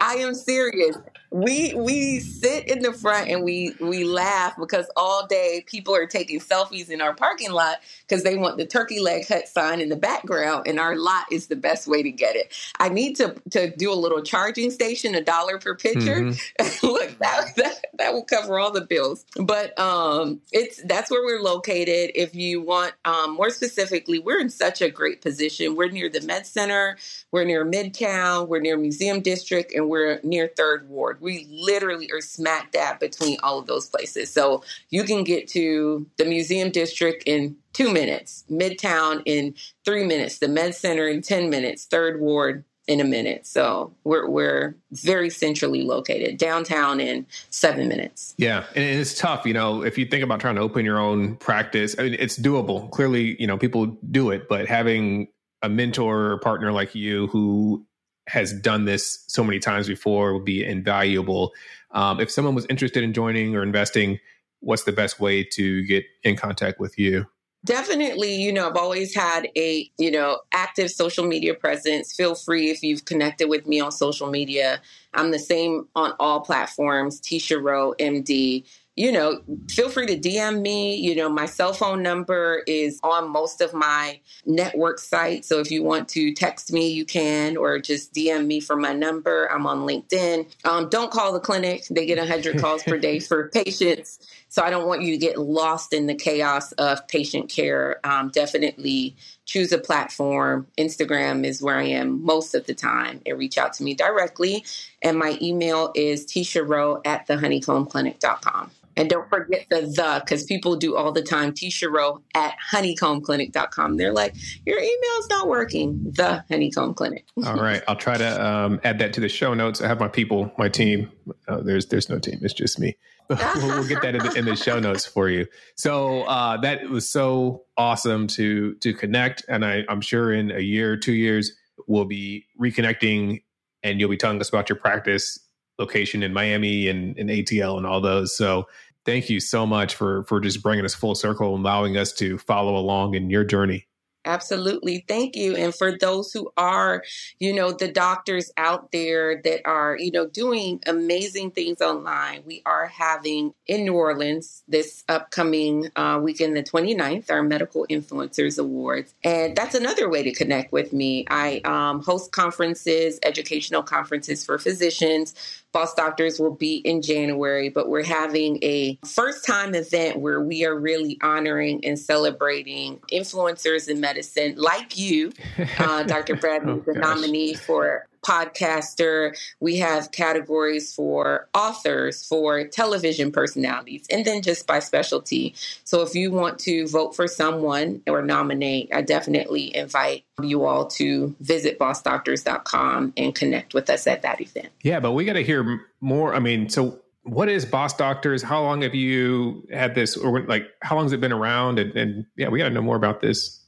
I 0.00 0.16
am 0.18 0.34
serious 0.34 0.96
we 1.34 1.74
we 1.74 2.20
sit 2.20 2.68
in 2.68 2.78
the 2.78 2.92
front 2.92 3.28
and 3.28 3.42
we 3.42 3.74
we 3.80 4.04
laugh 4.04 4.54
because 4.56 4.88
all 4.96 5.26
day 5.26 5.64
people 5.66 5.92
are 5.92 6.06
taking 6.06 6.38
selfies 6.38 6.90
in 6.90 7.00
our 7.00 7.12
parking 7.12 7.50
lot 7.50 7.78
because 8.06 8.22
they 8.22 8.36
want 8.36 8.56
the 8.56 8.64
turkey 8.64 9.00
leg 9.00 9.26
hut 9.26 9.48
sign 9.48 9.80
in 9.80 9.88
the 9.88 9.96
background 9.96 10.68
and 10.68 10.78
our 10.78 10.94
lot 10.94 11.24
is 11.32 11.48
the 11.48 11.56
best 11.56 11.88
way 11.88 12.04
to 12.04 12.10
get 12.12 12.36
it. 12.36 12.52
I 12.78 12.88
need 12.88 13.16
to 13.16 13.34
to 13.50 13.74
do 13.74 13.92
a 13.92 13.98
little 13.98 14.22
charging 14.22 14.70
station 14.70 15.16
a 15.16 15.20
dollar 15.20 15.58
per 15.58 15.74
picture 15.74 16.20
mm-hmm. 16.20 16.86
look 16.86 17.18
that, 17.18 17.56
that 17.56 17.84
that 17.94 18.12
will 18.12 18.24
cover 18.24 18.60
all 18.60 18.70
the 18.70 18.82
bills. 18.82 19.26
But 19.34 19.76
um 19.76 20.40
it's 20.52 20.80
that's 20.84 21.10
where 21.10 21.24
we're 21.24 21.42
located. 21.42 22.12
If 22.14 22.36
you 22.36 22.62
want 22.62 22.94
um 23.04 23.34
more 23.34 23.50
specifically 23.50 24.20
we're 24.20 24.38
in 24.38 24.50
such 24.50 24.80
a 24.80 24.88
great 24.88 25.20
position. 25.20 25.74
We're 25.74 25.90
near 25.90 26.08
the 26.08 26.20
med 26.20 26.46
center 26.46 26.96
we're 27.32 27.44
near 27.44 27.66
midtown 27.66 28.46
we're 28.46 28.60
near 28.60 28.76
museum 28.76 29.20
district 29.20 29.74
and 29.74 29.88
we're 29.88 30.20
near 30.22 30.48
third 30.56 30.88
ward 30.88 31.20
we 31.24 31.48
literally 31.50 32.10
are 32.12 32.20
smack 32.20 32.70
dab 32.70 33.00
between 33.00 33.38
all 33.42 33.58
of 33.58 33.66
those 33.66 33.88
places. 33.88 34.30
So 34.30 34.62
you 34.90 35.02
can 35.02 35.24
get 35.24 35.48
to 35.48 36.06
the 36.18 36.26
museum 36.26 36.70
district 36.70 37.24
in 37.26 37.56
two 37.72 37.92
minutes, 37.92 38.44
Midtown 38.50 39.22
in 39.24 39.54
three 39.84 40.04
minutes, 40.04 40.38
the 40.38 40.48
Med 40.48 40.74
Center 40.74 41.08
in 41.08 41.22
10 41.22 41.50
minutes, 41.50 41.86
Third 41.86 42.20
Ward 42.20 42.64
in 42.86 43.00
a 43.00 43.04
minute. 43.04 43.46
So 43.46 43.94
we're 44.04 44.28
we're 44.28 44.76
very 44.92 45.30
centrally 45.30 45.82
located, 45.82 46.36
downtown 46.36 47.00
in 47.00 47.26
seven 47.48 47.88
minutes. 47.88 48.34
Yeah, 48.36 48.64
and 48.74 48.84
it's 48.84 49.18
tough, 49.18 49.46
you 49.46 49.54
know, 49.54 49.82
if 49.82 49.96
you 49.96 50.04
think 50.04 50.22
about 50.22 50.40
trying 50.40 50.56
to 50.56 50.60
open 50.60 50.84
your 50.84 50.98
own 50.98 51.36
practice. 51.36 51.96
I 51.98 52.02
mean, 52.02 52.16
it's 52.18 52.38
doable. 52.38 52.90
Clearly, 52.90 53.40
you 53.40 53.46
know, 53.46 53.56
people 53.56 53.86
do 53.86 54.30
it, 54.30 54.50
but 54.50 54.68
having 54.68 55.28
a 55.62 55.68
mentor 55.70 56.32
or 56.32 56.38
partner 56.40 56.72
like 56.72 56.94
you 56.94 57.28
who 57.28 57.86
has 58.28 58.52
done 58.52 58.84
this 58.84 59.24
so 59.28 59.44
many 59.44 59.58
times 59.58 59.86
before 59.86 60.34
would 60.34 60.44
be 60.44 60.64
invaluable. 60.64 61.52
Um, 61.90 62.20
if 62.20 62.30
someone 62.30 62.54
was 62.54 62.66
interested 62.66 63.02
in 63.02 63.12
joining 63.12 63.54
or 63.54 63.62
investing, 63.62 64.18
what's 64.60 64.84
the 64.84 64.92
best 64.92 65.20
way 65.20 65.44
to 65.52 65.84
get 65.84 66.04
in 66.22 66.36
contact 66.36 66.80
with 66.80 66.98
you? 66.98 67.26
Definitely, 67.64 68.34
you 68.34 68.52
know, 68.52 68.68
I've 68.68 68.76
always 68.76 69.14
had 69.14 69.48
a, 69.56 69.90
you 69.96 70.10
know, 70.10 70.40
active 70.52 70.90
social 70.90 71.24
media 71.26 71.54
presence. 71.54 72.12
Feel 72.14 72.34
free 72.34 72.70
if 72.70 72.82
you've 72.82 73.06
connected 73.06 73.48
with 73.48 73.66
me 73.66 73.80
on 73.80 73.90
social 73.90 74.28
media. 74.28 74.82
I'm 75.14 75.30
the 75.30 75.38
same 75.38 75.88
on 75.94 76.12
all 76.20 76.40
platforms, 76.40 77.22
Tisha 77.22 77.62
Rowe, 77.62 77.94
MD 77.98 78.64
you 78.96 79.10
know, 79.10 79.40
feel 79.68 79.88
free 79.88 80.06
to 80.06 80.16
DM 80.16 80.60
me. 80.60 80.94
You 80.96 81.16
know, 81.16 81.28
my 81.28 81.46
cell 81.46 81.72
phone 81.72 82.02
number 82.02 82.62
is 82.66 83.00
on 83.02 83.28
most 83.28 83.60
of 83.60 83.74
my 83.74 84.20
network 84.46 85.00
sites. 85.00 85.48
So 85.48 85.58
if 85.58 85.70
you 85.70 85.82
want 85.82 86.08
to 86.10 86.32
text 86.32 86.72
me, 86.72 86.88
you 86.92 87.04
can, 87.04 87.56
or 87.56 87.80
just 87.80 88.14
DM 88.14 88.46
me 88.46 88.60
for 88.60 88.76
my 88.76 88.92
number. 88.92 89.50
I'm 89.50 89.66
on 89.66 89.80
LinkedIn. 89.80 90.46
Um, 90.64 90.88
don't 90.90 91.10
call 91.10 91.32
the 91.32 91.40
clinic. 91.40 91.86
They 91.90 92.06
get 92.06 92.18
100 92.18 92.60
calls 92.60 92.84
per 92.84 92.96
day 92.96 93.18
for 93.18 93.48
patients. 93.54 94.20
So 94.48 94.62
I 94.62 94.70
don't 94.70 94.86
want 94.86 95.02
you 95.02 95.10
to 95.10 95.18
get 95.18 95.38
lost 95.38 95.92
in 95.92 96.06
the 96.06 96.14
chaos 96.14 96.70
of 96.72 97.08
patient 97.08 97.48
care. 97.48 97.98
Um, 98.04 98.28
definitely 98.28 99.16
choose 99.44 99.72
a 99.72 99.78
platform. 99.78 100.68
Instagram 100.78 101.44
is 101.44 101.60
where 101.60 101.76
I 101.76 101.86
am 101.86 102.24
most 102.24 102.54
of 102.54 102.64
the 102.66 102.74
time 102.74 103.20
and 103.26 103.36
reach 103.36 103.58
out 103.58 103.72
to 103.74 103.82
me 103.82 103.94
directly. 103.94 104.64
And 105.02 105.18
my 105.18 105.36
email 105.42 105.90
is 105.96 106.24
tisha 106.24 106.64
rowe 106.64 107.00
at 107.04 107.26
thehoneycombclinic.com. 107.26 108.70
And 108.96 109.10
don't 109.10 109.28
forget 109.28 109.66
the 109.70 109.82
the, 109.82 110.22
because 110.24 110.44
people 110.44 110.76
do 110.76 110.96
all 110.96 111.12
the 111.12 111.22
time. 111.22 111.52
Tisha 111.52 111.90
Rowe 111.90 112.22
at 112.34 112.54
honeycombclinic.com. 112.72 113.96
They're 113.96 114.12
like, 114.12 114.34
your 114.64 114.78
email's 114.78 115.28
not 115.28 115.48
working. 115.48 116.12
The 116.12 116.44
honeycomb 116.48 116.94
clinic. 116.94 117.26
all 117.44 117.56
right. 117.56 117.82
I'll 117.88 117.96
try 117.96 118.16
to 118.16 118.46
um, 118.46 118.80
add 118.84 118.98
that 118.98 119.12
to 119.14 119.20
the 119.20 119.28
show 119.28 119.54
notes. 119.54 119.80
I 119.80 119.88
have 119.88 120.00
my 120.00 120.08
people, 120.08 120.52
my 120.58 120.68
team. 120.68 121.10
Uh, 121.48 121.60
there's 121.60 121.86
there's 121.86 122.08
no 122.08 122.18
team. 122.18 122.38
It's 122.42 122.54
just 122.54 122.78
me. 122.78 122.96
we'll, 123.28 123.68
we'll, 123.68 123.88
get 123.88 124.02
that 124.02 124.14
in 124.14 124.22
the, 124.22 124.32
in 124.34 124.44
the, 124.44 124.54
show 124.54 124.78
notes 124.78 125.06
for 125.06 125.30
you. 125.30 125.46
So 125.76 126.24
uh, 126.24 126.58
that 126.58 126.90
was 126.90 127.08
so 127.08 127.64
awesome 127.76 128.26
to 128.28 128.74
to 128.76 128.92
connect, 128.92 129.46
and 129.48 129.64
I, 129.64 129.84
I'm 129.88 130.02
sure 130.02 130.30
in 130.30 130.50
a 130.50 130.60
year, 130.60 130.98
two 130.98 131.14
years, 131.14 131.52
we'll 131.86 132.04
be 132.04 132.44
reconnecting, 132.60 133.42
and 133.82 133.98
you'll 133.98 134.10
be 134.10 134.18
telling 134.18 134.40
us 134.40 134.50
about 134.50 134.68
your 134.68 134.76
practice 134.76 135.38
location 135.78 136.22
in 136.22 136.32
Miami 136.32 136.88
and, 136.88 137.18
and 137.18 137.30
ATL 137.30 137.76
and 137.76 137.86
all 137.86 138.00
those. 138.00 138.36
So 138.36 138.66
thank 139.04 139.30
you 139.30 139.40
so 139.40 139.66
much 139.66 139.94
for 139.94 140.24
for 140.24 140.40
just 140.40 140.62
bringing 140.62 140.84
us 140.84 140.94
full 140.94 141.14
circle 141.14 141.54
and 141.54 141.64
allowing 141.64 141.96
us 141.96 142.12
to 142.14 142.38
follow 142.38 142.76
along 142.76 143.14
in 143.14 143.30
your 143.30 143.44
journey. 143.44 143.86
Absolutely. 144.26 145.04
Thank 145.06 145.36
you. 145.36 145.54
And 145.54 145.74
for 145.74 145.96
those 145.98 146.32
who 146.32 146.50
are, 146.56 147.04
you 147.38 147.52
know, 147.52 147.72
the 147.72 147.88
doctors 147.88 148.50
out 148.56 148.90
there 148.90 149.40
that 149.42 149.66
are, 149.66 149.96
you 149.98 150.10
know, 150.10 150.26
doing 150.26 150.80
amazing 150.86 151.50
things 151.50 151.82
online, 151.82 152.42
we 152.46 152.62
are 152.64 152.86
having 152.86 153.52
in 153.66 153.84
New 153.84 153.94
Orleans 153.94 154.62
this 154.66 155.04
upcoming 155.08 155.90
uh, 155.96 156.20
weekend, 156.22 156.56
the 156.56 156.62
29th, 156.62 157.30
our 157.30 157.42
Medical 157.42 157.86
Influencers 157.90 158.58
Awards. 158.58 159.14
And 159.22 159.54
that's 159.54 159.74
another 159.74 160.08
way 160.08 160.22
to 160.22 160.32
connect 160.32 160.72
with 160.72 160.92
me. 160.92 161.26
I 161.28 161.60
um, 161.64 162.02
host 162.02 162.32
conferences, 162.32 163.18
educational 163.22 163.82
conferences 163.82 164.44
for 164.44 164.58
physicians, 164.58 165.34
Boss 165.74 165.92
Doctors 165.92 166.38
will 166.38 166.54
be 166.54 166.76
in 166.76 167.02
January, 167.02 167.68
but 167.68 167.88
we're 167.88 168.04
having 168.04 168.60
a 168.62 168.96
first 169.04 169.44
time 169.44 169.74
event 169.74 170.20
where 170.20 170.40
we 170.40 170.64
are 170.64 170.78
really 170.78 171.18
honoring 171.20 171.84
and 171.84 171.98
celebrating 171.98 173.00
influencers 173.12 173.88
in 173.88 174.00
medicine 174.00 174.54
like 174.56 174.96
you, 174.96 175.32
uh, 175.78 176.04
Dr. 176.04 176.36
Bradley, 176.36 176.74
oh, 176.74 176.84
the 176.86 176.96
nominee 176.96 177.54
for 177.54 178.06
podcaster. 178.24 179.36
We 179.60 179.76
have 179.78 180.10
categories 180.10 180.94
for 180.94 181.48
authors, 181.54 182.26
for 182.26 182.64
television 182.66 183.30
personalities, 183.30 184.06
and 184.10 184.24
then 184.24 184.42
just 184.42 184.66
by 184.66 184.80
specialty. 184.80 185.54
So 185.84 186.02
if 186.02 186.14
you 186.14 186.30
want 186.30 186.58
to 186.60 186.86
vote 186.88 187.14
for 187.14 187.28
someone 187.28 188.02
or 188.08 188.22
nominate, 188.22 188.90
I 188.92 189.02
definitely 189.02 189.74
invite 189.76 190.24
you 190.42 190.64
all 190.64 190.86
to 190.86 191.34
visit 191.40 191.78
bossdoctors.com 191.78 193.12
and 193.16 193.34
connect 193.34 193.74
with 193.74 193.90
us 193.90 194.06
at 194.06 194.22
that 194.22 194.40
event. 194.40 194.68
Yeah, 194.82 195.00
but 195.00 195.12
we 195.12 195.24
got 195.24 195.34
to 195.34 195.44
hear 195.44 195.86
more. 196.00 196.34
I 196.34 196.40
mean, 196.40 196.68
so 196.68 197.00
what 197.24 197.48
is 197.48 197.64
Boss 197.64 197.96
Doctors? 197.96 198.42
How 198.42 198.62
long 198.62 198.82
have 198.82 198.94
you 198.94 199.66
had 199.72 199.94
this, 199.94 200.16
or 200.16 200.46
like, 200.46 200.66
how 200.82 200.96
long 200.96 201.06
has 201.06 201.12
it 201.12 201.20
been 201.20 201.32
around? 201.32 201.78
And, 201.78 201.96
and 201.96 202.26
yeah, 202.36 202.48
we 202.48 202.58
got 202.58 202.68
to 202.68 202.74
know 202.74 202.82
more 202.82 202.96
about 202.96 203.20
this 203.20 203.60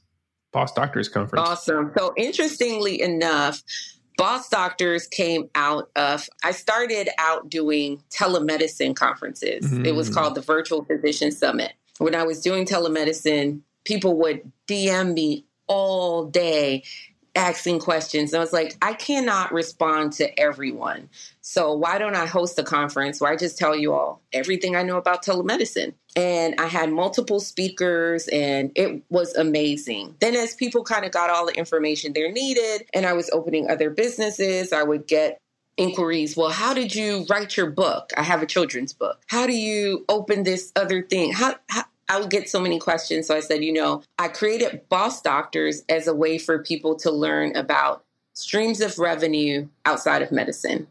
Boss 0.53 0.73
Doctors 0.73 1.09
conference. 1.09 1.47
Awesome. 1.47 1.91
So, 1.97 2.13
interestingly 2.15 3.01
enough, 3.01 3.63
Boss 4.17 4.49
Doctors 4.49 5.07
came 5.07 5.49
out 5.55 5.89
of, 5.95 6.27
I 6.43 6.51
started 6.51 7.09
out 7.19 7.49
doing 7.49 8.03
telemedicine 8.09 8.95
conferences. 8.95 9.65
Mm-hmm. 9.65 9.85
It 9.85 9.95
was 9.95 10.09
mm. 10.09 10.15
called 10.15 10.35
the 10.35 10.41
Virtual 10.41 10.83
Physician 10.83 11.31
Summit. 11.31 11.73
When 11.99 12.15
I 12.15 12.23
was 12.23 12.41
doing 12.41 12.65
telemedicine, 12.65 13.61
people 13.85 14.17
would 14.17 14.51
DM 14.67 15.13
me 15.13 15.45
all 15.67 16.25
day 16.25 16.83
asking 17.37 17.79
questions. 17.79 18.33
And 18.33 18.39
I 18.39 18.43
was 18.43 18.51
like, 18.51 18.75
I 18.81 18.93
cannot 18.93 19.53
respond 19.53 20.13
to 20.13 20.37
everyone. 20.39 21.09
So 21.41 21.73
why 21.73 21.97
don't 21.97 22.15
I 22.15 22.25
host 22.25 22.59
a 22.59 22.63
conference 22.63 23.21
where 23.21 23.31
I 23.31 23.37
just 23.37 23.57
tell 23.57 23.75
you 23.75 23.93
all 23.93 24.21
everything 24.33 24.75
I 24.75 24.83
know 24.83 24.97
about 24.97 25.23
telemedicine? 25.23 25.93
And 26.15 26.55
I 26.59 26.65
had 26.65 26.91
multiple 26.91 27.39
speakers 27.39 28.27
and 28.27 28.71
it 28.75 29.03
was 29.09 29.35
amazing. 29.35 30.15
Then 30.19 30.35
as 30.35 30.55
people 30.55 30.83
kind 30.83 31.05
of 31.05 31.11
got 31.11 31.29
all 31.29 31.45
the 31.45 31.57
information 31.57 32.11
they 32.13 32.29
needed 32.31 32.87
and 32.93 33.05
I 33.05 33.13
was 33.13 33.29
opening 33.31 33.69
other 33.69 33.91
businesses, 33.91 34.73
I 34.73 34.83
would 34.83 35.07
get 35.07 35.39
inquiries. 35.77 36.35
Well, 36.35 36.49
how 36.49 36.73
did 36.73 36.95
you 36.95 37.25
write 37.29 37.55
your 37.55 37.69
book? 37.69 38.11
I 38.17 38.23
have 38.23 38.41
a 38.41 38.47
children's 38.47 38.93
book. 38.93 39.21
How 39.27 39.45
do 39.45 39.53
you 39.53 40.05
open 40.09 40.41
this 40.43 40.71
other 40.75 41.03
thing? 41.03 41.33
How, 41.33 41.55
how 41.69 41.83
I 42.09 42.19
would 42.19 42.29
get 42.29 42.49
so 42.49 42.59
many 42.59 42.79
questions. 42.79 43.27
So 43.27 43.35
I 43.35 43.41
said, 43.41 43.63
you 43.63 43.73
know, 43.73 44.03
I 44.17 44.27
created 44.29 44.87
Boss 44.89 45.21
Doctors 45.21 45.83
as 45.89 46.07
a 46.07 46.15
way 46.15 46.37
for 46.37 46.59
people 46.59 46.95
to 46.97 47.11
learn 47.11 47.55
about 47.55 48.03
streams 48.33 48.81
of 48.81 48.97
revenue 48.99 49.67
outside 49.85 50.21
of 50.21 50.31
medicine. 50.31 50.87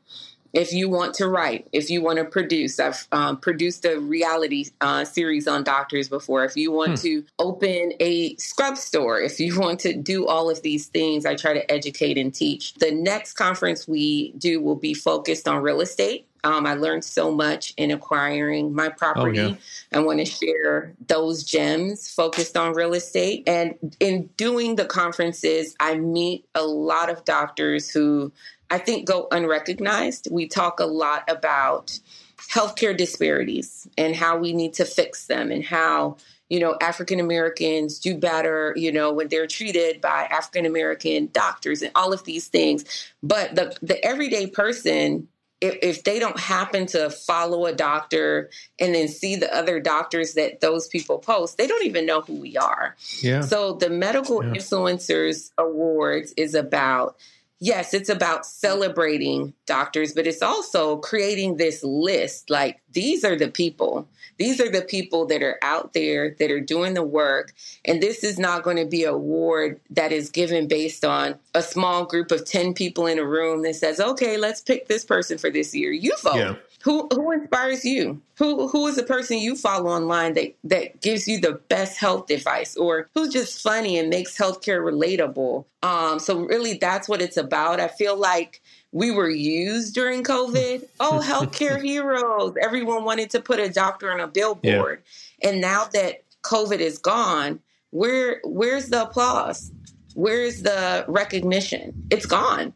If 0.52 0.72
you 0.72 0.88
want 0.88 1.14
to 1.14 1.28
write, 1.28 1.68
if 1.72 1.90
you 1.90 2.00
want 2.00 2.18
to 2.18 2.24
produce, 2.24 2.80
I've 2.80 3.06
um, 3.12 3.36
produced 3.36 3.84
a 3.84 4.00
reality 4.00 4.66
uh, 4.80 5.04
series 5.04 5.46
on 5.46 5.64
doctors 5.64 6.08
before. 6.08 6.44
If 6.44 6.56
you 6.56 6.72
want 6.72 6.92
hmm. 6.92 7.06
to 7.06 7.24
open 7.38 7.92
a 8.00 8.34
scrub 8.36 8.78
store, 8.78 9.20
if 9.20 9.38
you 9.38 9.58
want 9.60 9.80
to 9.80 9.92
do 9.94 10.26
all 10.26 10.48
of 10.48 10.62
these 10.62 10.86
things, 10.86 11.26
I 11.26 11.34
try 11.34 11.52
to 11.52 11.70
educate 11.70 12.16
and 12.16 12.34
teach. 12.34 12.74
The 12.74 12.90
next 12.90 13.34
conference 13.34 13.86
we 13.86 14.32
do 14.32 14.60
will 14.62 14.76
be 14.76 14.94
focused 14.94 15.46
on 15.46 15.62
real 15.62 15.80
estate. 15.80 16.26
Um, 16.47 16.64
I 16.64 16.74
learned 16.74 17.05
so 17.05 17.32
much 17.32 17.74
in 17.76 17.90
acquiring 17.90 18.72
my 18.72 18.88
property. 18.88 19.40
Oh, 19.40 19.49
yeah. 19.49 19.57
I 19.92 19.99
want 19.99 20.20
to 20.20 20.24
share 20.24 20.94
those 21.09 21.42
gems 21.42 22.09
focused 22.09 22.57
on 22.57 22.72
real 22.72 22.94
estate. 22.94 23.42
And 23.49 23.97
in 23.99 24.30
doing 24.36 24.76
the 24.76 24.84
conferences, 24.84 25.74
I 25.80 25.97
meet 25.97 26.47
a 26.55 26.62
lot 26.62 27.11
of 27.11 27.24
doctors 27.24 27.90
who 27.90 28.32
I 28.70 28.78
think 28.78 29.09
go 29.09 29.26
unrecognized. 29.32 30.28
We 30.30 30.47
talk 30.47 30.78
a 30.78 30.86
lot 30.86 31.28
about 31.28 31.99
healthcare 32.38 32.97
disparities 32.97 33.88
and 33.99 34.14
how 34.14 34.38
we 34.38 34.53
need 34.53 34.74
to 34.74 34.84
fix 34.84 35.26
them 35.26 35.51
and 35.51 35.64
how 35.64 36.16
you 36.49 36.61
know 36.61 36.76
african 36.80 37.18
americans 37.18 37.99
do 37.99 38.14
better 38.14 38.72
you 38.76 38.92
know 38.92 39.12
when 39.12 39.26
they're 39.28 39.49
treated 39.49 40.01
by 40.01 40.28
african 40.30 40.64
american 40.64 41.28
doctors 41.32 41.82
and 41.82 41.90
all 41.97 42.12
of 42.12 42.22
these 42.24 42.47
things 42.47 42.84
but 43.22 43.57
the 43.57 43.74
the 43.82 44.05
everyday 44.05 44.47
person 44.47 45.26
if, 45.61 45.78
if 45.82 46.04
they 46.04 46.18
don't 46.18 46.38
happen 46.38 46.86
to 46.86 47.11
follow 47.11 47.66
a 47.66 47.72
doctor 47.72 48.50
and 48.78 48.94
then 48.94 49.09
see 49.09 49.36
the 49.36 49.54
other 49.54 49.80
doctors 49.80 50.34
that 50.34 50.61
those 50.61 50.88
people 50.88 51.18
post, 51.18 51.57
they 51.57 51.66
don't 51.66 51.84
even 51.84 52.04
know 52.04 52.20
who 52.20 52.34
we 52.34 52.57
are. 52.57 52.96
Yeah. 53.20 53.40
So 53.40 53.72
the 53.72 53.88
Medical 53.88 54.44
yeah. 54.44 54.52
Influencers 54.52 55.50
Awards 55.57 56.34
is 56.36 56.54
about 56.54 57.16
yes, 57.61 57.94
it's 57.94 58.09
about 58.09 58.46
celebrating 58.46 59.54
doctors, 59.66 60.12
but 60.12 60.26
it's 60.26 60.42
also 60.42 60.98
creating 60.98 61.57
this 61.57 61.82
list 61.82 62.50
like 62.50 62.80
these 62.92 63.24
are 63.24 63.36
the 63.36 63.48
people 63.48 64.09
these 64.38 64.61
are 64.61 64.70
the 64.70 64.82
people 64.82 65.26
that 65.26 65.42
are 65.42 65.59
out 65.62 65.92
there 65.92 66.34
that 66.38 66.50
are 66.50 66.61
doing 66.61 66.94
the 66.94 67.02
work. 67.02 67.54
And 67.84 68.02
this 68.02 68.22
is 68.22 68.38
not 68.38 68.62
going 68.62 68.76
to 68.76 68.84
be 68.84 69.04
a 69.04 69.12
award 69.16 69.80
that 69.90 70.12
is 70.12 70.28
given 70.28 70.68
based 70.68 71.04
on 71.04 71.36
a 71.54 71.62
small 71.62 72.04
group 72.04 72.30
of 72.30 72.44
10 72.44 72.74
people 72.74 73.07
in 73.07 73.18
a 73.18 73.24
room 73.24 73.62
that 73.62 73.76
says, 73.76 73.98
okay, 73.98 74.36
let's 74.36 74.61
pick 74.61 74.88
this 74.88 75.04
person 75.04 75.38
for 75.38 75.48
this 75.48 75.74
year. 75.74 75.90
You 75.90 76.14
vote. 76.22 76.36
Yeah. 76.36 76.54
Who, 76.87 77.09
who 77.12 77.32
inspires 77.32 77.84
you? 77.84 78.22
Who 78.39 78.68
who 78.68 78.87
is 78.87 78.95
the 78.95 79.03
person 79.03 79.39
you 79.39 79.57
follow 79.57 79.91
online 79.91 80.34
that, 80.34 80.55
that 80.62 81.01
gives 81.01 81.26
you 81.26 81.41
the 81.41 81.55
best 81.68 81.99
health 81.99 82.30
advice 82.30 82.76
or 82.76 83.09
who's 83.12 83.32
just 83.32 83.61
funny 83.61 83.99
and 83.99 84.09
makes 84.09 84.39
healthcare 84.39 84.80
relatable? 84.80 85.64
Um, 85.82 86.20
so 86.20 86.39
really 86.39 86.74
that's 86.74 87.09
what 87.09 87.20
it's 87.20 87.37
about. 87.37 87.80
I 87.80 87.89
feel 87.89 88.16
like 88.16 88.62
we 88.93 89.11
were 89.11 89.28
used 89.28 89.97
during 89.97 90.22
COVID. 90.22 90.87
Oh, 91.01 91.20
healthcare 91.24 91.82
heroes. 91.82 92.55
Everyone 92.62 93.03
wanted 93.03 93.30
to 93.30 93.41
put 93.41 93.59
a 93.59 93.68
doctor 93.68 94.12
on 94.12 94.20
a 94.20 94.28
billboard. 94.28 95.03
Yeah. 95.41 95.51
And 95.51 95.61
now 95.61 95.87
that 95.93 96.22
COVID 96.43 96.78
is 96.78 96.99
gone, 96.99 97.59
where 97.91 98.41
where's 98.45 98.91
the 98.91 99.03
applause? 99.03 99.72
Where's 100.14 100.62
the 100.62 101.05
recognition? 101.09 102.07
It's 102.11 102.26
gone. 102.26 102.74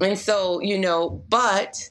And 0.00 0.18
so, 0.18 0.62
you 0.62 0.78
know, 0.78 1.22
but 1.28 1.90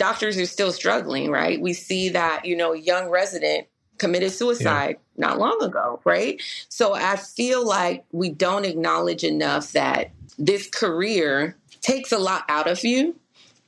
doctors 0.00 0.38
are 0.38 0.46
still 0.46 0.72
struggling, 0.72 1.30
right? 1.30 1.60
We 1.60 1.74
see 1.74 2.08
that, 2.08 2.46
you 2.46 2.56
know, 2.56 2.72
young 2.72 3.10
resident 3.10 3.66
committed 3.98 4.32
suicide 4.32 4.96
yeah. 4.98 5.26
not 5.28 5.38
long 5.38 5.62
ago, 5.62 6.00
right? 6.04 6.40
So 6.70 6.94
I 6.94 7.16
feel 7.16 7.66
like 7.66 8.06
we 8.10 8.30
don't 8.30 8.64
acknowledge 8.64 9.24
enough 9.24 9.72
that 9.72 10.12
this 10.38 10.66
career 10.68 11.54
takes 11.82 12.12
a 12.12 12.18
lot 12.18 12.44
out 12.48 12.66
of 12.66 12.82
you. 12.82 13.14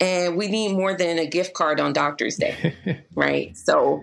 And 0.01 0.37
we 0.37 0.49
need 0.49 0.73
more 0.73 0.95
than 0.95 1.19
a 1.19 1.27
gift 1.27 1.53
card 1.53 1.79
on 1.79 1.93
Doctor's 1.93 2.37
Day, 2.37 3.05
right? 3.15 3.57
So 3.57 4.03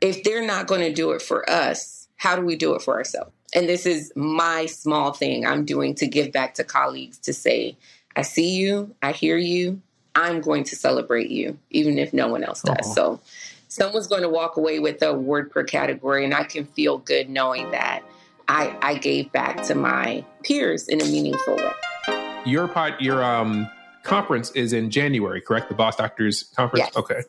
if 0.00 0.22
they're 0.22 0.46
not 0.46 0.68
going 0.68 0.82
to 0.82 0.92
do 0.92 1.10
it 1.10 1.20
for 1.20 1.50
us, 1.50 2.06
how 2.14 2.36
do 2.36 2.42
we 2.42 2.54
do 2.54 2.74
it 2.76 2.82
for 2.82 2.94
ourselves? 2.94 3.32
And 3.54 3.68
this 3.68 3.86
is 3.86 4.12
my 4.14 4.66
small 4.66 5.12
thing 5.12 5.44
I'm 5.44 5.64
doing 5.64 5.96
to 5.96 6.06
give 6.06 6.30
back 6.30 6.54
to 6.54 6.64
colleagues 6.64 7.18
to 7.18 7.34
say, 7.34 7.76
I 8.14 8.22
see 8.22 8.56
you, 8.56 8.94
I 9.02 9.12
hear 9.12 9.36
you, 9.36 9.82
I'm 10.16 10.40
going 10.40 10.64
to 10.64 10.74
celebrate 10.74 11.30
you, 11.30 11.56
even 11.70 11.98
if 11.98 12.12
no 12.12 12.26
one 12.26 12.42
else 12.42 12.62
does. 12.62 12.76
Aww. 12.78 12.94
So 12.94 13.20
someone's 13.68 14.08
going 14.08 14.22
to 14.22 14.28
walk 14.28 14.56
away 14.56 14.80
with 14.80 15.00
a 15.02 15.14
word 15.14 15.52
per 15.52 15.62
category, 15.62 16.24
and 16.24 16.34
I 16.34 16.42
can 16.42 16.64
feel 16.64 16.98
good 16.98 17.30
knowing 17.30 17.70
that 17.70 18.02
I, 18.48 18.76
I 18.82 18.94
gave 18.94 19.30
back 19.30 19.62
to 19.64 19.76
my 19.76 20.24
peers 20.42 20.88
in 20.88 21.00
a 21.00 21.04
meaningful 21.04 21.56
way 21.56 21.72
your 22.46 22.68
pod, 22.68 22.94
your 23.00 23.22
um 23.22 23.68
conference 24.02 24.50
is 24.52 24.72
in 24.72 24.90
January, 24.90 25.40
correct? 25.40 25.68
The 25.68 25.74
Boss 25.74 25.96
Doctors 25.96 26.44
conference. 26.54 26.86
Yes. 26.86 26.96
Okay. 26.96 27.22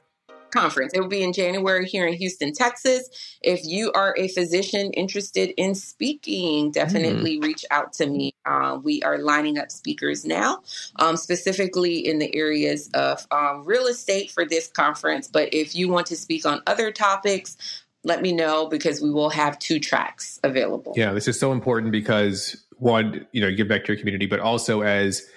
Conference. 0.57 0.93
It 0.93 0.99
will 0.99 1.07
be 1.07 1.23
in 1.23 1.33
January 1.33 1.85
here 1.87 2.07
in 2.07 2.13
Houston, 2.13 2.53
Texas. 2.53 3.09
If 3.41 3.65
you 3.65 3.91
are 3.93 4.15
a 4.17 4.27
physician 4.29 4.91
interested 4.93 5.53
in 5.57 5.75
speaking, 5.75 6.71
definitely 6.71 7.39
mm. 7.39 7.43
reach 7.43 7.65
out 7.71 7.93
to 7.93 8.07
me. 8.07 8.33
Uh, 8.45 8.79
we 8.81 9.01
are 9.03 9.17
lining 9.17 9.57
up 9.57 9.71
speakers 9.71 10.25
now, 10.25 10.59
um, 10.97 11.17
specifically 11.17 12.07
in 12.07 12.19
the 12.19 12.35
areas 12.35 12.89
of 12.93 13.25
um, 13.31 13.63
real 13.65 13.87
estate 13.87 14.31
for 14.31 14.45
this 14.45 14.67
conference. 14.67 15.27
But 15.27 15.53
if 15.53 15.75
you 15.75 15.89
want 15.89 16.07
to 16.07 16.15
speak 16.15 16.45
on 16.45 16.61
other 16.65 16.91
topics, 16.91 17.57
let 18.03 18.21
me 18.21 18.31
know 18.31 18.67
because 18.67 19.01
we 19.01 19.11
will 19.11 19.29
have 19.29 19.59
two 19.59 19.79
tracks 19.79 20.39
available. 20.43 20.93
Yeah, 20.95 21.13
this 21.13 21.27
is 21.27 21.39
so 21.39 21.51
important 21.51 21.91
because 21.91 22.63
one, 22.77 23.27
you 23.31 23.41
know, 23.41 23.51
give 23.51 23.67
back 23.67 23.85
to 23.85 23.93
your 23.93 23.99
community, 23.99 24.25
but 24.27 24.39
also 24.39 24.81
as 24.81 25.27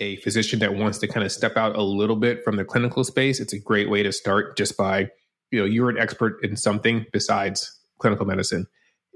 a 0.00 0.16
physician 0.16 0.58
that 0.58 0.74
wants 0.74 0.98
to 0.98 1.06
kind 1.06 1.24
of 1.24 1.30
step 1.30 1.56
out 1.56 1.76
a 1.76 1.82
little 1.82 2.16
bit 2.16 2.42
from 2.42 2.56
the 2.56 2.64
clinical 2.64 3.04
space, 3.04 3.38
it's 3.38 3.52
a 3.52 3.58
great 3.58 3.88
way 3.90 4.02
to 4.02 4.12
start 4.12 4.56
just 4.56 4.76
by, 4.76 5.10
you 5.50 5.60
know, 5.60 5.64
you're 5.64 5.90
an 5.90 5.98
expert 5.98 6.42
in 6.42 6.56
something 6.56 7.06
besides 7.12 7.78
clinical 7.98 8.26
medicine. 8.26 8.66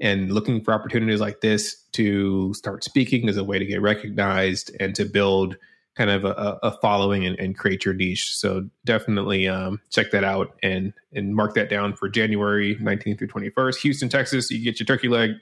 And 0.00 0.32
looking 0.32 0.62
for 0.62 0.74
opportunities 0.74 1.20
like 1.20 1.40
this 1.40 1.76
to 1.92 2.52
start 2.54 2.84
speaking 2.84 3.28
is 3.28 3.36
a 3.36 3.44
way 3.44 3.58
to 3.58 3.64
get 3.64 3.80
recognized 3.80 4.70
and 4.80 4.94
to 4.96 5.04
build 5.04 5.56
kind 5.96 6.10
of 6.10 6.24
a, 6.24 6.58
a 6.62 6.72
following 6.80 7.24
and, 7.24 7.38
and, 7.38 7.56
create 7.56 7.84
your 7.84 7.94
niche. 7.94 8.34
So 8.34 8.68
definitely 8.84 9.46
um, 9.46 9.80
check 9.90 10.10
that 10.10 10.24
out 10.24 10.52
and 10.60 10.92
and 11.12 11.36
mark 11.36 11.54
that 11.54 11.70
down 11.70 11.94
for 11.94 12.08
January 12.08 12.74
19th 12.76 13.18
through 13.18 13.28
21st. 13.28 13.76
Houston, 13.76 14.08
Texas, 14.08 14.50
you 14.50 14.58
get 14.58 14.80
your 14.80 14.86
turkey 14.86 15.06
leg 15.06 15.34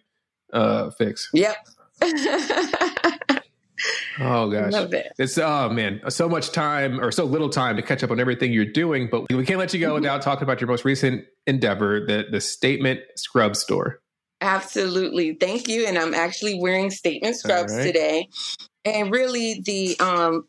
uh, 0.52 0.90
fix. 0.90 1.30
Yep. 1.32 1.56
Oh 4.20 4.50
gosh, 4.50 4.72
Love 4.72 4.92
it. 4.92 5.12
it's 5.18 5.38
oh 5.38 5.70
man, 5.70 6.00
so 6.08 6.28
much 6.28 6.52
time 6.52 7.00
or 7.00 7.10
so 7.10 7.24
little 7.24 7.48
time 7.48 7.76
to 7.76 7.82
catch 7.82 8.02
up 8.02 8.10
on 8.10 8.20
everything 8.20 8.52
you're 8.52 8.64
doing, 8.64 9.08
but 9.10 9.30
we 9.32 9.44
can't 9.44 9.58
let 9.58 9.72
you 9.72 9.80
go 9.80 9.94
mm-hmm. 9.94 10.02
without 10.02 10.22
talking 10.22 10.42
about 10.42 10.60
your 10.60 10.68
most 10.68 10.84
recent 10.84 11.24
endeavor, 11.46 12.04
the 12.06 12.26
the 12.30 12.40
Statement 12.40 13.00
Scrub 13.16 13.56
Store. 13.56 14.00
Absolutely, 14.40 15.34
thank 15.34 15.68
you. 15.68 15.86
And 15.86 15.96
I'm 15.96 16.14
actually 16.14 16.58
wearing 16.60 16.90
Statement 16.90 17.36
Scrubs 17.36 17.74
right. 17.74 17.84
today, 17.84 18.28
and 18.84 19.10
really 19.10 19.60
the 19.64 19.98
um. 20.00 20.46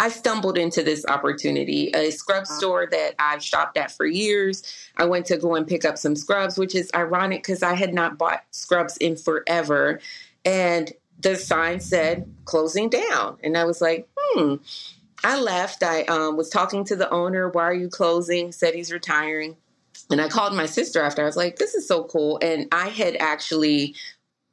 I 0.00 0.10
stumbled 0.10 0.56
into 0.56 0.84
this 0.84 1.04
opportunity, 1.06 1.90
a 1.92 2.10
scrub 2.12 2.46
store 2.46 2.86
that 2.88 3.16
I've 3.18 3.42
shopped 3.42 3.76
at 3.76 3.90
for 3.90 4.06
years. 4.06 4.62
I 4.96 5.06
went 5.06 5.26
to 5.26 5.36
go 5.36 5.56
and 5.56 5.66
pick 5.66 5.84
up 5.84 5.98
some 5.98 6.14
scrubs, 6.14 6.56
which 6.56 6.76
is 6.76 6.88
ironic 6.94 7.42
because 7.42 7.64
I 7.64 7.74
had 7.74 7.92
not 7.92 8.16
bought 8.16 8.44
scrubs 8.52 8.96
in 8.98 9.16
forever. 9.16 9.98
And 10.44 10.92
the 11.20 11.36
sign 11.36 11.80
said 11.80 12.32
closing 12.44 12.88
down. 12.88 13.38
And 13.42 13.56
I 13.56 13.64
was 13.64 13.80
like, 13.80 14.08
hmm. 14.18 14.56
I 15.24 15.40
left. 15.40 15.82
I 15.82 16.02
um, 16.04 16.36
was 16.36 16.48
talking 16.48 16.84
to 16.84 16.96
the 16.96 17.10
owner. 17.10 17.48
Why 17.48 17.64
are 17.64 17.74
you 17.74 17.88
closing? 17.88 18.52
Said 18.52 18.74
he's 18.74 18.92
retiring. 18.92 19.56
And 20.10 20.20
I 20.20 20.28
called 20.28 20.54
my 20.54 20.66
sister 20.66 21.02
after. 21.02 21.22
I 21.22 21.26
was 21.26 21.36
like, 21.36 21.56
this 21.56 21.74
is 21.74 21.86
so 21.86 22.04
cool. 22.04 22.38
And 22.40 22.68
I 22.70 22.88
had 22.88 23.16
actually, 23.16 23.94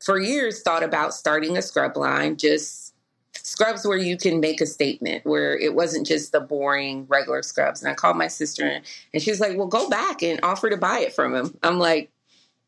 for 0.03 0.19
years, 0.19 0.61
thought 0.63 0.83
about 0.83 1.13
starting 1.13 1.55
a 1.55 1.61
scrub 1.61 1.95
line, 1.95 2.37
just 2.37 2.93
scrubs 3.33 3.85
where 3.85 3.97
you 3.97 4.17
can 4.17 4.39
make 4.39 4.59
a 4.59 4.65
statement, 4.65 5.23
where 5.25 5.55
it 5.57 5.75
wasn't 5.75 6.07
just 6.07 6.31
the 6.31 6.39
boring 6.39 7.05
regular 7.07 7.43
scrubs. 7.43 7.81
And 7.81 7.91
I 7.91 7.93
called 7.93 8.17
my 8.17 8.27
sister 8.27 8.81
and 9.13 9.21
she 9.21 9.29
was 9.29 9.39
like, 9.39 9.57
well, 9.57 9.67
go 9.67 9.87
back 9.87 10.23
and 10.23 10.39
offer 10.41 10.69
to 10.69 10.77
buy 10.77 10.99
it 10.99 11.13
from 11.13 11.35
him. 11.35 11.57
I'm 11.61 11.77
like, 11.77 12.09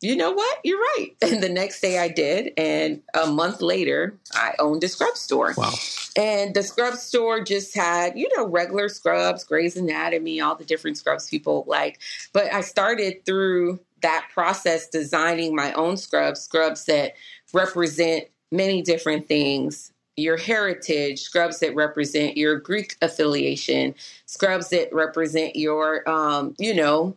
you 0.02 0.16
know 0.16 0.32
what? 0.32 0.60
You're 0.64 0.80
right. 0.80 1.16
And 1.22 1.44
the 1.44 1.50
next 1.50 1.82
day 1.82 2.00
I 2.00 2.08
did. 2.08 2.54
And 2.58 3.02
a 3.14 3.28
month 3.28 3.62
later, 3.62 4.18
I 4.34 4.54
owned 4.60 4.84
a 4.84 4.88
scrub 4.88 5.16
store. 5.16 5.54
Wow. 5.58 5.74
And 6.16 6.56
the 6.56 6.64
scrub 6.64 6.96
store 6.96 7.44
just 7.44 7.76
had, 7.76 8.18
you 8.18 8.30
know, 8.36 8.48
regular 8.48 8.90
scrubs, 8.90 9.44
Grey's 9.44 9.76
Anatomy, 9.76 10.40
all 10.40 10.56
the 10.56 10.66
different 10.66 10.98
scrubs 10.98 11.30
people 11.30 11.66
like. 11.68 12.00
But 12.34 12.54
I 12.54 12.62
started 12.62 13.26
through 13.26 13.80
that 14.02 14.28
process 14.34 14.88
designing 14.88 15.56
my 15.56 15.74
own 15.74 15.98
scrubs, 15.98 16.42
scrubs 16.42 16.86
that 16.86 17.14
represent 17.54 18.26
many 18.52 18.82
different 18.82 19.28
things 19.28 19.92
your 20.18 20.36
heritage, 20.36 21.22
scrubs 21.22 21.60
that 21.60 21.76
represent 21.76 22.36
your 22.36 22.60
Greek 22.60 22.96
affiliation, 23.04 23.94
scrubs 24.26 24.70
that 24.70 24.92
represent 24.92 25.56
your, 25.56 26.08
um, 26.10 26.56
you 26.58 26.74
know, 26.74 27.16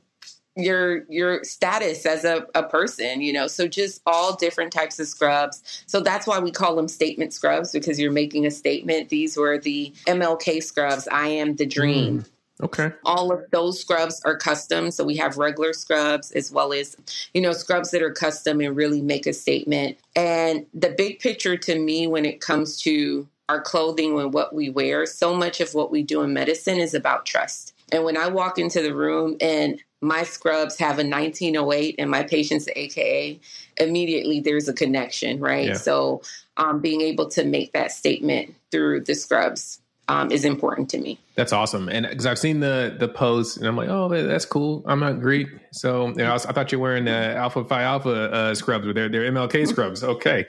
your 0.57 1.05
your 1.09 1.45
status 1.45 2.05
as 2.05 2.25
a, 2.25 2.47
a 2.55 2.63
person 2.65 3.21
you 3.21 3.33
know 3.33 3.47
so 3.47 3.69
just 3.69 4.03
all 4.05 4.35
different 4.35 4.73
types 4.73 4.99
of 4.99 5.07
scrubs 5.07 5.85
so 5.87 6.01
that's 6.01 6.27
why 6.27 6.41
we 6.41 6.51
call 6.51 6.75
them 6.75 6.89
statement 6.89 7.33
scrubs 7.33 7.73
because 7.73 8.01
you're 8.01 8.11
making 8.11 8.45
a 8.45 8.51
statement 8.51 9.09
these 9.11 9.37
were 9.37 9.59
the 9.59 9.93
mlk 10.07 10.63
scrubs 10.63 11.07
i 11.13 11.29
am 11.29 11.55
the 11.57 11.67
dream 11.67 12.23
mm. 12.23 12.31
Okay. 12.63 12.93
All 13.05 13.33
of 13.33 13.43
those 13.53 13.81
scrubs 13.81 14.21
are 14.25 14.37
custom. 14.37 14.91
So 14.91 15.05
we 15.05 15.17
have 15.17 15.39
regular 15.39 15.73
scrubs 15.73 16.31
as 16.33 16.53
well 16.53 16.73
as, 16.73 16.97
you 17.33 17.41
know, 17.41 17.53
scrubs 17.53 17.91
that 17.91 18.03
are 18.03 18.11
custom 18.11 18.61
and 18.61 18.77
really 18.77 19.01
make 19.01 19.27
a 19.27 19.33
statement. 19.33 19.99
And 20.15 20.67
the 20.75 20.91
big 20.91 21.21
picture 21.21 21.57
to 21.57 21.79
me 21.79 22.07
when 22.07 22.25
it 22.25 22.41
comes 22.41 22.79
to 22.83 23.27
our 23.49 23.61
clothing 23.61 24.19
and 24.21 24.33
what 24.33 24.55
we 24.55 24.71
wear, 24.71 25.07
so 25.07 25.35
much 25.35 25.61
of 25.61 25.75
what 25.75 25.91
we 25.91 26.03
do 26.03 26.23
in 26.23 26.33
medicine 26.33 26.79
is 26.79 26.95
about 26.95 27.27
trust. 27.27 27.75
And 27.93 28.05
when 28.05 28.17
I 28.17 28.29
walk 28.29 28.59
into 28.59 28.83
the 28.83 28.95
room 28.95 29.37
and 29.41 29.81
my 30.01 30.23
scrubs 30.23 30.79
have 30.79 30.99
a 30.99 31.05
1908 31.05 31.97
and 31.99 32.11
my 32.11 32.23
patient's 32.23 32.69
AKA, 32.75 33.41
immediately 33.77 34.41
there's 34.41 34.69
a 34.69 34.73
connection, 34.73 35.41
right? 35.41 35.69
Yeah. 35.69 35.75
So 35.75 36.23
um, 36.57 36.81
being 36.81 37.01
able 37.01 37.29
to 37.31 37.45
make 37.45 37.73
that 37.73 37.93
statement 37.93 38.55
through 38.71 39.05
the 39.05 39.15
scrubs 39.15 39.81
um, 40.11 40.33
is 40.33 40.45
important 40.45 40.91
to 40.91 40.99
me. 40.99 41.21
That's 41.37 41.53
awesome, 41.53 41.89
and 41.89 42.07
because 42.09 42.27
I've 42.27 42.39
seen 42.39 42.59
the 42.59 42.97
the 42.99 43.07
post, 43.07 43.59
and 43.59 43.67
I'm 43.67 43.77
like, 43.77 43.89
oh, 43.89 44.09
that's 44.09 44.45
cool. 44.45 44.83
I'm 44.87 44.99
not 44.99 45.21
Greek, 45.21 45.49
so 45.73 46.09
you 46.09 46.15
know, 46.15 46.31
I, 46.31 46.33
was, 46.33 46.47
I, 46.47 46.53
thought 46.53 46.73
you 46.73 46.81
were 46.81 46.89
wearing 46.89 47.05
the 47.05 47.37
Alpha 47.37 47.65
Phi 47.65 47.83
Alpha 47.83 48.11
uh, 48.11 48.55
scrubs, 48.57 48.87
but 48.87 48.97
they're 48.97 49.09
they're 49.09 49.31
MLK 49.31 49.69
scrubs. 49.69 50.03
Okay, 50.03 50.47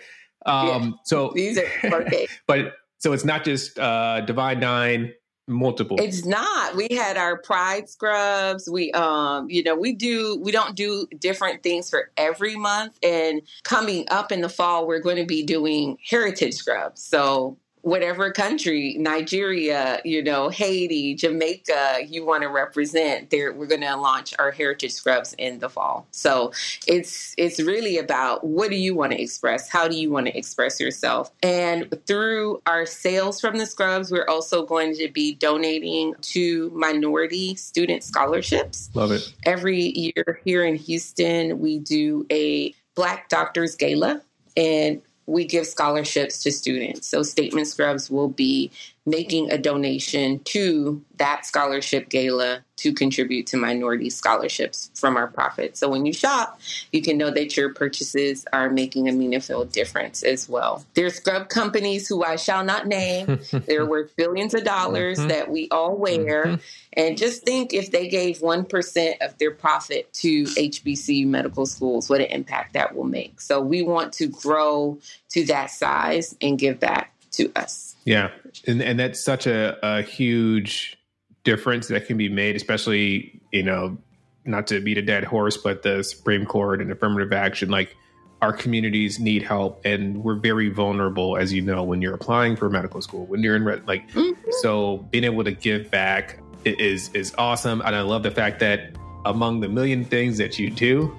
um, 0.48 0.68
yeah. 0.68 0.92
so 1.04 1.32
these 1.36 1.60
are 1.60 1.68
okay, 2.02 2.28
but 2.48 2.74
so 2.98 3.14
it's 3.14 3.24
not 3.24 3.44
just 3.44 3.78
uh, 3.78 4.22
Divine 4.22 4.60
Nine 4.60 5.14
multiple. 5.48 5.98
It's 6.00 6.26
not. 6.26 6.76
We 6.76 6.88
had 6.92 7.18
our 7.18 7.38
pride 7.38 7.90
scrubs. 7.90 8.70
We 8.70 8.92
um 8.94 9.50
you 9.50 9.64
know 9.64 9.76
we 9.76 9.94
do 9.94 10.40
we 10.44 10.52
don't 10.52 10.76
do 10.76 11.08
different 11.20 11.64
things 11.64 11.90
for 11.90 12.12
every 12.18 12.56
month. 12.56 12.98
And 13.04 13.42
coming 13.64 14.06
up 14.10 14.32
in 14.32 14.42
the 14.42 14.50
fall 14.50 14.88
we're 14.88 15.00
going 15.00 15.18
to 15.18 15.26
be 15.26 15.44
doing 15.44 15.98
heritage 16.08 16.56
scrubs. 16.56 17.04
So 17.04 17.58
whatever 17.82 18.32
country, 18.32 18.96
Nigeria, 19.00 20.00
you 20.06 20.24
know, 20.24 20.50
Haiti, 20.50 21.16
Jamaica, 21.16 22.02
you 22.08 22.26
want 22.26 22.44
to 22.44 22.50
represent, 22.50 23.30
there 23.30 23.54
we're 23.54 23.68
going 23.68 23.82
to 23.82 23.96
launch 23.96 24.34
our 24.40 24.52
heritage 24.52 24.92
scrubs 24.94 25.34
in 25.38 25.60
the 25.60 25.70
fall. 25.70 26.08
So 26.12 26.52
it's 26.88 27.34
it's 27.38 27.60
really 27.60 27.98
about 27.98 28.44
what 28.44 28.70
do 28.70 28.76
you 28.76 28.96
want 28.96 29.14
to 29.14 29.22
express? 29.22 29.70
How 29.70 29.88
do 29.88 29.96
you 29.96 30.12
want 30.12 30.28
to 30.28 30.38
express 30.38 30.80
yourself? 30.80 31.32
And 31.42 31.88
through 32.06 32.62
our 32.66 32.86
sales 32.86 33.42
from 33.42 33.58
the 33.58 33.66
scrubs, 33.66 34.12
we're 34.12 34.28
also 34.28 34.66
going 34.66 34.96
to 34.96 35.10
be 35.10 35.36
donating 35.36 36.14
to 36.22 36.70
minority 36.72 37.56
student 37.56 38.04
scholarships. 38.04 38.90
Love 38.94 39.12
it. 39.12 39.34
Every 39.44 39.82
year 39.82 40.40
here 40.46 40.66
in 40.66 40.76
Houston, 40.76 41.60
we 41.60 41.80
do 41.80 42.26
a 42.32 42.74
Black 42.96 43.30
Doctors 43.30 43.76
Gala 43.76 44.22
and 44.58 45.02
we 45.32 45.46
give 45.46 45.66
scholarships 45.66 46.44
to 46.44 46.52
students. 46.52 47.08
So 47.08 47.24
Statement 47.24 47.68
Scrubs 47.68 48.10
will 48.10 48.28
be 48.28 48.72
making 49.06 49.52
a 49.52 49.58
donation 49.58 50.40
to 50.44 51.02
that 51.18 51.46
scholarship 51.46 52.10
gala 52.10 52.64
to 52.78 52.94
contribute 52.94 53.46
to 53.46 53.58
minority 53.58 54.10
scholarships 54.10 54.90
from 54.96 55.16
our 55.16 55.28
profits. 55.28 55.80
So 55.80 55.88
when 55.88 56.06
you 56.06 56.14
shop, 56.14 56.60
you 56.92 57.02
can 57.02 57.18
know 57.18 57.30
that 57.30 57.56
your 57.56 57.74
purchases 57.74 58.46
are 58.52 58.72
making 58.72 59.08
a 59.08 59.12
meaningful 59.12 59.66
difference 59.66 60.24
as 60.24 60.50
well. 60.50 60.84
There's 60.96 61.16
scrub 61.16 61.50
companies 61.50 62.08
who 62.08 62.24
I 62.24 62.38
shall 62.38 62.64
not 62.64 62.88
name. 62.88 63.40
They're 63.52 63.86
worth 63.86 64.16
billions 64.16 64.56
of 64.56 64.64
dollars 64.64 65.20
mm-hmm. 65.20 65.28
that 65.28 65.52
we 65.52 65.68
all 65.70 65.96
wear. 65.96 66.46
Mm-hmm. 66.46 66.62
And 66.94 67.18
just 67.18 67.44
think 67.44 67.74
if 67.74 67.92
they 67.92 68.08
gave 68.08 68.40
1% 68.40 69.14
of 69.22 69.38
their 69.38 69.52
profit 69.52 70.12
to 70.14 70.44
HBCU 70.44 71.28
medical 71.28 71.66
schools, 71.68 72.10
what 72.10 72.20
an 72.20 72.28
impact 72.28 72.74
that 72.74 72.96
will 72.96 73.06
make. 73.06 73.42
So 73.42 73.62
we 73.62 73.84
want 73.84 74.14
to 74.14 74.28
grow 74.28 74.98
to 75.30 75.46
that 75.46 75.72
size 75.72 76.36
and 76.42 76.58
give 76.58 76.80
back 76.80 77.11
to 77.32 77.52
us. 77.56 77.96
Yeah, 78.06 78.32
and 78.68 78.82
and 78.82 79.00
that's 79.00 79.24
such 79.24 79.48
a, 79.48 79.78
a 79.84 80.02
huge 80.02 80.98
difference 81.44 81.88
that 81.88 82.08
can 82.08 82.18
be 82.18 82.30
made, 82.30 82.56
especially 82.56 83.42
you 83.52 83.64
know, 83.64 83.98
not 84.46 84.68
to 84.68 84.80
beat 84.80 84.98
a 84.98 85.02
dead 85.02 85.24
horse, 85.24 85.58
but 85.58 85.84
the 85.84 86.04
Supreme 86.04 86.46
Court 86.46 86.82
and 86.82 86.92
affirmative 86.92 87.34
action, 87.34 87.70
like 87.70 87.96
our 88.42 88.52
communities 88.52 89.20
need 89.20 89.44
help 89.44 89.82
and 89.86 90.24
we're 90.24 90.36
very 90.36 90.70
vulnerable 90.70 91.38
as 91.38 91.54
you 91.54 91.62
know 91.62 91.84
when 91.84 92.02
you're 92.02 92.14
applying 92.14 92.56
for 92.56 92.70
medical 92.70 93.02
school 93.02 93.26
when 93.28 93.42
you're 93.44 93.56
in 93.56 93.64
like 93.86 94.10
mm-hmm. 94.12 94.32
so 94.62 94.98
being 95.12 95.24
able 95.24 95.44
to 95.44 95.52
give 95.52 95.90
back 95.92 96.40
is 96.66 97.10
is 97.14 97.34
awesome 97.38 97.82
and 97.82 97.96
i 97.96 98.02
love 98.02 98.24
the 98.24 98.32
fact 98.32 98.60
that 98.60 98.96
among 99.26 99.60
the 99.60 99.70
million 99.70 100.04
things 100.04 100.38
that 100.38 100.58
you 100.58 100.70
do 100.70 101.16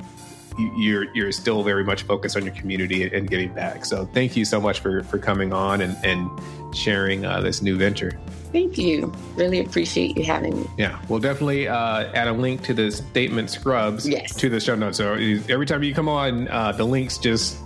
you're 0.58 1.14
you're 1.14 1.32
still 1.32 1.62
very 1.62 1.84
much 1.84 2.02
focused 2.02 2.36
on 2.36 2.44
your 2.44 2.54
community 2.54 3.04
and 3.04 3.28
giving 3.28 3.52
back. 3.52 3.84
So 3.84 4.06
thank 4.12 4.36
you 4.36 4.44
so 4.44 4.60
much 4.60 4.80
for 4.80 5.02
for 5.04 5.18
coming 5.18 5.52
on 5.52 5.80
and 5.80 5.96
and 6.04 6.30
sharing 6.74 7.24
uh, 7.24 7.40
this 7.40 7.62
new 7.62 7.76
venture. 7.76 8.18
Thank 8.52 8.76
you. 8.76 9.12
Really 9.34 9.60
appreciate 9.60 10.16
you 10.16 10.24
having 10.24 10.60
me. 10.60 10.66
Yeah, 10.76 11.00
we'll 11.08 11.20
definitely 11.20 11.68
uh, 11.68 12.12
add 12.12 12.28
a 12.28 12.32
link 12.32 12.62
to 12.64 12.74
the 12.74 12.90
statement 12.90 13.48
scrubs 13.50 14.06
yes. 14.06 14.34
to 14.36 14.50
the 14.50 14.60
show 14.60 14.74
notes. 14.74 14.98
So 14.98 15.14
every 15.48 15.64
time 15.64 15.82
you 15.82 15.94
come 15.94 16.08
on, 16.08 16.48
uh, 16.48 16.72
the 16.72 16.84
links 16.84 17.16
just 17.16 17.58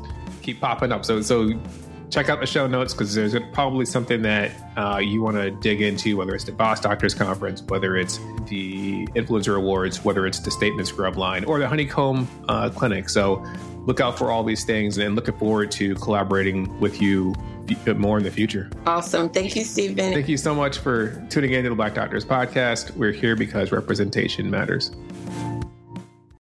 keep 0.42 0.60
popping 0.60 0.92
up. 0.92 1.04
So 1.04 1.20
so 1.22 1.52
check 2.10 2.28
out 2.28 2.40
the 2.40 2.46
show 2.46 2.66
notes 2.66 2.94
because 2.94 3.14
there's 3.14 3.34
probably 3.52 3.86
something 3.86 4.22
that 4.22 4.52
uh, 4.76 4.98
you 4.98 5.22
want 5.22 5.36
to 5.36 5.50
dig 5.50 5.80
into, 5.80 6.16
whether 6.16 6.34
it's 6.34 6.44
the 6.44 6.52
Boss 6.52 6.80
Doctors 6.80 7.14
Conference, 7.14 7.62
whether 7.62 7.96
it's 7.96 8.18
the 8.46 9.06
Influencer 9.08 9.56
Awards, 9.56 10.04
whether 10.04 10.26
it's 10.26 10.40
the 10.40 10.50
Statement 10.50 10.88
Scrub 10.88 11.16
line, 11.16 11.44
or 11.44 11.58
the 11.58 11.68
Honeycomb 11.68 12.28
uh, 12.48 12.70
Clinic. 12.70 13.08
So 13.08 13.44
look 13.86 14.00
out 14.00 14.18
for 14.18 14.30
all 14.30 14.44
these 14.44 14.64
things 14.64 14.98
and 14.98 15.14
looking 15.14 15.36
forward 15.36 15.70
to 15.72 15.94
collaborating 15.96 16.78
with 16.80 17.00
you 17.00 17.34
more 17.96 18.18
in 18.18 18.24
the 18.24 18.30
future. 18.30 18.70
Awesome. 18.86 19.28
Thank 19.28 19.56
you, 19.56 19.64
Steven. 19.64 20.12
Thank 20.12 20.28
you 20.28 20.36
so 20.36 20.54
much 20.54 20.78
for 20.78 21.20
tuning 21.30 21.52
in 21.52 21.64
to 21.64 21.70
the 21.70 21.74
Black 21.74 21.94
Doctors 21.94 22.24
Podcast. 22.24 22.96
We're 22.96 23.12
here 23.12 23.34
because 23.34 23.72
representation 23.72 24.50
matters. 24.50 24.92